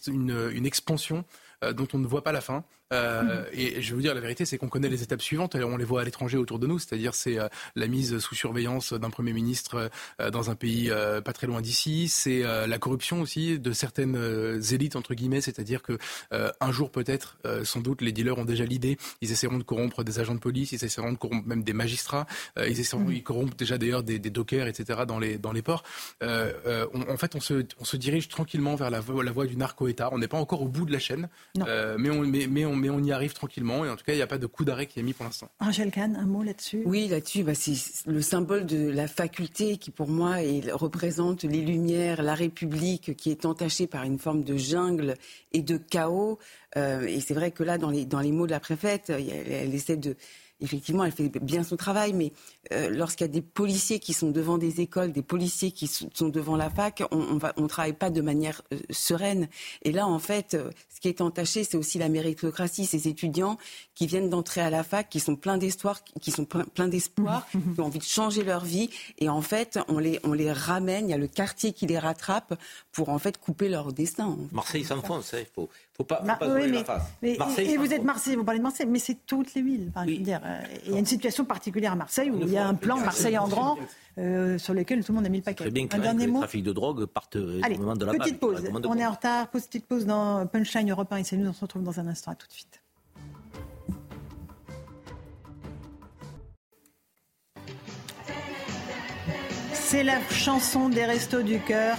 [0.08, 1.26] une, expansion
[1.64, 2.64] euh, dont on ne voit pas la fin.
[2.94, 3.46] Euh, mhm.
[3.54, 5.78] Et je vais vous dire, la vérité, c'est qu'on connaît les étapes suivantes et on
[5.78, 6.80] les voit à l'étranger autour de nous.
[6.80, 9.89] C'est-à-dire, c'est euh, la mise sous surveillance d'un Premier ministre
[10.32, 10.91] dans un pays
[11.24, 12.08] pas très loin d'ici.
[12.08, 15.41] C'est la corruption aussi de certaines élites, entre guillemets.
[15.41, 15.98] C'est-à-dire que
[16.32, 18.98] un jour, peut-être, sans doute, les dealers ont déjà l'idée.
[19.22, 22.26] Ils essaieront de corrompre des agents de police, ils essaieront de corrompre même des magistrats.
[22.58, 23.14] ils essaieront, mhm.
[23.14, 25.02] ils corrompent déjà d'ailleurs des, dockers, etc.
[25.08, 25.84] dans les, dans les ports.
[26.22, 30.10] en fait, on se, on se dirige tranquillement vers la, la voie du narco-État.
[30.12, 31.30] On n'est pas encore au bout de la chaîne.
[31.60, 33.86] Euh, mais, on, mais, mais, on, mais, on, y arrive tranquillement.
[33.86, 35.26] Et en tout cas, il n'y a pas de coup d'arrêt qui est mis pour
[35.26, 35.50] l'instant.
[35.60, 36.84] Rachel Kahn, un mot là-dessus?
[36.86, 37.76] Oui, là-dessus, bah, c'est
[38.06, 40.38] le symbole de la faculté qui, pour moi,
[40.74, 45.16] représente les Lumières, la République qui est entachée par une forme de jungle
[45.52, 46.40] et de chaos.
[46.78, 49.74] Euh, et c'est vrai que là, dans les, dans les mots de la préfète, elle
[49.74, 50.16] essaie de
[50.64, 52.32] effectivement, elle fait bien son travail, mais
[52.72, 56.30] euh, lorsqu'il y a des policiers qui sont devant des écoles, des policiers qui sont
[56.30, 59.49] devant la fac, on ne travaille pas de manière euh, sereine.
[59.84, 63.57] Et là, en fait, euh, ce qui est entaché, c'est aussi la méritocratie, ces étudiants
[63.93, 67.80] qui viennent d'entrer à la fac, qui sont pleins d'espoir, qui sont pleins d'espoir, qui
[67.80, 68.89] ont envie de changer leur vie.
[69.20, 71.99] Et en fait, on les, on les ramène, il y a le quartier qui les
[71.99, 72.57] rattrape
[72.93, 74.38] pour en fait couper leur destin.
[74.53, 77.60] Marseille s'enfonce, hein, il faut, faut pas, faut pas oui, mais, la face.
[77.60, 79.91] et vous êtes Marseille, vous parlez de Marseille, mais c'est toutes les villes.
[80.06, 80.41] dire,
[80.86, 83.38] il y a une situation particulière à Marseille où il y a un plan Marseille
[83.38, 83.78] en grand
[84.18, 85.70] euh, sur lequel tout le monde a mis le paquet.
[85.70, 86.39] Bien un dernier mot.
[86.39, 88.64] Le trafic de drogue parte Allez, moment de la petite pause.
[88.74, 89.50] On est en retard.
[89.50, 91.50] Petite pause dans Punchline Europe 1 et c'est nous.
[91.50, 92.32] On se retrouve dans un instant.
[92.32, 92.82] À tout de suite.
[99.74, 101.98] C'est la chanson des Restos du Cœur.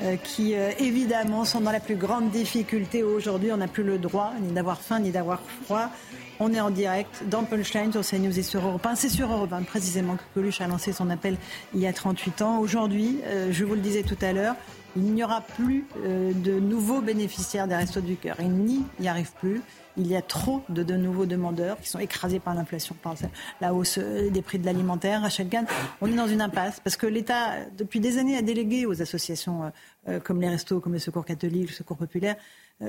[0.00, 3.50] Euh, qui euh, évidemment sont dans la plus grande difficulté aujourd'hui.
[3.50, 5.90] On n'a plus le droit ni d'avoir faim ni d'avoir froid.
[6.38, 8.94] On est en direct dans Punchline sur CNews et sur Europe 1.
[8.94, 11.36] C'est sur Europe 1 précisément que Coluche a lancé son appel
[11.74, 12.58] il y a 38 ans.
[12.60, 14.54] Aujourd'hui, euh, je vous le disais tout à l'heure,
[14.98, 18.36] il n'y aura plus de nouveaux bénéficiaires des Restos du Cœur.
[18.40, 19.62] Il n'y y arrive plus.
[19.98, 23.16] Il y a trop de, nouveaux demandeurs qui sont écrasés par l'inflation, par
[23.60, 25.22] la hausse euh, des prix de l'alimentaire.
[25.22, 25.66] Rachel Gann,
[26.00, 29.64] on est dans une impasse parce que l'État, depuis des années, a délégué aux associations
[29.64, 29.70] euh,
[30.08, 32.36] euh, comme les restos, comme le Secours catholique, le Secours populaire,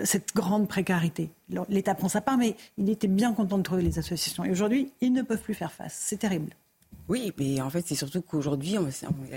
[0.03, 1.31] cette grande précarité.
[1.67, 4.45] L'État prend sa part, mais il était bien content de trouver les associations.
[4.45, 5.97] Et aujourd'hui, ils ne peuvent plus faire face.
[5.99, 6.51] C'est terrible.
[7.09, 8.77] Oui, mais en fait, c'est surtout qu'aujourd'hui,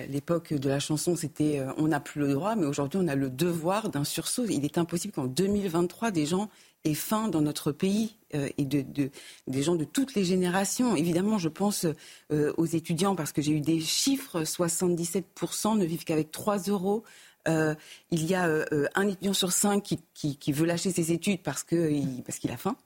[0.08, 3.30] l'époque de la chanson, c'était on n'a plus le droit, mais aujourd'hui, on a le
[3.30, 4.44] devoir d'un sursaut.
[4.46, 6.50] Il est impossible qu'en 2023, des gens
[6.84, 9.10] et faim dans notre pays euh, et de,
[9.46, 10.96] des gens de toutes les générations.
[10.96, 11.86] Évidemment, je pense
[12.32, 17.04] euh, aux étudiants parce que j'ai eu des chiffres 77% ne vivent qu'avec 3 euros.
[17.48, 17.74] Euh,
[18.10, 18.48] il y a
[18.94, 21.64] un étudiant sur cinq qui, qui, veut lâcher ses études parce
[22.24, 22.76] parce qu'il a faim.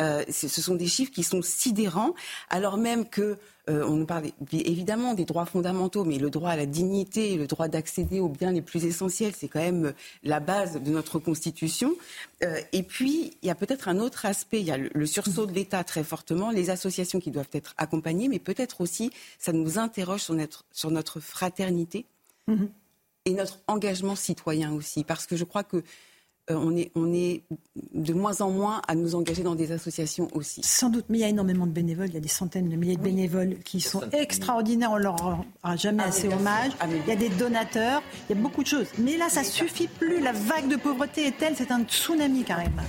[0.00, 2.14] Euh, ce sont des chiffres qui sont sidérants,
[2.48, 3.38] alors même que
[3.68, 7.46] euh, on nous parle évidemment des droits fondamentaux, mais le droit à la dignité, le
[7.46, 9.92] droit d'accéder aux biens les plus essentiels, c'est quand même
[10.24, 11.94] la base de notre Constitution.
[12.42, 15.46] Euh, et puis, il y a peut-être un autre aspect, il y a le, sursaut
[15.46, 19.78] de l'État très fortement, les associations qui doivent être accompagnées, mais peut-être aussi, ça nous
[19.78, 22.06] interroge sur notre, sur notre fraternité.
[22.48, 22.68] Mm-hmm.
[23.26, 25.82] Et notre engagement citoyen aussi, parce que je crois que euh,
[26.56, 27.42] on, est, on est
[27.94, 30.60] de moins en moins à nous engager dans des associations aussi.
[30.64, 32.08] Sans doute, mais il y a énormément de bénévoles.
[32.08, 34.92] Il y a des centaines de milliers de bénévoles qui sont extraordinaires.
[34.92, 35.44] On leur rend
[35.76, 36.72] jamais ah, assez hommage.
[36.80, 38.02] Ah, il y a des donateurs.
[38.28, 38.86] Il y a beaucoup de choses.
[38.98, 40.20] Mais là, ça suffit plus.
[40.20, 42.82] La vague de pauvreté est telle, c'est un tsunami carrément.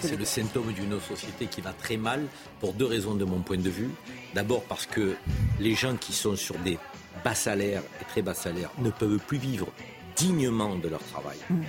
[0.00, 2.22] c'est le symptôme d'une société qui va très mal
[2.60, 3.90] pour deux raisons de mon point de vue.
[4.34, 5.14] D'abord parce que
[5.60, 6.78] les gens qui sont sur des
[7.24, 9.68] bas salaires et très bas salaires ne peuvent plus vivre
[10.16, 11.38] dignement de leur travail.
[11.48, 11.62] Mmh.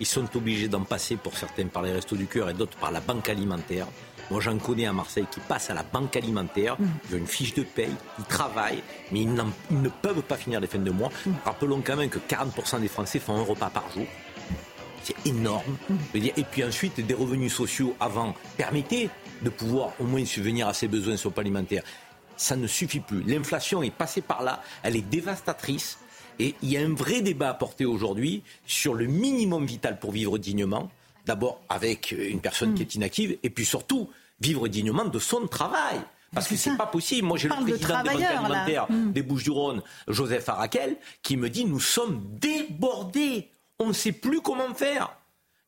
[0.00, 2.90] Ils sont obligés d'en passer pour certains par les restos du cœur et d'autres par
[2.90, 3.86] la banque alimentaire.
[4.30, 6.84] Moi, j'en connais à Marseille qui passent à la banque alimentaire, mmh.
[7.08, 8.82] ils ont une fiche de paye, ils travaillent,
[9.12, 11.10] mais ils, ne peuvent pas finir les fins de mois.
[11.24, 11.30] Mmh.
[11.44, 14.06] Rappelons quand même que 40% des Français font un repas par jour.
[15.04, 15.76] C'est énorme.
[16.14, 19.08] Et puis ensuite, des revenus sociaux avant permettaient
[19.42, 21.84] de pouvoir au moins subvenir à ses besoins sur alimentaires.
[22.36, 23.22] Ça ne suffit plus.
[23.22, 25.98] L'inflation est passée par là, elle est dévastatrice.
[26.38, 30.12] Et il y a un vrai débat à porter aujourd'hui sur le minimum vital pour
[30.12, 30.90] vivre dignement.
[31.24, 34.08] D'abord avec une personne qui est inactive, et puis surtout
[34.40, 36.00] vivre dignement de son travail.
[36.32, 37.26] Parce que c'est pas possible.
[37.26, 39.12] Moi, j'ai le président des banques alimentaires hmm.
[39.12, 43.48] des Bouches-du-Rhône, Joseph Arakel, qui me dit nous sommes débordés.
[43.78, 45.16] On ne sait plus comment faire.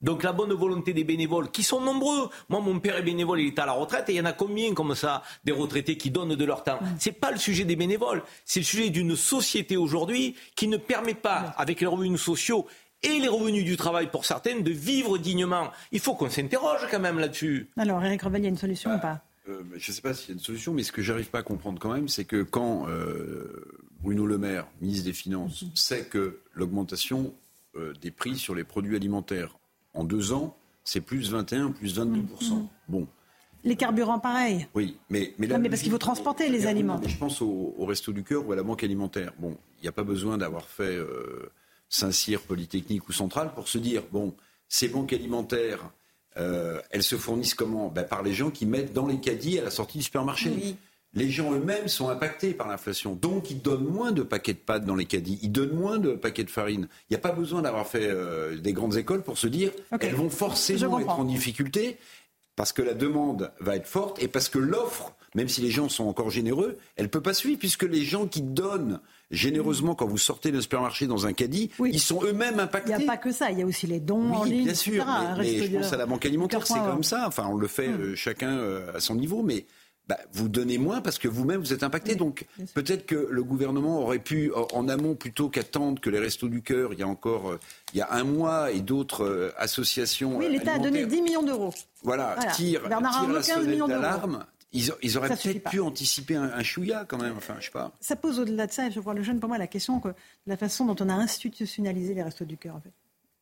[0.00, 2.30] Donc la bonne volonté des bénévoles, qui sont nombreux.
[2.48, 4.32] Moi, mon père est bénévole, il est à la retraite, et il y en a
[4.32, 7.76] combien comme ça, des retraités qui donnent de leur temps C'est pas le sujet des
[7.76, 12.66] bénévoles, c'est le sujet d'une société aujourd'hui qui ne permet pas, avec les revenus sociaux
[13.02, 15.70] et les revenus du travail pour certaines, de vivre dignement.
[15.92, 17.68] Il faut qu'on s'interroge quand même là-dessus.
[17.76, 20.14] Alors, Eric Revel, il y a une solution ou pas euh, Je ne sais pas
[20.14, 22.24] s'il y a une solution, mais ce que j'arrive pas à comprendre quand même, c'est
[22.24, 25.70] que quand euh, Bruno Le Maire, ministre des Finances, mhm.
[25.74, 27.34] sait que l'augmentation
[27.76, 29.57] euh, des prix sur les produits alimentaires
[29.94, 32.68] en deux ans, c'est plus 21, plus 22 mmh.
[32.88, 33.06] Bon.
[33.64, 34.66] Les carburants, pareil.
[34.74, 37.00] Oui, mais mais, mais parce qu'il faut transporter les aliments.
[37.04, 39.32] Je pense au, Resto du Cœur ou à la Banque alimentaire.
[39.38, 41.50] Bon, il n'y a pas besoin d'avoir fait euh,
[41.88, 44.34] Saint-Cyr, Polytechnique ou Centrale pour se dire bon,
[44.68, 45.90] ces banques alimentaires,
[46.36, 47.88] euh, elles se fournissent comment?
[47.88, 50.50] Ben, Par les gens qui mettent dans les caddies à la sortie du supermarché.
[50.54, 50.76] Oui
[51.18, 53.14] les gens eux-mêmes sont impactés par l'inflation.
[53.14, 56.12] Donc, ils donnent moins de paquets de pâtes dans les caddies, ils donnent moins de
[56.12, 56.88] paquets de farine.
[57.10, 59.70] Il n'y a pas besoin d'avoir fait euh, des grandes écoles pour se dire
[60.00, 61.98] qu'elles vont forcément être en difficulté
[62.56, 65.88] parce que la demande va être forte et parce que l'offre, même si les gens
[65.88, 69.00] sont encore généreux, elle ne peut pas suivre puisque les gens qui donnent
[69.30, 72.92] généreusement quand vous sortez d'un supermarché dans un caddie, ils sont eux-mêmes impactés.
[72.92, 74.74] Il n'y a pas que ça, il y a aussi les dons en ligne, bien
[74.74, 75.06] sûr,
[75.38, 77.24] mais, je pense à la banque alimentaire, c'est comme ça.
[77.28, 79.66] Enfin, on le fait euh, chacun euh, à son niveau, mais
[80.08, 82.14] bah, vous donnez moins parce que vous-même vous êtes impacté.
[82.14, 86.62] Donc peut-être que le gouvernement aurait pu, en amont, plutôt qu'attendre que les Restos du
[86.62, 87.60] Cœur, il y a encore euh,
[87.92, 90.38] il y a un mois, et d'autres euh, associations.
[90.38, 91.74] Oui, l'État a donné 10 millions d'euros.
[92.02, 94.46] Voilà, tire, la sonnette d'alarme.
[94.72, 97.34] Ils, ils, auraient peut-être pu anticiper un, un, chouïa quand même.
[97.38, 97.90] Enfin, je sais pas.
[98.00, 100.08] Ça pose au-delà de ça, et je vois le jeune pour moi la question que
[100.46, 102.76] la façon dont on a institutionnalisé les Restos du Cœur.
[102.76, 102.92] En fait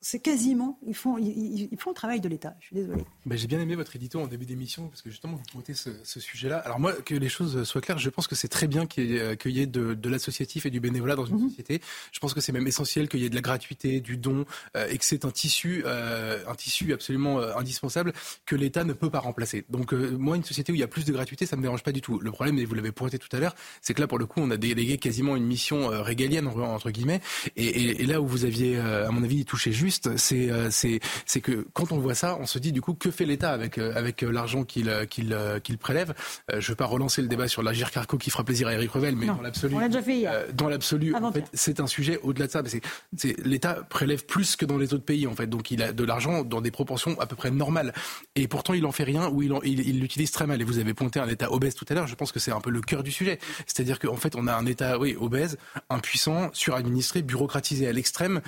[0.01, 2.55] c'est quasiment, ils font, ils, font le travail de l'État.
[2.61, 3.03] Je suis désolé.
[3.25, 6.21] Ben, j'ai bien aimé votre édito en début d'émission parce que justement vous pointez ce,
[6.21, 6.59] sujet-là.
[6.59, 9.17] Alors moi, que les choses soient claires, je pense que c'est très bien qu'il y
[9.17, 11.49] ait, euh, de, l'associatif et du bénévolat dans une mhm.
[11.49, 11.81] société.
[12.13, 14.45] Je pense que c'est même essentiel qu'il y ait de la gratuité, du don
[14.77, 18.13] euh, et que c'est un tissu, euh, un tissu absolument indispensable
[18.45, 19.65] que l'État ne peut pas remplacer.
[19.71, 21.93] Donc moi, une société où il y a plus de gratuité, ça me dérange pas
[21.93, 22.21] du tout.
[22.21, 24.41] Le problème, et vous l'avez pointé tout à l'heure, c'est que là, pour le coup,
[24.41, 27.21] on a délégué quasiment une mission régalienne entre guillemets.
[27.57, 31.93] Et, et, là où vous aviez, à mon avis, touché juste, c'est c'est que quand
[31.93, 34.31] on voit ça, on se dit du coup que fait l'État avec euh, avec euh,
[34.31, 36.15] l'argent qu'il euh, qu'il qu'il prélève?
[36.49, 38.91] Je ne vais pas relancer le débat sur l'agir carco qui fera plaisir à Eric
[38.91, 39.75] Revel, mais dans l'absolu,
[40.55, 42.63] dans l'absolu, en fait, c'est un sujet au-delà de ça.
[43.17, 46.05] C'est l'État prélève plus que dans les autres pays en fait, donc il a de
[46.05, 47.93] l'argent dans des proportions à peu près normales.
[48.35, 50.61] Et pourtant, il en fait rien ou il il l'utilise très mal.
[50.61, 52.07] Et vous avez pointé un État obèse tout à l'heure.
[52.07, 53.39] Je pense que c'est un peu le cœur du sujet.
[53.67, 55.59] C'est-à-dire qu'en fait, on a un État oui obèse,
[55.91, 58.41] impuissant, suradministré, bureaucratisé à l'extrême,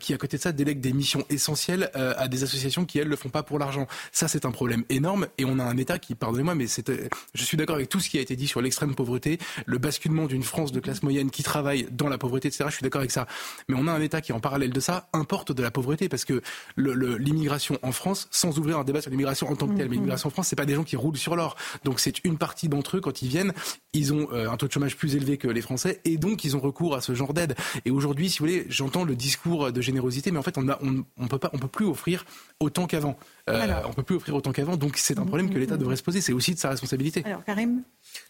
[0.00, 3.08] qui à côté de ça délègue des missions essentielles euh, à des associations qui, elles,
[3.08, 3.86] le font pas pour l'argent.
[4.12, 5.26] Ça, c'est un problème énorme.
[5.38, 8.08] Et on a un État qui, pardonnez-moi, mais euh, je suis d'accord avec tout ce
[8.08, 11.42] qui a été dit sur l'extrême pauvreté, le basculement d'une France de classe moyenne qui
[11.42, 12.64] travaille dans la pauvreté, etc.
[12.68, 13.26] Je suis d'accord avec ça.
[13.68, 16.24] Mais on a un État qui, en parallèle de ça, importe de la pauvreté parce
[16.24, 16.40] que
[16.76, 19.94] l'immigration en France, sans ouvrir un débat sur l'immigration en tant que telle, mais mm-hmm.
[19.94, 21.56] l'immigration en France, c'est pas des gens qui roulent sur l'or.
[21.84, 23.52] Donc c'est une partie d'entre eux quand ils viennent,
[23.92, 26.56] ils ont euh, un taux de chômage plus élevé que les Français et donc ils
[26.56, 27.54] ont recours à ce genre d'aide.
[27.84, 30.78] Et aujourd'hui, si vous voulez, j'entends le discours de générosité, mais en fait, on a,
[30.82, 32.24] on, on peut pas, on peut plus offrir
[32.60, 33.18] autant qu'avant.
[33.48, 36.02] Euh, on peut plus offrir autant qu'avant, donc c'est un problème que l'État devrait se
[36.02, 36.20] poser.
[36.20, 37.22] C'est aussi de sa responsabilité.
[37.24, 37.82] Alors, Karim?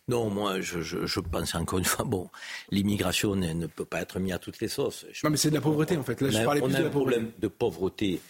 [0.08, 2.28] Non, moi, je, pense encore une fois, bon,
[2.70, 5.06] l'immigration ne, peut pas être mise à toutes les sauces.
[5.24, 6.20] non, mais c'est de la pauvreté, en fait.
[6.20, 8.20] Là, je parlais on a un problème de pauvreté,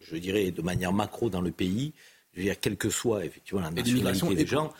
[0.00, 1.92] je dirais, de manière macro dans le pays.
[2.32, 4.72] Je veux dire, quelle que soit, effectivement, la nationalité des gens.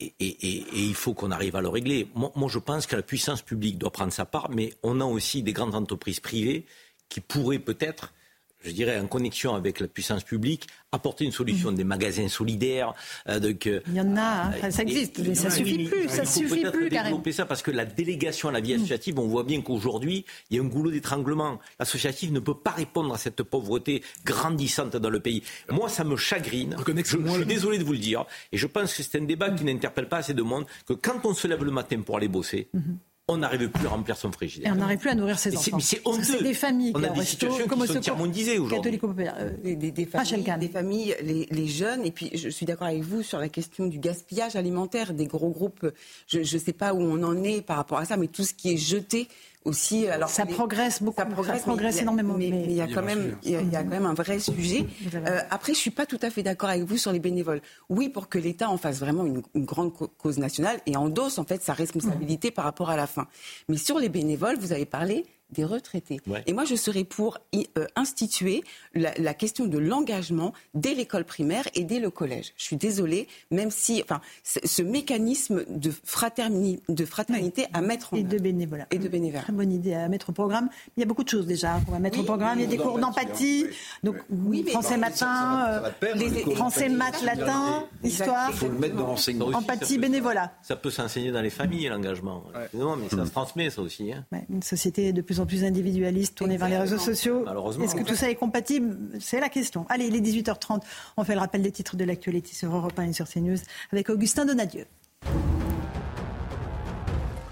[0.00, 2.08] Et, il faut qu'on arrive à le régler.
[2.14, 5.42] moi, je pense que la puissance publique doit prendre sa part, mais on a aussi
[5.42, 6.66] des grandes entreprises privées
[7.08, 8.12] qui pourraient peut-être
[8.60, 12.94] je dirais, en connexion avec la puissance publique, apporter une solution, des magasins solidaires.
[13.28, 13.38] Euh,
[13.86, 14.70] il y en a, hein.
[14.70, 17.84] ça existe, mais ça ne suffit plus, ça suffit plus, développer ça parce que la
[17.84, 18.80] délégation à la vie mhm.
[18.80, 21.58] associative, on voit bien qu'aujourd'hui, il y a un goulot d'étranglement.
[21.78, 25.42] L'associatif ne peut pas répondre à cette pauvreté grandissante dans le pays.
[25.70, 26.76] Moi, ça me chagrine.
[26.86, 29.64] Je, suis désolé de vous le dire, et je pense que c'est un débat qui
[29.64, 32.68] n'interpelle pas assez de monde, que quand on se lève le matin pour aller bosser,
[32.74, 32.98] mhm
[33.30, 34.72] on n'arrive plus à remplir son frigidaire.
[34.72, 35.76] Et on n'arrive plus à nourrir ses enfants.
[35.76, 36.22] Mais c'est honteux.
[36.22, 38.98] C'est des familles on qui a des situations qui sont tiers-mondisées aujourd'hui.
[39.02, 42.86] Euh, des, des, des, familles, des familles les, les, jeunes, et puis je suis d'accord
[42.86, 45.86] avec vous sur la question du gaspillage alimentaire des gros groupes.
[46.26, 48.54] Je ne sais pas où on en est par rapport à ça, mais tout ce
[48.54, 49.28] qui est jeté
[49.68, 50.08] aussi.
[50.08, 52.34] Alors ça progresse beaucoup, ça progresse, ça progresse énormément.
[52.36, 54.86] Mais, il y a quand même, il y a, quand même un vrai sujet.
[55.14, 57.60] Euh, après, je suis pas tout à fait d'accord avec vous sur les bénévoles.
[57.88, 61.44] Oui, pour que l'État en fasse vraiment une, une, grande cause nationale et endosse en
[61.44, 63.28] fait sa responsabilité par rapport à la fin.
[63.68, 66.20] Mais sur les bénévoles, vous avez parlé des retraités.
[66.46, 68.62] Et moi, je serais pour euh, instituer
[68.94, 72.52] la, question de l'engagement dès l'école primaire et dès le collège.
[72.56, 78.16] Je suis désolée, même si, enfin, ce mécanisme de, fraternité, de fraternité à mettre en
[78.16, 78.86] et de bénévolat.
[78.90, 79.42] Et de bénévolat.
[79.42, 80.68] Très bonne idée à mettre au programme.
[80.96, 82.58] Il y a beaucoup de choses déjà qu'on va mettre au programme.
[82.58, 83.66] Il y a des cours d'empathie.
[84.02, 85.66] Donc, oui, français matin,
[86.02, 88.50] euh, français maths latin, histoire.
[88.50, 89.48] Il faut le mettre dans l'enseignement.
[89.48, 90.52] Empathie, bénévolat.
[90.62, 92.44] Ça peut s'enseigner dans les familles, l'engagement.
[92.74, 94.12] Non, mais ça se transmet, ça aussi.
[94.12, 94.24] Hein.
[94.50, 97.44] une société de plus en plus individualiste, tourné vers les réseaux sociaux.
[97.82, 98.96] Est-ce que tout ça est compatible?
[99.20, 99.86] C'est la question.
[99.88, 100.80] Allez, il est 18h30.
[101.16, 103.58] On fait le rappel des titres de l'actualité sur Europe 1 et sur CNews
[103.92, 104.84] avec Augustin Donadieu.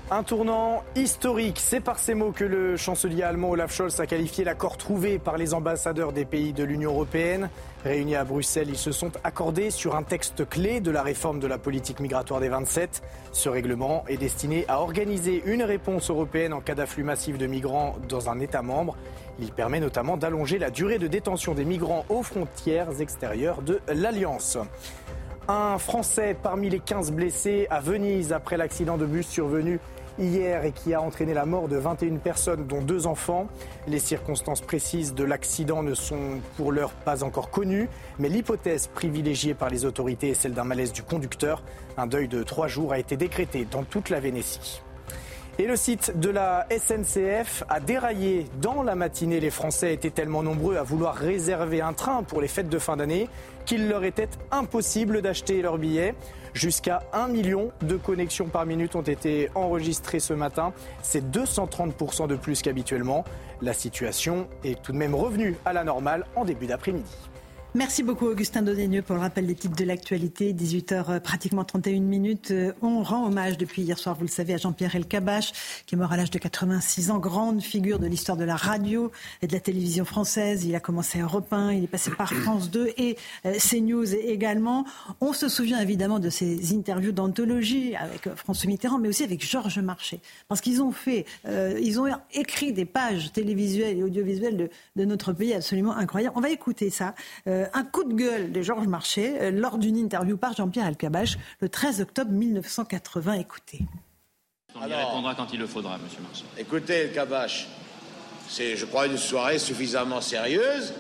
[0.09, 4.45] Un tournant historique, c'est par ces mots que le chancelier allemand Olaf Scholz a qualifié
[4.45, 7.51] l'accord trouvé par les ambassadeurs des pays de l'Union européenne.
[7.87, 11.47] Réunis à Bruxelles, ils se sont accordés sur un texte clé de la réforme de
[11.47, 13.01] la politique migratoire des 27.
[13.31, 17.95] Ce règlement est destiné à organiser une réponse européenne en cas d'afflux massif de migrants
[18.09, 18.97] dans un État membre.
[19.39, 24.59] Il permet notamment d'allonger la durée de détention des migrants aux frontières extérieures de l'Alliance.
[25.47, 29.79] Un Français parmi les 15 blessés à Venise après l'accident de bus survenu
[30.19, 33.49] hier et qui a entraîné la mort de 21 personnes, dont deux enfants.
[33.87, 37.89] Les circonstances précises de l'accident ne sont pour l'heure pas encore connues,
[38.19, 41.63] mais l'hypothèse privilégiée par les autorités est celle d'un malaise du conducteur.
[41.97, 44.83] Un deuil de trois jours a été décrété dans toute la Vénétie.
[45.59, 49.41] Et le site de la SNCF a déraillé dans la matinée.
[49.41, 52.99] Les Français étaient tellement nombreux à vouloir réserver un train pour les fêtes de fin
[52.99, 53.27] d'année
[53.65, 56.15] qu'il leur était impossible d'acheter leur billet.
[56.53, 60.75] Jusqu'à 1 million de connexions par minute ont été enregistrées ce matin.
[61.01, 63.25] C'est 230% de plus qu'habituellement.
[63.63, 67.26] La situation est tout de même revenue à la normale en début d'après-midi.
[67.77, 70.55] Merci beaucoup Augustin Dodaigneux pour le rappel des titres de l'actualité.
[70.55, 72.51] 18h euh, pratiquement 31 minutes.
[72.51, 75.53] Euh, on rend hommage depuis hier soir, vous le savez, à Jean-Pierre Elkabach,
[75.85, 79.13] qui est mort à l'âge de 86 ans, grande figure de l'histoire de la radio
[79.43, 80.65] et de la télévision française.
[80.65, 84.15] Il a commencé à Europe 1, il est passé par France 2 et euh, CNews
[84.15, 84.87] également.
[85.21, 89.81] On se souvient évidemment de ses interviews d'anthologie avec François Mitterrand, mais aussi avec Georges
[89.81, 90.21] Marchais.
[90.49, 95.35] Parce qu'ils ont fait, ils ont écrit des pages télévisuelles et audiovisuelles de, de, notre
[95.35, 96.35] pays absolument incroyables.
[96.39, 97.15] On va écouter ça.
[97.47, 101.39] Euh, un coup de gueule de Georges Marchais euh, lors d'une interview par Jean-Pierre Alcabache
[101.61, 103.35] le 13 octobre 1980.
[103.35, 103.81] Écoutez.
[104.75, 106.45] On y répondra quand il le faudra, Monsieur Marchais.
[106.59, 107.69] Écoutez, Alcabache,
[108.49, 110.93] c'est, je crois, une soirée suffisamment sérieuse.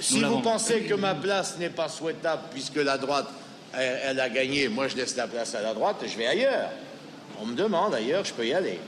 [0.00, 3.28] Si vous pensez que ma place n'est pas souhaitable puisque la droite,
[3.72, 6.70] elle, a gagné, moi je laisse la place à la droite et je vais ailleurs.
[7.40, 8.80] On me demande ailleurs, je peux y aller.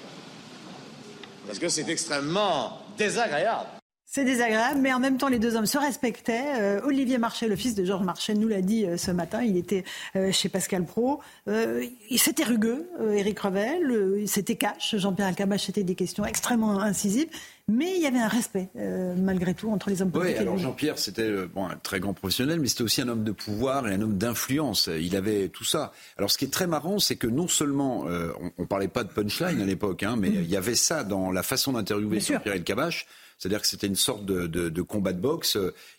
[1.47, 3.78] Parce que c'est extrêmement désagréable.
[4.11, 6.59] C'est désagréable, mais en même temps, les deux hommes se respectaient.
[6.59, 9.43] Euh, Olivier Marchais, le fils de Georges Marchais, nous l'a dit euh, ce matin.
[9.43, 9.85] Il était
[10.17, 11.21] euh, chez Pascal Pro.
[11.47, 14.27] il s'était rugueux, Éric Revel.
[14.27, 14.97] C'était cash.
[14.97, 17.29] Jean-Pierre Alcabache, c'était des questions extrêmement incisives.
[17.71, 18.71] Mais il y avait un respect,
[19.19, 20.37] malgré tout, entre les hommes politiques.
[20.39, 23.33] Oui, alors Jean-Pierre, c'était bon, un très grand professionnel, mais c'était aussi un homme de
[23.33, 24.89] pouvoir et un homme d'influence.
[24.99, 25.93] Il avait tout ça.
[26.17, 29.11] Alors, ce qui est très marrant, c'est que non seulement, on ne parlait pas de
[29.11, 30.35] punchline à l'époque, hein, mais mm.
[30.37, 33.07] il y avait ça dans la façon d'interviewer Jean-Pierre Alcabache.
[33.39, 35.57] C'est-à-dire que c'était une sorte de, combat de boxe.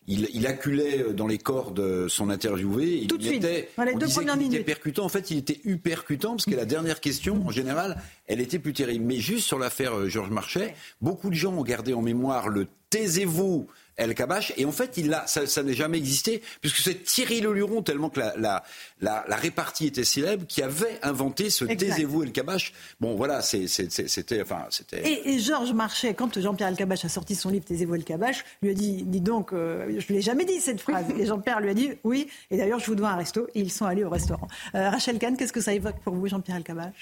[0.08, 3.06] Il, acculait dans les cordes son interviewé.
[3.08, 4.54] Tout de suite, était, dans les deux premières minutes.
[4.54, 5.06] Il était percutant.
[5.06, 8.74] En fait, il était percutant parce que la dernière question, en général, elle était plus
[8.74, 9.06] terrible.
[9.06, 12.68] Mais juste sur l'affaire euh, Georges Marchais, beaucoup de gens ont gardé en mémoire le
[12.90, 13.68] taisez-vous
[14.00, 14.54] El Kabash.
[14.58, 18.10] Et en fait, il a, ça, ça n'a jamais existé, puisque c'est Thierry Leluron, tellement
[18.10, 18.64] que la, la,
[19.02, 22.74] la, répartie était célèbre, qui avait inventé ce taisez-vous El Kabash.
[23.00, 24.42] Bon, voilà, c'était.
[24.42, 25.08] Enfin, c'était...
[25.08, 28.44] Et, et, Georges Marchais, quand Jean-Pierre El Kabash a sorti son livre Taisez-vous El Kabash,
[28.62, 31.06] lui a dit Dis donc, euh, je ne l'ai jamais dit cette phrase.
[31.20, 33.48] Et Jean-Pierre lui a dit Oui, et d'ailleurs, je vous dois un resto.
[33.56, 34.48] Et ils sont allés au restaurant.
[34.76, 36.94] Euh, Rachel Kahn, qu'est-ce que ça évoque pour vous, Jean-Pierre El Kabash?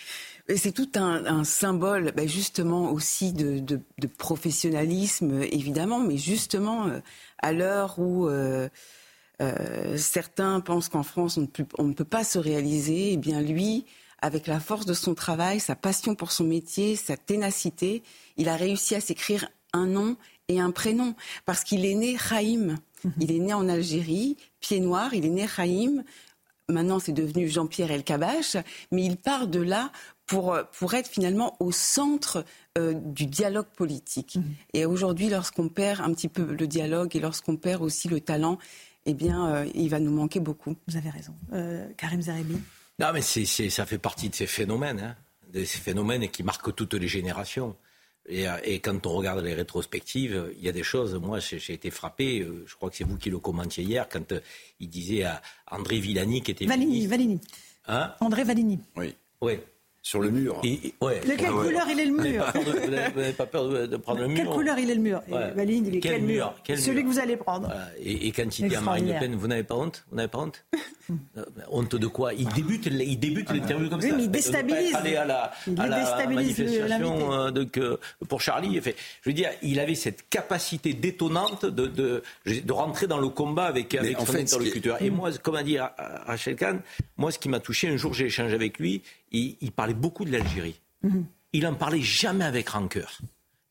[0.55, 3.79] C'est tout un, symbole, ben, justement aussi de,
[4.17, 6.99] professionnalisme, évidemment, mais justement euh,
[7.39, 8.69] à l'heure où euh,
[9.41, 11.37] euh, certains pensent qu'en France
[11.77, 13.85] on ne, peut pas se réaliser, eh bien lui,
[14.21, 18.01] avec la force de son travail, sa passion pour son métier, sa ténacité,
[18.37, 20.15] il a réussi à s'écrire un nom
[20.47, 21.13] et un prénom
[21.45, 22.77] parce qu'il est né Raïm.
[23.03, 23.13] Mhm.
[23.19, 26.03] Il est né en Algérie, pied noir, il est né Raïm
[26.69, 28.57] maintenant c'est devenu Jean-Pierre Elkabach,
[28.91, 29.91] mais il part de là
[30.27, 32.45] pour, pour être finalement au centre
[32.77, 34.35] euh, du dialogue politique.
[34.35, 34.43] Mmh.
[34.73, 38.59] Et aujourd'hui, lorsqu'on perd un petit peu le dialogue et lorsqu'on perd aussi le talent,
[39.05, 40.75] eh bien, euh, il va nous manquer beaucoup.
[40.87, 41.33] Vous avez raison.
[41.53, 42.57] Euh, Karim Zarebi
[42.99, 45.15] Non, mais c'est, ça fait partie de ces phénomènes, hein,
[45.51, 47.75] de ces phénomènes qui marquent toutes les générations.
[48.29, 51.15] Et, et, quand on regarde les rétrospectives, il y a des choses.
[51.15, 52.45] Moi, j'ai, été frappé.
[52.65, 54.33] Je crois que c'est vous qui le commentiez hier quand
[54.81, 55.41] il disait à
[55.71, 56.65] André Villani qui était.
[56.65, 57.39] Valini, Valini.
[57.85, 58.13] Hein?
[58.19, 58.79] André Valini.
[58.97, 59.15] Oui.
[59.39, 59.59] Oui
[60.07, 60.61] sur le mur.
[60.61, 64.38] de quelle couleur il est le mur Vous n'avez pas peur de, prendre le mur
[64.38, 67.35] Quelle couleur il est le mur Valine, il est quel, mur, Celui que vous allez
[67.35, 67.69] prendre.
[68.01, 70.39] Et, quand il dit à Marine Le Pen, vous n'avez pas honte Vous n'avez pas
[70.39, 70.63] honte
[71.38, 74.15] euh, Honte de quoi Il débute, il débute l'interview comme oui, ça.
[74.15, 74.95] Mais il déstabilise.
[74.95, 77.79] Aller à la, il à la manifestation euh, donc,
[78.29, 78.79] pour Charlie.
[78.79, 83.27] Fait, je veux dire, il avait cette capacité détonnante de, de, de rentrer dans le
[83.27, 85.01] combat avec, avec son interlocuteur.
[85.01, 86.79] Et moi, comme a dit Rachel Kahn,
[87.17, 89.01] moi, ce qui m'a touché, un jour, j'ai échangé avec lui,
[89.31, 90.79] il, parlait beaucoup de l'Algérie.
[91.03, 91.25] Mhm.
[91.53, 93.19] Il en parlait jamais avec rancœur.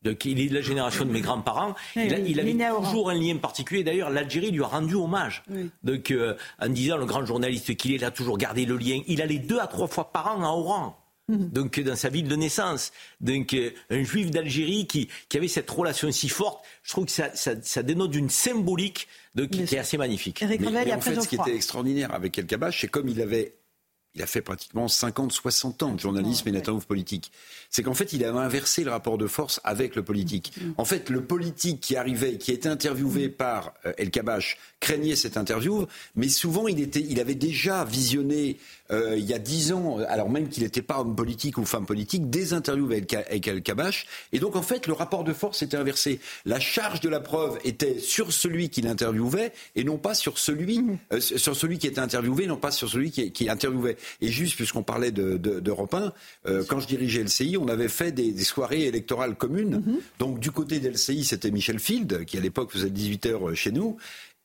[0.03, 1.75] Donc, il est de la génération de mes grands-parents.
[1.95, 3.83] il, avait toujours un lien particulier.
[3.83, 5.43] D'ailleurs, l'Algérie lui a rendu hommage.
[5.83, 9.01] Donc, euh, en disant le grand journaliste qu'il est, il a toujours gardé le lien.
[9.07, 10.97] Il allait deux à trois fois par an à Oran.
[11.29, 11.49] Mhm.
[11.49, 12.93] Donc, dans sa ville de naissance.
[13.19, 17.83] Donc, euh, un juif d'Algérie qui, avait cette relation si forte, je trouve que ça,
[17.83, 20.41] dénote d'une symbolique de, qui était assez magnifique.
[20.47, 23.55] Mais, en fait, ce qui était extraordinaire avec El Kabash, c'est comme il avait
[24.17, 27.31] il a fait pratiquement 50, 60 ans de journalisme et notamment politique.
[27.69, 30.53] C'est qu'en fait, il avait inversé le rapport de force avec le politique.
[30.59, 30.71] Mm.
[30.77, 33.31] En fait, le politique qui arrivait, qui était interviewé mm.
[33.33, 35.85] par euh, El Kabash, craignait cette interview,
[36.15, 38.57] mais souvent, il, était, il avait déjà visionné
[38.91, 41.85] euh, il y a dix ans, alors même qu'il n'était pas homme politique ou femme
[41.85, 44.07] politique, des interviews avec El Kabash.
[44.31, 46.19] Et donc, en fait, le rapport de force était inversé.
[46.45, 50.79] La charge de la preuve était sur celui qui l'interviewait et non pas sur celui,
[50.79, 50.97] mm.
[51.13, 53.97] euh, sur celui qui était interviewé, non pas sur celui qui, qui interviewait.
[54.21, 55.61] Et juste, puisqu'on parlait de, de,
[56.47, 59.79] euh, quand je dirigeais LCI, on avait fait des, soirées électorales communes.
[59.79, 59.99] Mm-hmm.
[60.19, 63.97] Donc, du côté d'LCI, c'était Michel Field, qui à l'époque faisait 18 heures chez nous.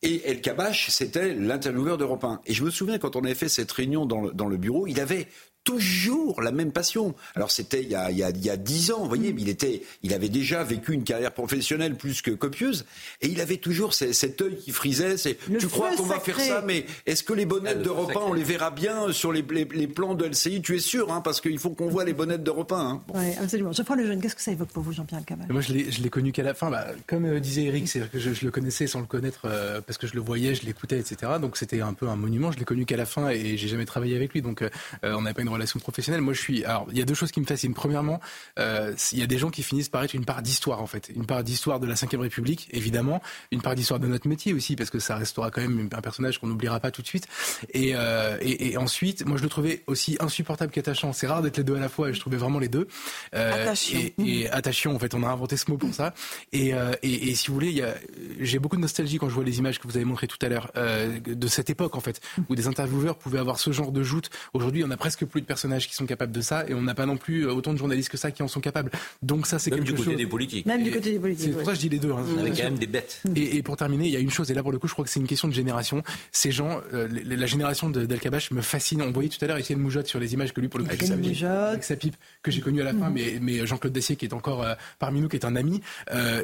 [0.02, 2.40] Et El Kabash, c'était l'intervieweur d'Europe 1.
[2.46, 4.86] Et je me souviens, quand on avait fait cette réunion dans le, dans le bureau,
[4.88, 5.28] il avait
[5.64, 7.14] toujours la même passion.
[7.34, 7.94] Alors c'était il y
[8.24, 11.96] a dix ans, vous voyez, mais il était, il avait déjà vécu une carrière professionnelle
[11.96, 12.84] plus que copieuse,
[13.20, 15.16] et il avait toujours cet œil qui frisait.
[15.16, 18.20] C'est, tu crois qu'on va faire ça, mais est-ce que les bonnettes ah, d'Europe 1,
[18.20, 21.40] on les verra bien sur les, les, plans de LCI Tu es sûr, hein, parce
[21.40, 22.76] qu'il faut qu'on voit les bonnettes d'Europe 1.
[22.76, 23.02] Hein.
[23.14, 23.72] Oui, absolument.
[23.72, 24.20] Je prends le jeune.
[24.20, 26.70] Qu'est-ce que ça évoque pour vous, Jean-Pierre Cabal Moi, je l'ai, connu qu'à la fin.
[26.70, 29.98] Bah, comme euh, disait Eric, c'est que je, le connaissais sans le connaître euh, parce
[29.98, 31.32] que je le voyais, je l'écoutais, etc.
[31.40, 32.52] Donc c'était un peu un monument.
[32.52, 34.42] Je l'ai connu qu'à la fin et j'ai jamais travaillé avec lui.
[34.42, 34.68] Donc euh,
[35.02, 36.64] on n'avait pas une relation professionnelle je suis.
[36.64, 37.74] Alors, il y a deux choses qui me fascinent.
[37.74, 38.20] Premièrement,
[38.58, 41.10] euh, il y a des gens qui finissent par être une part d'histoire, en fait.
[41.14, 43.22] Une part d'histoire de la Ve République, évidemment.
[43.50, 46.38] Une part d'histoire de notre métier aussi, parce que ça restera quand même un personnage
[46.38, 47.26] qu'on n'oubliera pas tout de suite.
[47.72, 51.12] Et, euh, et, ensuite, moi, je le trouvais aussi insupportable qu'attachant.
[51.12, 52.88] C'est rare d'être les deux à la fois, et je trouvais vraiment les deux.
[53.34, 53.98] Euh, attachant.
[54.18, 55.14] Et, attachant, en fait.
[55.14, 56.14] On a inventé ce mot pour ça.
[56.52, 56.72] Et,
[57.02, 57.84] et, si vous voulez,
[58.40, 60.48] j'ai beaucoup de nostalgie quand je vois les images que vous avez montrées tout à
[60.48, 64.30] l'heure de cette époque, en fait, où des intervieweurs pouvaient avoir ce genre de joute.
[64.54, 66.94] Aujourd'hui, on a presque plus de personnages qui sont capables de ça et on n'a
[66.94, 68.90] pas non plus euh, autant de journalistes que ça qui en sont capables.
[69.22, 70.66] Donc ça, c'est quelque du côté des politiques.
[70.66, 71.46] Même du côté des politiques.
[71.46, 72.12] C'est pour ça que je dis les deux.
[72.12, 72.24] Hein.
[72.38, 73.22] Avec quand même des bêtes.
[73.36, 75.04] Et, pour terminer, il y a une chose, et là pour le coup, je crois
[75.04, 76.02] que c'est une question de génération.
[76.30, 79.02] Ces gens, euh, la génération d'El Kabash me fascine.
[79.02, 80.90] On voyait tout à l'heure Étienne Moujotte sur les images que lui, pour le coup,
[80.90, 81.02] avec
[81.82, 83.14] sa, pipe, que j'ai connu à la fin, mhm.
[83.14, 85.80] mais, mais Jean-Claude Dessier qui est encore euh, parmi nous, qui est un ami.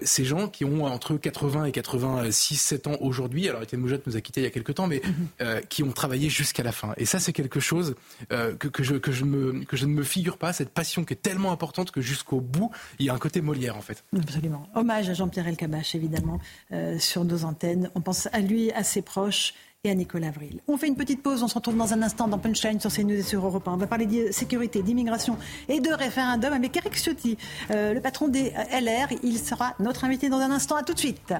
[0.02, 4.16] ces gens qui ont entre 80 et 86, 7 ans aujourd'hui, alors Étienne Moujotte nous
[4.16, 5.60] a quittés il y a quelques temps, mais mhm.
[5.68, 6.94] qui ont travaillé jusqu'à la fin.
[6.96, 7.94] Et ça, c'est quelque chose
[8.30, 12.00] que, que, que je ne me figure pas cette passion qui est tellement importante que
[12.00, 14.04] jusqu'au bout, il y a un côté Molière en fait.
[14.16, 14.66] Absolument.
[14.74, 16.38] Hommage à Jean-Pierre Elkabach, évidemment,
[16.72, 17.90] euh, sur nos antennes.
[17.94, 19.54] On pense à lui, à ses proches
[19.84, 20.60] et à Nicolas Avril.
[20.66, 23.20] On fait une petite pause, on se retrouve dans un instant dans Punchline sur CNews
[23.20, 23.72] et sur Europe 1.
[23.72, 25.38] On va parler de sécurité, d'immigration
[25.68, 27.38] et de référendum avec Eric Ciotti,
[27.70, 29.08] euh, le patron des LR.
[29.22, 30.76] Il sera notre invité dans un instant.
[30.76, 31.32] À tout de suite.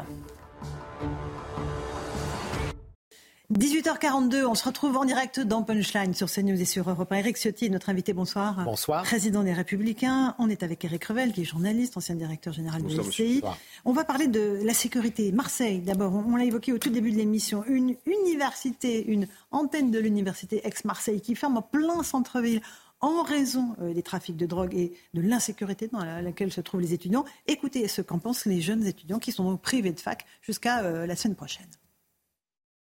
[3.57, 7.17] 18h42, on se retrouve en direct dans Punchline sur CNews et sur Europe 1.
[7.17, 8.13] Eric Ciotti est notre invité.
[8.13, 8.63] Bonsoir.
[8.63, 9.05] Bonsoir.
[9.05, 10.35] Président des Républicains.
[10.39, 13.43] On est avec Eric Revel, qui est journaliste, ancien directeur général de l'LCI.
[13.87, 15.33] On va parler de la sécurité.
[15.33, 17.65] Marseille, d'abord, on l'a évoqué au tout début de l'émission.
[17.67, 22.61] Une université, une antenne de l'université ex-Marseille qui ferme en plein centre-ville
[23.01, 26.93] en raison euh, des trafics de drogue et de l'insécurité dans laquelle se trouvent les
[26.93, 27.25] étudiants.
[27.47, 31.17] Écoutez ce qu'en pensent les jeunes étudiants qui sont privés de fac jusqu'à euh, la
[31.17, 31.65] semaine prochaine.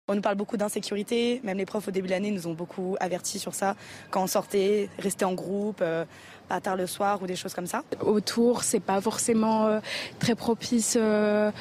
[0.09, 2.97] On nous parle beaucoup d'insécurité, même les profs au début de l'année nous ont beaucoup
[2.99, 3.77] avertis sur ça.
[4.11, 6.03] Quand on sortait, rester en groupe, euh,
[6.49, 7.84] pas tard le soir ou des choses comme ça.
[8.01, 9.80] Autour, c'est pas forcément euh,
[10.19, 11.51] très propice euh,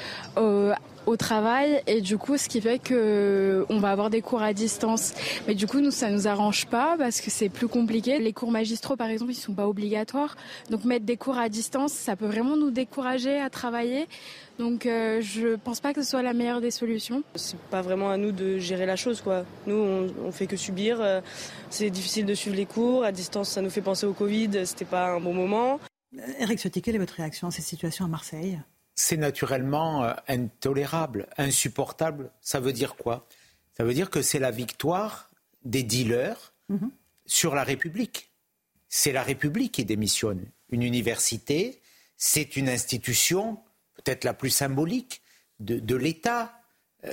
[1.07, 4.53] au travail et du coup ce qui fait que on va avoir des cours à
[4.53, 5.15] distance.
[5.47, 8.19] Mais du coup nous ça nous arrange pas parce que c'est plus compliqué.
[8.19, 10.37] Les cours magistraux par exemple ils sont pas obligatoires.
[10.71, 14.09] Donc mettre des cours à distance ça peut vraiment nous décourager à travailler.
[14.63, 17.25] Donc euh, je pense pas que ce soit la meilleure des solutions.
[17.35, 19.45] C'est pas vraiment à nous de gérer la chose quoi.
[19.67, 21.01] Nous on, on fait que subir.
[21.01, 21.21] Euh,
[21.69, 23.49] c'est difficile de suivre les cours à distance.
[23.49, 24.65] Ça nous fait penser au Covid.
[24.65, 25.81] C'était pas un bon moment.
[26.39, 28.61] Eric Ciotti, quelle est votre réaction à cette situation à Marseille?
[28.95, 32.31] C'est naturellement euh, intolérable, insupportable.
[32.41, 33.27] Ça veut dire quoi?
[33.77, 35.29] Ça veut dire que c'est la victoire
[35.65, 36.93] des dealers mhm.
[37.27, 38.31] sur la République.
[38.89, 40.45] C'est la République qui démissionne.
[40.71, 41.81] Une université,
[42.17, 43.59] c'est une institution
[44.03, 45.23] peut-être la plus symbolique
[45.61, 46.63] de l'État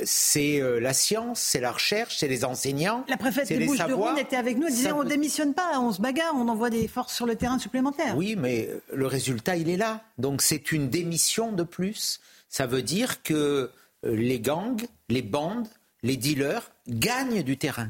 [0.04, 3.04] c'est euh, la science, c'est la recherche, c'est les enseignants.
[3.08, 6.34] La préfète des Bouches-du-Rhône était avec nous, elle disait on démissionne pas, on se bagarre,
[6.36, 8.16] on envoie des forces sur le terrain supplémentaires.
[8.16, 10.04] Oui, mais le résultat, il est là.
[10.18, 12.20] Donc c'est une démission de plus.
[12.50, 13.34] Ça veut dire que
[14.06, 15.68] euh, les gangs, les bandes,
[16.04, 17.90] les dealers gagnent du terrain,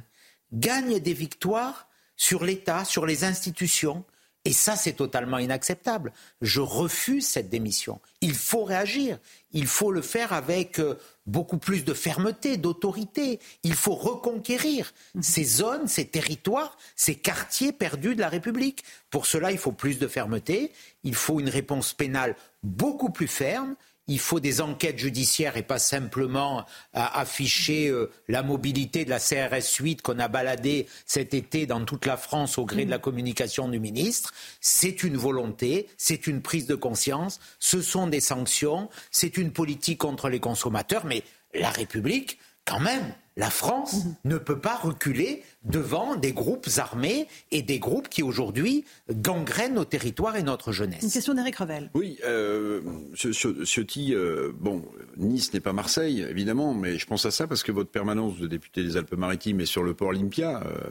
[0.53, 4.03] gagnent des victoires sur l'État, sur les institutions.
[4.49, 6.11] Et ça, c'est totalement inacceptable.
[6.41, 8.01] Je refuse cette démission.
[8.19, 9.19] Il faut réagir.
[9.51, 10.97] Il faut le faire avec euh,
[11.27, 13.39] beaucoup plus de fermeté, d'autorité.
[13.61, 15.21] Il faut reconquérir mhm.
[15.21, 18.83] ces zones, ces territoires, ces quartiers perdus de la République.
[19.11, 20.71] Pour cela, il faut plus de fermeté.
[21.03, 23.75] Il faut une réponse pénale beaucoup plus ferme
[24.09, 29.75] il faut des enquêtes judiciaires et pas simplement afficher euh, la mobilité de la CRS
[29.79, 33.01] 8 qu'on a baladé cet été dans toute la France au gré de la mm.
[33.01, 34.33] communication du ministre.
[34.61, 39.99] C'est une volonté, c'est une prise de conscience, ce sont des sanctions, c'est une politique
[39.99, 41.23] contre les consommateurs, mais
[41.53, 44.15] la République, quand même, la France mhm.
[44.25, 49.85] ne peut pas reculer devant des groupes armés et des groupes qui aujourd'hui gangrènent nos
[49.85, 51.01] territoires et notre jeunesse.
[51.01, 51.89] Une question d'Éric Revel.
[51.93, 52.81] Oui, euh,
[53.25, 54.83] euh, bon,
[55.17, 58.47] Nice n'est pas Marseille, évidemment, mais je pense à ça parce que votre permanence de
[58.47, 60.61] député des Alpes-Maritimes est sur le port Olympia.
[60.65, 60.89] Euh,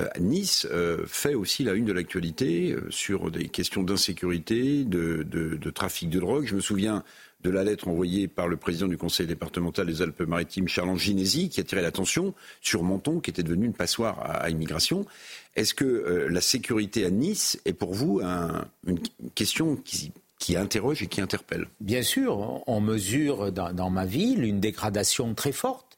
[0.00, 0.66] euh, nice
[1.06, 6.46] fait aussi la une de l'actualité sur des questions d'insécurité, de, de, trafic de drogue.
[6.46, 7.04] Je me souviens
[7.40, 11.60] de la lettre envoyée par le président du conseil départemental des Alpes-Maritimes, Charles Ginesi, qui
[11.60, 15.06] a attiré l'attention sur Menton, qui était devenu une passoire à, immigration.
[15.54, 18.98] Est-ce que euh, la sécurité à Nice est pour vous une
[19.34, 20.12] question qui,
[20.56, 21.68] interroge et qui interpelle?
[21.80, 25.96] Bien sûr, on mesure dans, ma ville une dégradation très forte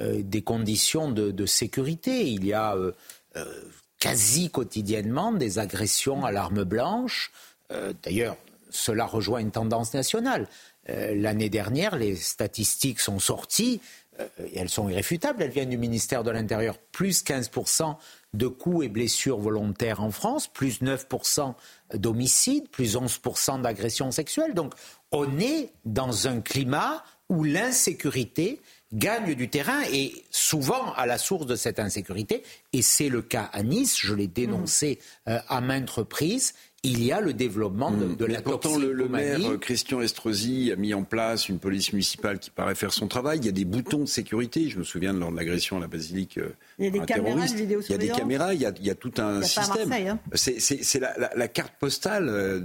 [0.00, 2.28] euh, des conditions de, sécurité.
[2.30, 2.92] Il y a euh,
[3.98, 7.32] quasi quotidiennement des agressions à l'arme blanche.
[8.02, 8.36] D'ailleurs,
[8.72, 10.48] cela rejoint une tendance nationale.
[10.90, 13.80] Euh, l'année dernière, les statistiques sont sorties,
[14.20, 17.96] euh, elles sont irréfutables, elles viennent du ministère de l'Intérieur, plus 15%
[18.34, 21.54] de coups et blessures volontaires en France, plus 9%
[21.94, 24.54] d'homicides, plus 11% d'agressions sexuelles.
[24.54, 24.74] Donc
[25.12, 28.60] on est dans un climat où l'insécurité
[28.92, 32.42] gagne du terrain et souvent à la source de cette insécurité,
[32.72, 34.98] et c'est le cas à Nice, je l'ai dénoncé
[35.28, 36.54] euh, à maintes reprises,
[36.84, 40.72] il y a le développement de, de la Pourtant, le, le, maire euh, Christian Estrosi
[40.72, 43.38] a mis en place une police municipale qui paraît faire son travail.
[43.38, 44.68] Il y a des boutons de sécurité.
[44.68, 46.38] Je me souviens de lors de l'agression à la basilique.
[46.38, 48.84] Euh, il y a des caméras, il y a des caméras, il y a, il
[48.84, 49.92] y a tout un système.
[49.92, 50.18] Hein.
[50.34, 52.62] C'est la, la, la, carte postale euh,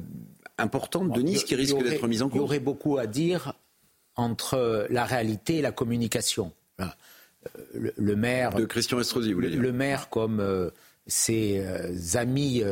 [0.58, 2.38] importante de Nice qui risque d'être mise en cause.
[2.38, 3.54] Il y aurait beaucoup à dire
[4.18, 6.52] entre la réalité et la communication.
[7.73, 8.53] Le, maire.
[8.53, 9.61] De Christian Estrosi, vous voulez dire.
[9.61, 10.72] Le maire, comme
[11.06, 11.64] ses
[12.15, 12.64] amis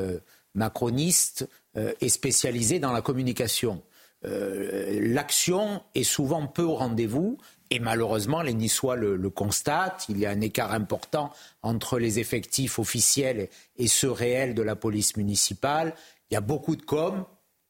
[0.56, 1.48] macroniste
[1.78, 3.84] euh, est spécialisé dans la communication.
[4.26, 7.38] Euh, l'action est souvent peu au rendez-vous.
[7.70, 10.06] Et malheureusement, les Niçois le, le, constatent.
[10.10, 11.32] Il y a un écart important
[11.62, 15.94] entre les effectifs officiels et ceux réels de la police municipale.
[16.32, 17.26] Il y a beaucoup de com,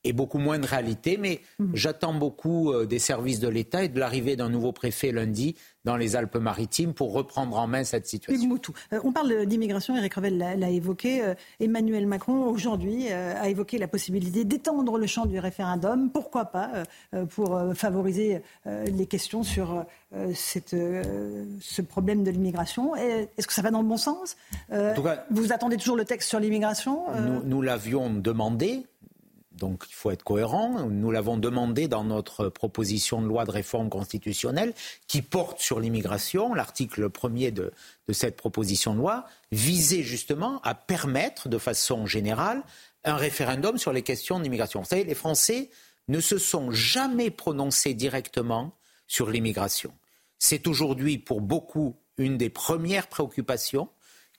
[0.06, 1.18] et beaucoup moins de réalité.
[1.18, 1.72] Mais mhm.
[1.74, 5.98] j'attends beaucoup euh, des services de l'État et de l'arrivée d'un nouveau préfet lundi dans
[5.98, 8.58] les Alpes-Maritimes pour reprendre en main cette situation.
[8.94, 11.22] Euh, on parle d'immigration, Eric Revel l'a évoqué.
[11.22, 16.10] Euh, Emmanuel Macron, aujourd'hui, a évoqué la possibilité d'étendre le champ du référendum.
[16.12, 16.84] Pourquoi pas
[17.30, 19.86] Pour favoriser les questions sur
[20.34, 22.96] cette, ce problème de l'immigration?
[22.96, 24.38] Est-ce que ça va dans le bon sens?
[25.32, 27.06] Vous attendez toujours le texte sur l'immigration
[27.44, 28.86] nous l'avions demandé
[29.56, 30.88] donc il faut être cohérent.
[30.90, 34.74] Nous l'avons demandé dans notre proposition de loi de réforme constitutionnelle
[35.08, 36.54] qui porte sur l'immigration.
[36.54, 37.72] L'article premier de,
[38.08, 42.64] de, cette proposition de loi visait justement à permettre de façon générale
[43.04, 44.82] un référendum sur les questions d'immigration.
[44.82, 45.70] Vous savez, les Français
[46.08, 48.74] ne se sont jamais prononcés directement
[49.08, 49.94] sur l'immigration.
[50.38, 53.90] C'est aujourd'hui pour beaucoup une des premières préoccupations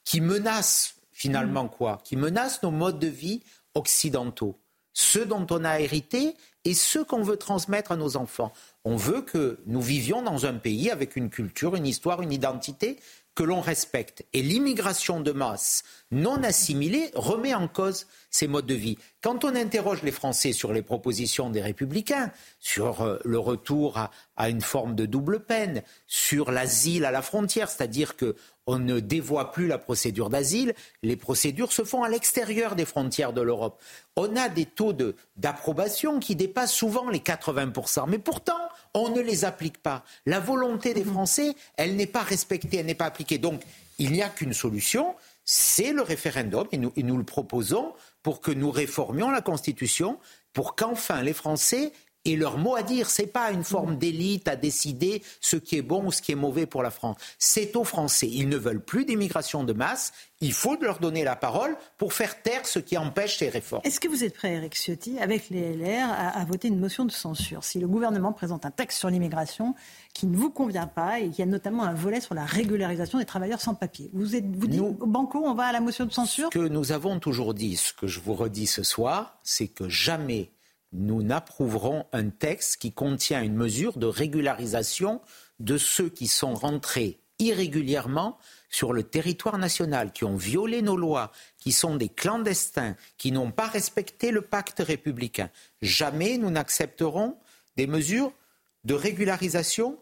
[0.05, 1.71] qui menace finalement mmh.
[1.71, 1.99] quoi?
[2.05, 3.43] Qui menace nos modes de vie
[3.75, 4.59] occidentaux
[4.99, 8.51] ceux dont on a hérité et ceux qu'on veut transmettre à nos enfants.
[8.83, 12.99] On veut que nous vivions dans un pays avec une culture, une histoire, une identité
[13.37, 14.25] que l'on respecte.
[14.33, 18.99] Et l'immigration de masse non assimilée remet en cause ces modes de vie.
[19.23, 23.99] Quand on interroge les Français sur les propositions des républicains, sur euh, le retour
[24.37, 28.35] à, une forme de double peine, sur l'asile à la frontière, c'est-à-dire que
[28.67, 33.33] on ne dévoie plus la procédure d'asile, les procédures se font à l'extérieur des frontières
[33.33, 33.81] de l'Europe.
[34.17, 34.93] On a des taux
[35.37, 38.66] d'approbation qui dépassent souvent les 80%, mais pourtant,
[38.97, 40.05] on ne les applique pas.
[40.25, 43.39] La volonté des Français, elle n'est pas respectée, elle n'est pas appliquée.
[43.39, 43.63] Donc,
[43.99, 45.15] il n'y a qu'une solution,
[45.45, 47.93] c'est le référendum, et nous, et nous le proposons
[48.23, 50.19] pour que nous réformions la Constitution,
[50.53, 51.93] pour qu'enfin les Français
[52.27, 53.09] et leur mot à dire.
[53.09, 56.37] C'est pas une forme d'élite à décider ce qui est bon ou ce qui est
[56.37, 57.17] mauvais pour la France.
[57.39, 58.29] C'est aux Français.
[58.29, 60.13] Ils ne veulent plus d'immigration de masse.
[60.41, 63.81] Il faut leur donner la parole pour faire taire ce qui empêche ces réformes.
[63.85, 67.13] Est-ce que vous êtes prêt, Eric Ciotti, avec les LR, à, voter une motion de
[67.13, 69.75] censure si le gouvernement présente un texte sur l'immigration
[70.13, 73.25] qui ne vous convient pas et qui a notamment un volet sur la régularisation des
[73.25, 74.11] travailleurs sans papier?
[74.13, 76.51] Vous, êtes, vous dites, au Banco, on va à la motion de censure?
[76.53, 79.89] Ce que nous avons toujours dit, ce que je vous redis ce soir, c'est que
[79.89, 80.51] jamais
[80.93, 85.21] nous n'approuverons un texte qui contient une mesure de régularisation
[85.59, 88.39] de ceux qui sont rentrés irrégulièrement
[88.71, 93.51] sur le territoire national, qui ont violé nos lois, qui sont des clandestins, qui n'ont
[93.51, 95.51] pas respecté le pacte républicain.
[95.83, 97.37] Jamais nous n'accepterons
[97.77, 98.33] des mesures
[98.85, 99.99] de régularisation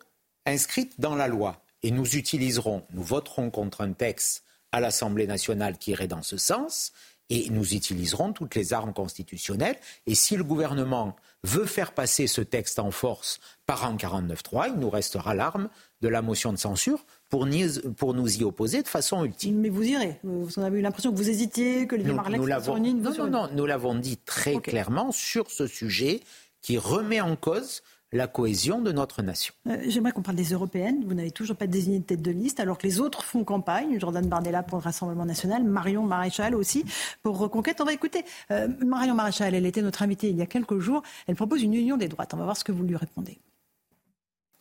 [0.46, 1.62] inscrites dans la loi.
[1.82, 6.36] Et nous utiliserons, nous voterons contre un texte à l'Assemblée nationale qui irait dans ce
[6.36, 6.92] sens
[7.30, 9.76] et nous utiliserons toutes les armes constitutionnelles.
[10.06, 14.80] Et si le gouvernement veut faire passer ce texte en force par un 49-3, il
[14.80, 15.68] nous restera l'arme
[16.00, 17.48] de la motion de censure pour,
[17.96, 19.60] pour, nous y opposer de façon ultime.
[19.60, 20.20] Mais vous irez.
[20.22, 23.48] Vous avez eu l'impression que vous hésitiez, que les nous, nous l'avons, non, non, non,
[23.52, 26.20] nous l'avons dit très clairement sur ce sujet
[26.60, 27.82] qui remet en cause
[28.14, 29.52] la cohésion de notre nation.
[29.68, 31.04] Euh, j'aimerais qu'on parle des européennes.
[31.04, 33.98] Vous n'avez toujours pas désigné de tête de liste, alors que les autres font campagne.
[33.98, 36.84] Jordan Bardella pour le Rassemblement national, Marion Maréchal aussi
[37.22, 37.80] pour Reconquête.
[37.80, 39.54] On va écouter euh, Marion Maréchal.
[39.54, 41.02] Elle était notre invitée il y a quelques jours.
[41.26, 42.32] Elle propose une union des droites.
[42.34, 43.38] On va voir ce que vous lui répondez.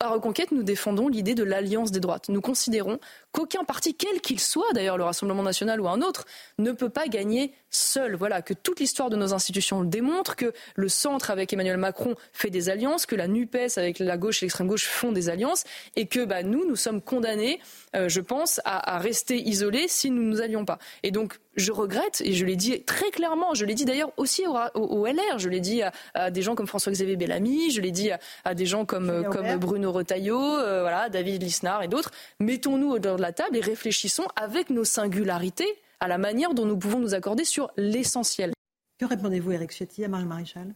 [0.04, 2.28] À Reconquête, nous défendons l'idée de l'alliance des droites.
[2.28, 2.98] Nous considérons
[3.32, 6.26] qu'aucun parti, quel qu'il soit, d'ailleurs le Rassemblement national ou un autre,
[6.58, 8.14] ne peut pas gagner seul.
[8.14, 12.16] Voilà, que toute l'histoire de nos institutions le démontre, que le centre avec Emmanuel Macron
[12.34, 15.64] fait des alliances, que la NUPES avec la gauche et l'extrême gauche font des alliances,
[15.96, 17.58] et que bah, nous, nous sommes condamnés,
[17.96, 20.78] euh, je pense, à, rester isolés si nous ne nous allions pas.
[21.02, 24.44] Et donc, je regrette, et je l'ai dit très clairement, je l'ai dit d'ailleurs aussi
[24.46, 25.82] au, LR, je l'ai dit
[26.14, 28.10] à, des gens comme François-Xavier Bellamy, je l'ai dit
[28.44, 32.10] à, des gens comme, comme Bruno Retailleau, euh, voilà, David Lisnard et d'autres.
[32.40, 35.68] Mettons-nous au de la table et réfléchissons avec nos singularités
[36.00, 38.52] à la manière dont nous pouvons nous accorder sur l'essentiel.
[38.98, 40.74] Que répondez-vous, Eric Ciotti, à Marie Maréchal?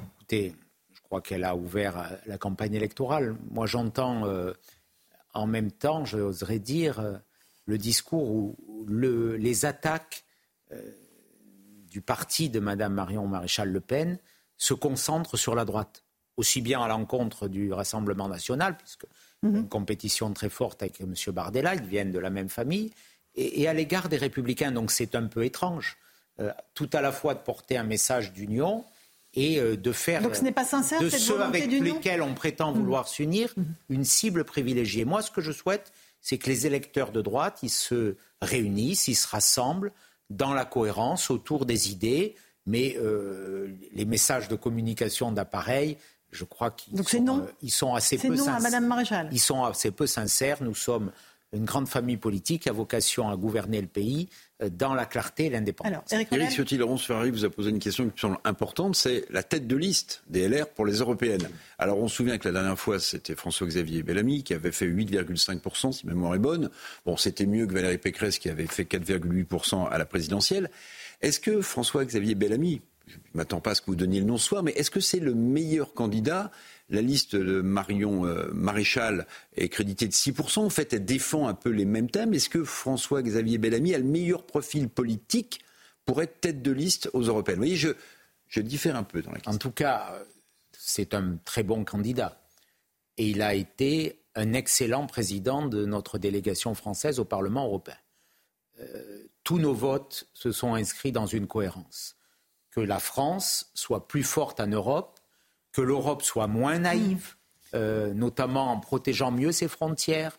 [0.00, 0.54] Écoutez,
[0.92, 3.36] je crois qu'elle a ouvert euh, la campagne électorale.
[3.50, 4.52] Moi, j'entends euh,
[5.34, 7.20] en même temps, j'oserais dire,
[7.66, 8.54] le discours
[8.88, 10.24] les attaques
[11.90, 14.18] du parti de Mme Marion Maréchal Le Pen
[14.56, 16.04] se concentrent sur la droite,
[16.36, 19.06] aussi bien à l'encontre du Rassemblement national, puisque
[19.42, 19.56] Mhm.
[19.56, 21.14] une compétition très forte avec M.
[21.32, 22.90] Bardella, ils viennent de la même famille,
[23.34, 24.72] et, à l'égard des républicains.
[24.72, 25.96] Donc c'est un peu étrange,
[26.40, 28.84] euh, tout à la fois de porter un message d'union
[29.34, 32.72] et euh, de faire Donc ce n'est pas sincère, de ceux avec lesquels on prétend
[32.72, 32.78] mhm.
[32.78, 33.74] vouloir s'unir mhm.
[33.88, 35.04] une cible privilégiée.
[35.04, 35.92] Moi, ce que je souhaite,
[36.22, 39.92] c'est que les électeurs de droite, ils se réunissent, ils se rassemblent
[40.30, 45.98] dans la cohérence autour des idées, mais euh, les messages de communication d'appareil,
[46.30, 49.28] je crois qu'ils sont, euh, ils sont assez peu non Madame Maréchal.
[49.32, 50.62] Ils sont assez peu sincères.
[50.62, 51.12] Nous sommes
[51.52, 54.28] une grande famille politique à vocation à gouverner le pays
[54.62, 56.12] euh, dans la clarté et l'indépendance.
[56.12, 59.42] Éric Ciotti, Laurence Ferrari vous a posé une question qui me semble importante, c'est la
[59.42, 61.48] tête de liste des LR pour les européennes.
[61.78, 65.92] Alors on se souvient que la dernière fois, c'était François-Xavier Bellamy qui avait fait 8,5%,
[65.92, 66.70] si ma mémoire est bonne.
[67.04, 70.70] Bon, c'était mieux que Valérie Pécresse qui avait fait 4,8% à la présidentielle.
[71.20, 72.80] Est-ce que François-Xavier Bellamy,
[73.12, 74.90] je ne m'attends pas à ce que vous donniez le nom ce soir, mais est-ce
[74.90, 76.50] que c'est le meilleur candidat?
[76.88, 79.26] La liste de Marion euh, Maréchal
[79.56, 80.60] est créditée de 6%.
[80.60, 82.34] En fait, elle défend un peu les mêmes thèmes.
[82.34, 85.60] Est-ce que François-Xavier Bellamy a le meilleur profil politique
[86.04, 87.58] pour être tête de liste aux européennes?
[87.58, 89.52] Vous voyez, je, diffère un peu dans la question.
[89.52, 90.18] En tout cas,
[90.72, 92.42] c'est un très bon candidat.
[93.18, 97.96] Et il a été un excellent président de notre délégation française au Parlement européen.
[98.80, 102.16] Euh, tous nos votes se sont inscrits dans une cohérence
[102.72, 105.20] que la France soit plus forte en Europe,
[105.72, 107.34] que l'Europe soit moins naïve,
[107.74, 110.38] euh, notamment en protégeant mieux ses frontières,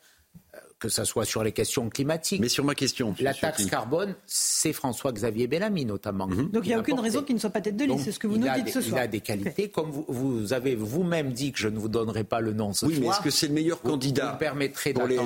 [0.55, 2.41] euh, que ce soit sur les questions climatiques.
[2.41, 3.15] Mais sur ma question.
[3.19, 6.27] La taxe carbone, c'est François-Xavier Bellamy notamment.
[6.27, 6.49] Mhm.
[6.49, 8.19] Donc il n'y a aucune raison qu'il ne soit pas tête de liste, c'est ce
[8.19, 8.99] que vous nous dites ce soir.
[8.99, 12.39] Il a des qualités, comme vous, avez vous-même dit que je ne vous donnerai pas
[12.39, 13.01] le nom ce oui, soir.
[13.01, 15.19] Oui, mais est-ce que c'est le meilleur candidat Vous me permettrez pour les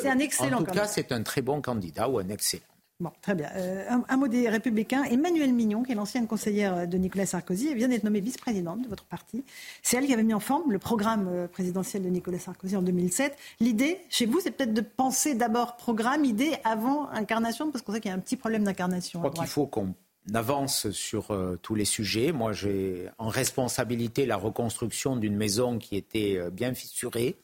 [0.00, 2.64] C'est un excellent En tout cas, c'est un très bon candidat ou un excellent.
[3.00, 3.48] Bon, très bien.
[3.56, 5.02] Euh, un, mot des Républicains.
[5.02, 9.04] Emmanuel Mignon, qui est l'ancienne conseillère de Nicolas Sarkozy, vient d'être nommée vice-présidente de votre
[9.04, 9.44] parti.
[9.82, 12.82] C'est elle qui avait mis en forme le programme euh, présidentiel de Nicolas Sarkozy en
[12.82, 13.36] 2007.
[13.58, 18.00] L'idée, chez vous, c'est peut-être de penser d'abord programme, idée, avant incarnation, parce qu'on sait
[18.00, 19.20] qu'il y a un petit problème d'incarnation.
[19.24, 19.92] Je crois qu'il faut qu'on
[20.32, 22.30] avance sur euh, tous les sujets.
[22.30, 27.34] Moi, j'ai en responsabilité la reconstruction d'une maison qui était bien fissurée,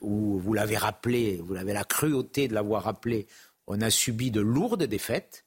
[0.00, 3.28] où vous l'avez rappelé, vous l'avez la cruauté de l'avoir rappelé
[3.68, 5.44] on a subi de lourdes défaites.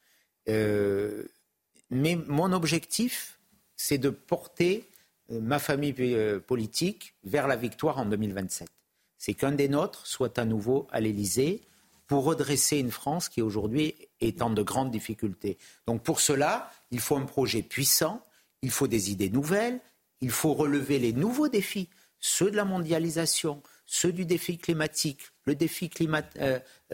[0.48, 1.24] Euh,
[1.90, 3.40] mais mon objectif,
[3.76, 4.88] c'est de porter
[5.32, 8.70] euh, ma famille euh, politique vers la victoire en 2027.
[9.18, 11.62] C'est qu'un des nôtres soit à nouveau à l'Élysée
[12.08, 15.58] pour redresser une France qui aujourd'hui est en de grandes difficultés.
[15.88, 18.26] Donc pour cela, il faut un projet puissant,
[18.62, 19.80] il faut des idées nouvelles,
[20.22, 21.90] il faut relever les nouveaux défis,
[22.20, 25.90] ceux de la mondialisation, ceux du défi climatique, le défi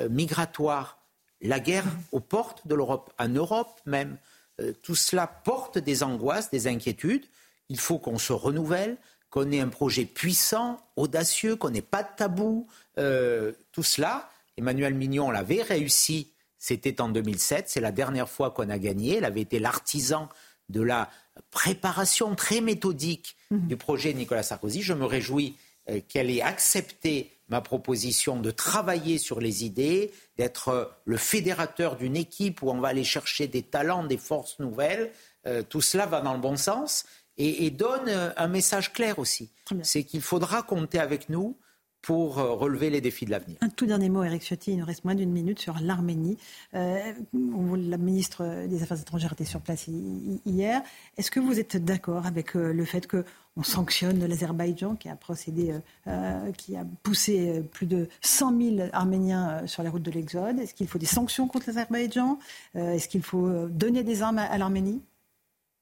[0.09, 0.97] migratoire,
[1.41, 4.17] la guerre aux portes de l'Europe, en Europe même.
[4.59, 7.25] Euh, tout cela porte des angoisses, des inquiétudes.
[7.69, 8.97] Il faut qu'on se renouvelle,
[9.29, 12.67] qu'on ait un projet puissant, audacieux, qu'on n'ait pas de tabou.
[12.97, 18.69] Euh, tout cela, Emmanuel Mignon l'avait réussi, c'était en 2007, c'est la dernière fois qu'on
[18.69, 19.17] a gagné.
[19.17, 20.29] Elle avait été l'artisan
[20.69, 21.09] de la
[21.51, 23.67] préparation très méthodique mmh.
[23.67, 24.81] du projet de Nicolas Sarkozy.
[24.81, 25.55] Je me réjouis
[25.89, 31.95] euh, qu'elle ait accepté ma proposition de travailler sur les idées, d'être euh, le fédérateur
[31.95, 35.11] d'une équipe où on va aller chercher des talents, des forces nouvelles.
[35.45, 37.05] Euh, tout cela va dans le bon sens
[37.37, 39.51] et, donne euh, un message clair aussi.
[39.83, 41.57] C'est qu'il faudra compter avec nous
[42.01, 43.57] pour relever les défis de l'avenir.
[43.61, 46.37] Un tout dernier mot, Eric Ciotti, il nous reste moins d'une minute sur l'Arménie.
[46.73, 50.81] la ministre des Affaires étrangères était sur place hier.
[51.17, 53.25] Est-ce que vous êtes d'accord avec le fait que
[53.57, 58.61] on sanctionne l'Azerbaïdjan qui a procédé, euh, euh, qui a poussé euh, plus de 100
[58.77, 60.59] 000 Arméniens sur les routes de l'Exode?
[60.59, 62.37] Est-ce qu'il faut des sanctions contre l'Azerbaïdjan?
[62.75, 65.01] Est-ce qu'il faut donner des armes à, l'Arménie?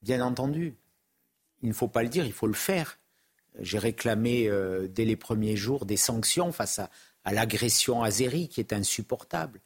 [0.01, 0.75] Bien entendu.
[1.61, 2.97] Il ne faut pas le dire, il faut le faire.
[3.59, 4.49] J'ai réclamé
[4.89, 6.89] dès les premiers jours des sanctions face à,
[7.31, 9.59] l'agression azérie qui est insupportable,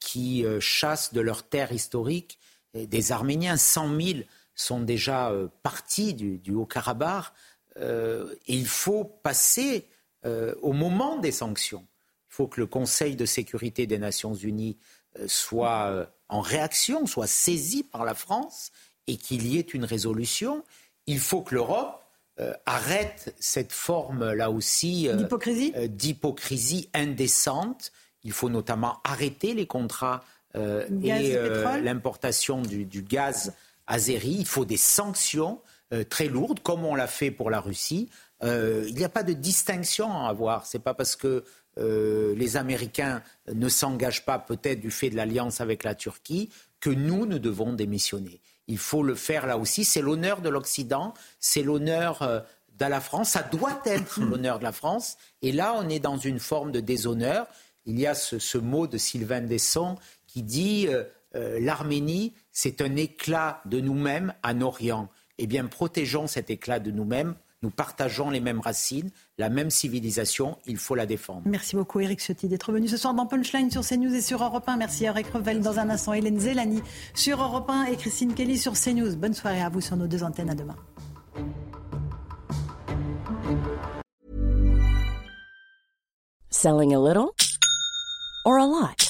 [0.00, 2.38] qui chasse de leur terre historique
[2.74, 3.56] des Arméniens.
[3.56, 4.18] 100 000
[4.54, 7.32] sont déjà euh, partis du, Haut-Karabakh.
[7.78, 9.86] Euh, il faut passer
[10.24, 11.86] euh, au moment des sanctions.
[12.30, 14.76] Il faut que le Conseil de sécurité des Nations Unies
[15.26, 18.70] soit en réaction, soit saisi par la France
[19.08, 20.62] et qu'il y ait une résolution.
[21.08, 21.99] Il faut que l'Europe
[22.66, 25.08] arrête cette forme là aussi
[25.88, 27.92] d'hypocrisie indécente.
[28.24, 30.22] Il faut notamment arrêter les contrats
[30.54, 31.36] et
[31.82, 33.52] l'importation du, du, gaz
[33.90, 35.60] Azeri, il faut des sanctions
[35.92, 38.08] euh, très lourdes, comme on l'a fait pour la Russie.
[38.44, 40.66] Euh, il n'y a pas de distinction à avoir.
[40.66, 41.44] Ce n'est pas parce que
[41.78, 43.22] euh, les Américains
[43.52, 47.72] ne s'engagent pas, peut-être du fait de l'alliance avec la Turquie, que nous, nous devons
[47.72, 48.40] démissionner.
[48.70, 49.84] Il faut le faire là aussi.
[49.84, 52.44] C'est l'honneur de l'Occident, c'est l'honneur
[52.78, 53.30] de la France.
[53.30, 55.18] Ça doit être l'honneur de la France.
[55.42, 57.46] Et là, on est dans une forme de déshonneur.
[57.84, 60.88] Il y a ce, ce mot de Sylvain Desson qui dit
[61.34, 65.08] l'Arménie, c'est un éclat de nous-mêmes en Orient.
[65.38, 67.34] Eh bien, protégeons cet éclat de nous-mêmes.
[67.62, 69.10] Nous partageons les mêmes racines,
[69.40, 71.42] la même civilisation, il faut la défendre.
[71.46, 74.68] Merci beaucoup Eric Ciotti d'être venu ce soir dans Punchline sur CNews et sur Europe
[74.68, 74.76] 1.
[74.76, 76.82] Merci Eric Revel dans un instant, Hélène Zelani
[77.14, 79.16] sur Europe 1 et Christine Kelly sur CNews.
[79.16, 80.50] Bonne soirée à vous sur nos deux antennes.
[80.50, 80.76] À demain.
[86.50, 87.30] Selling a little
[88.44, 89.09] or a lot?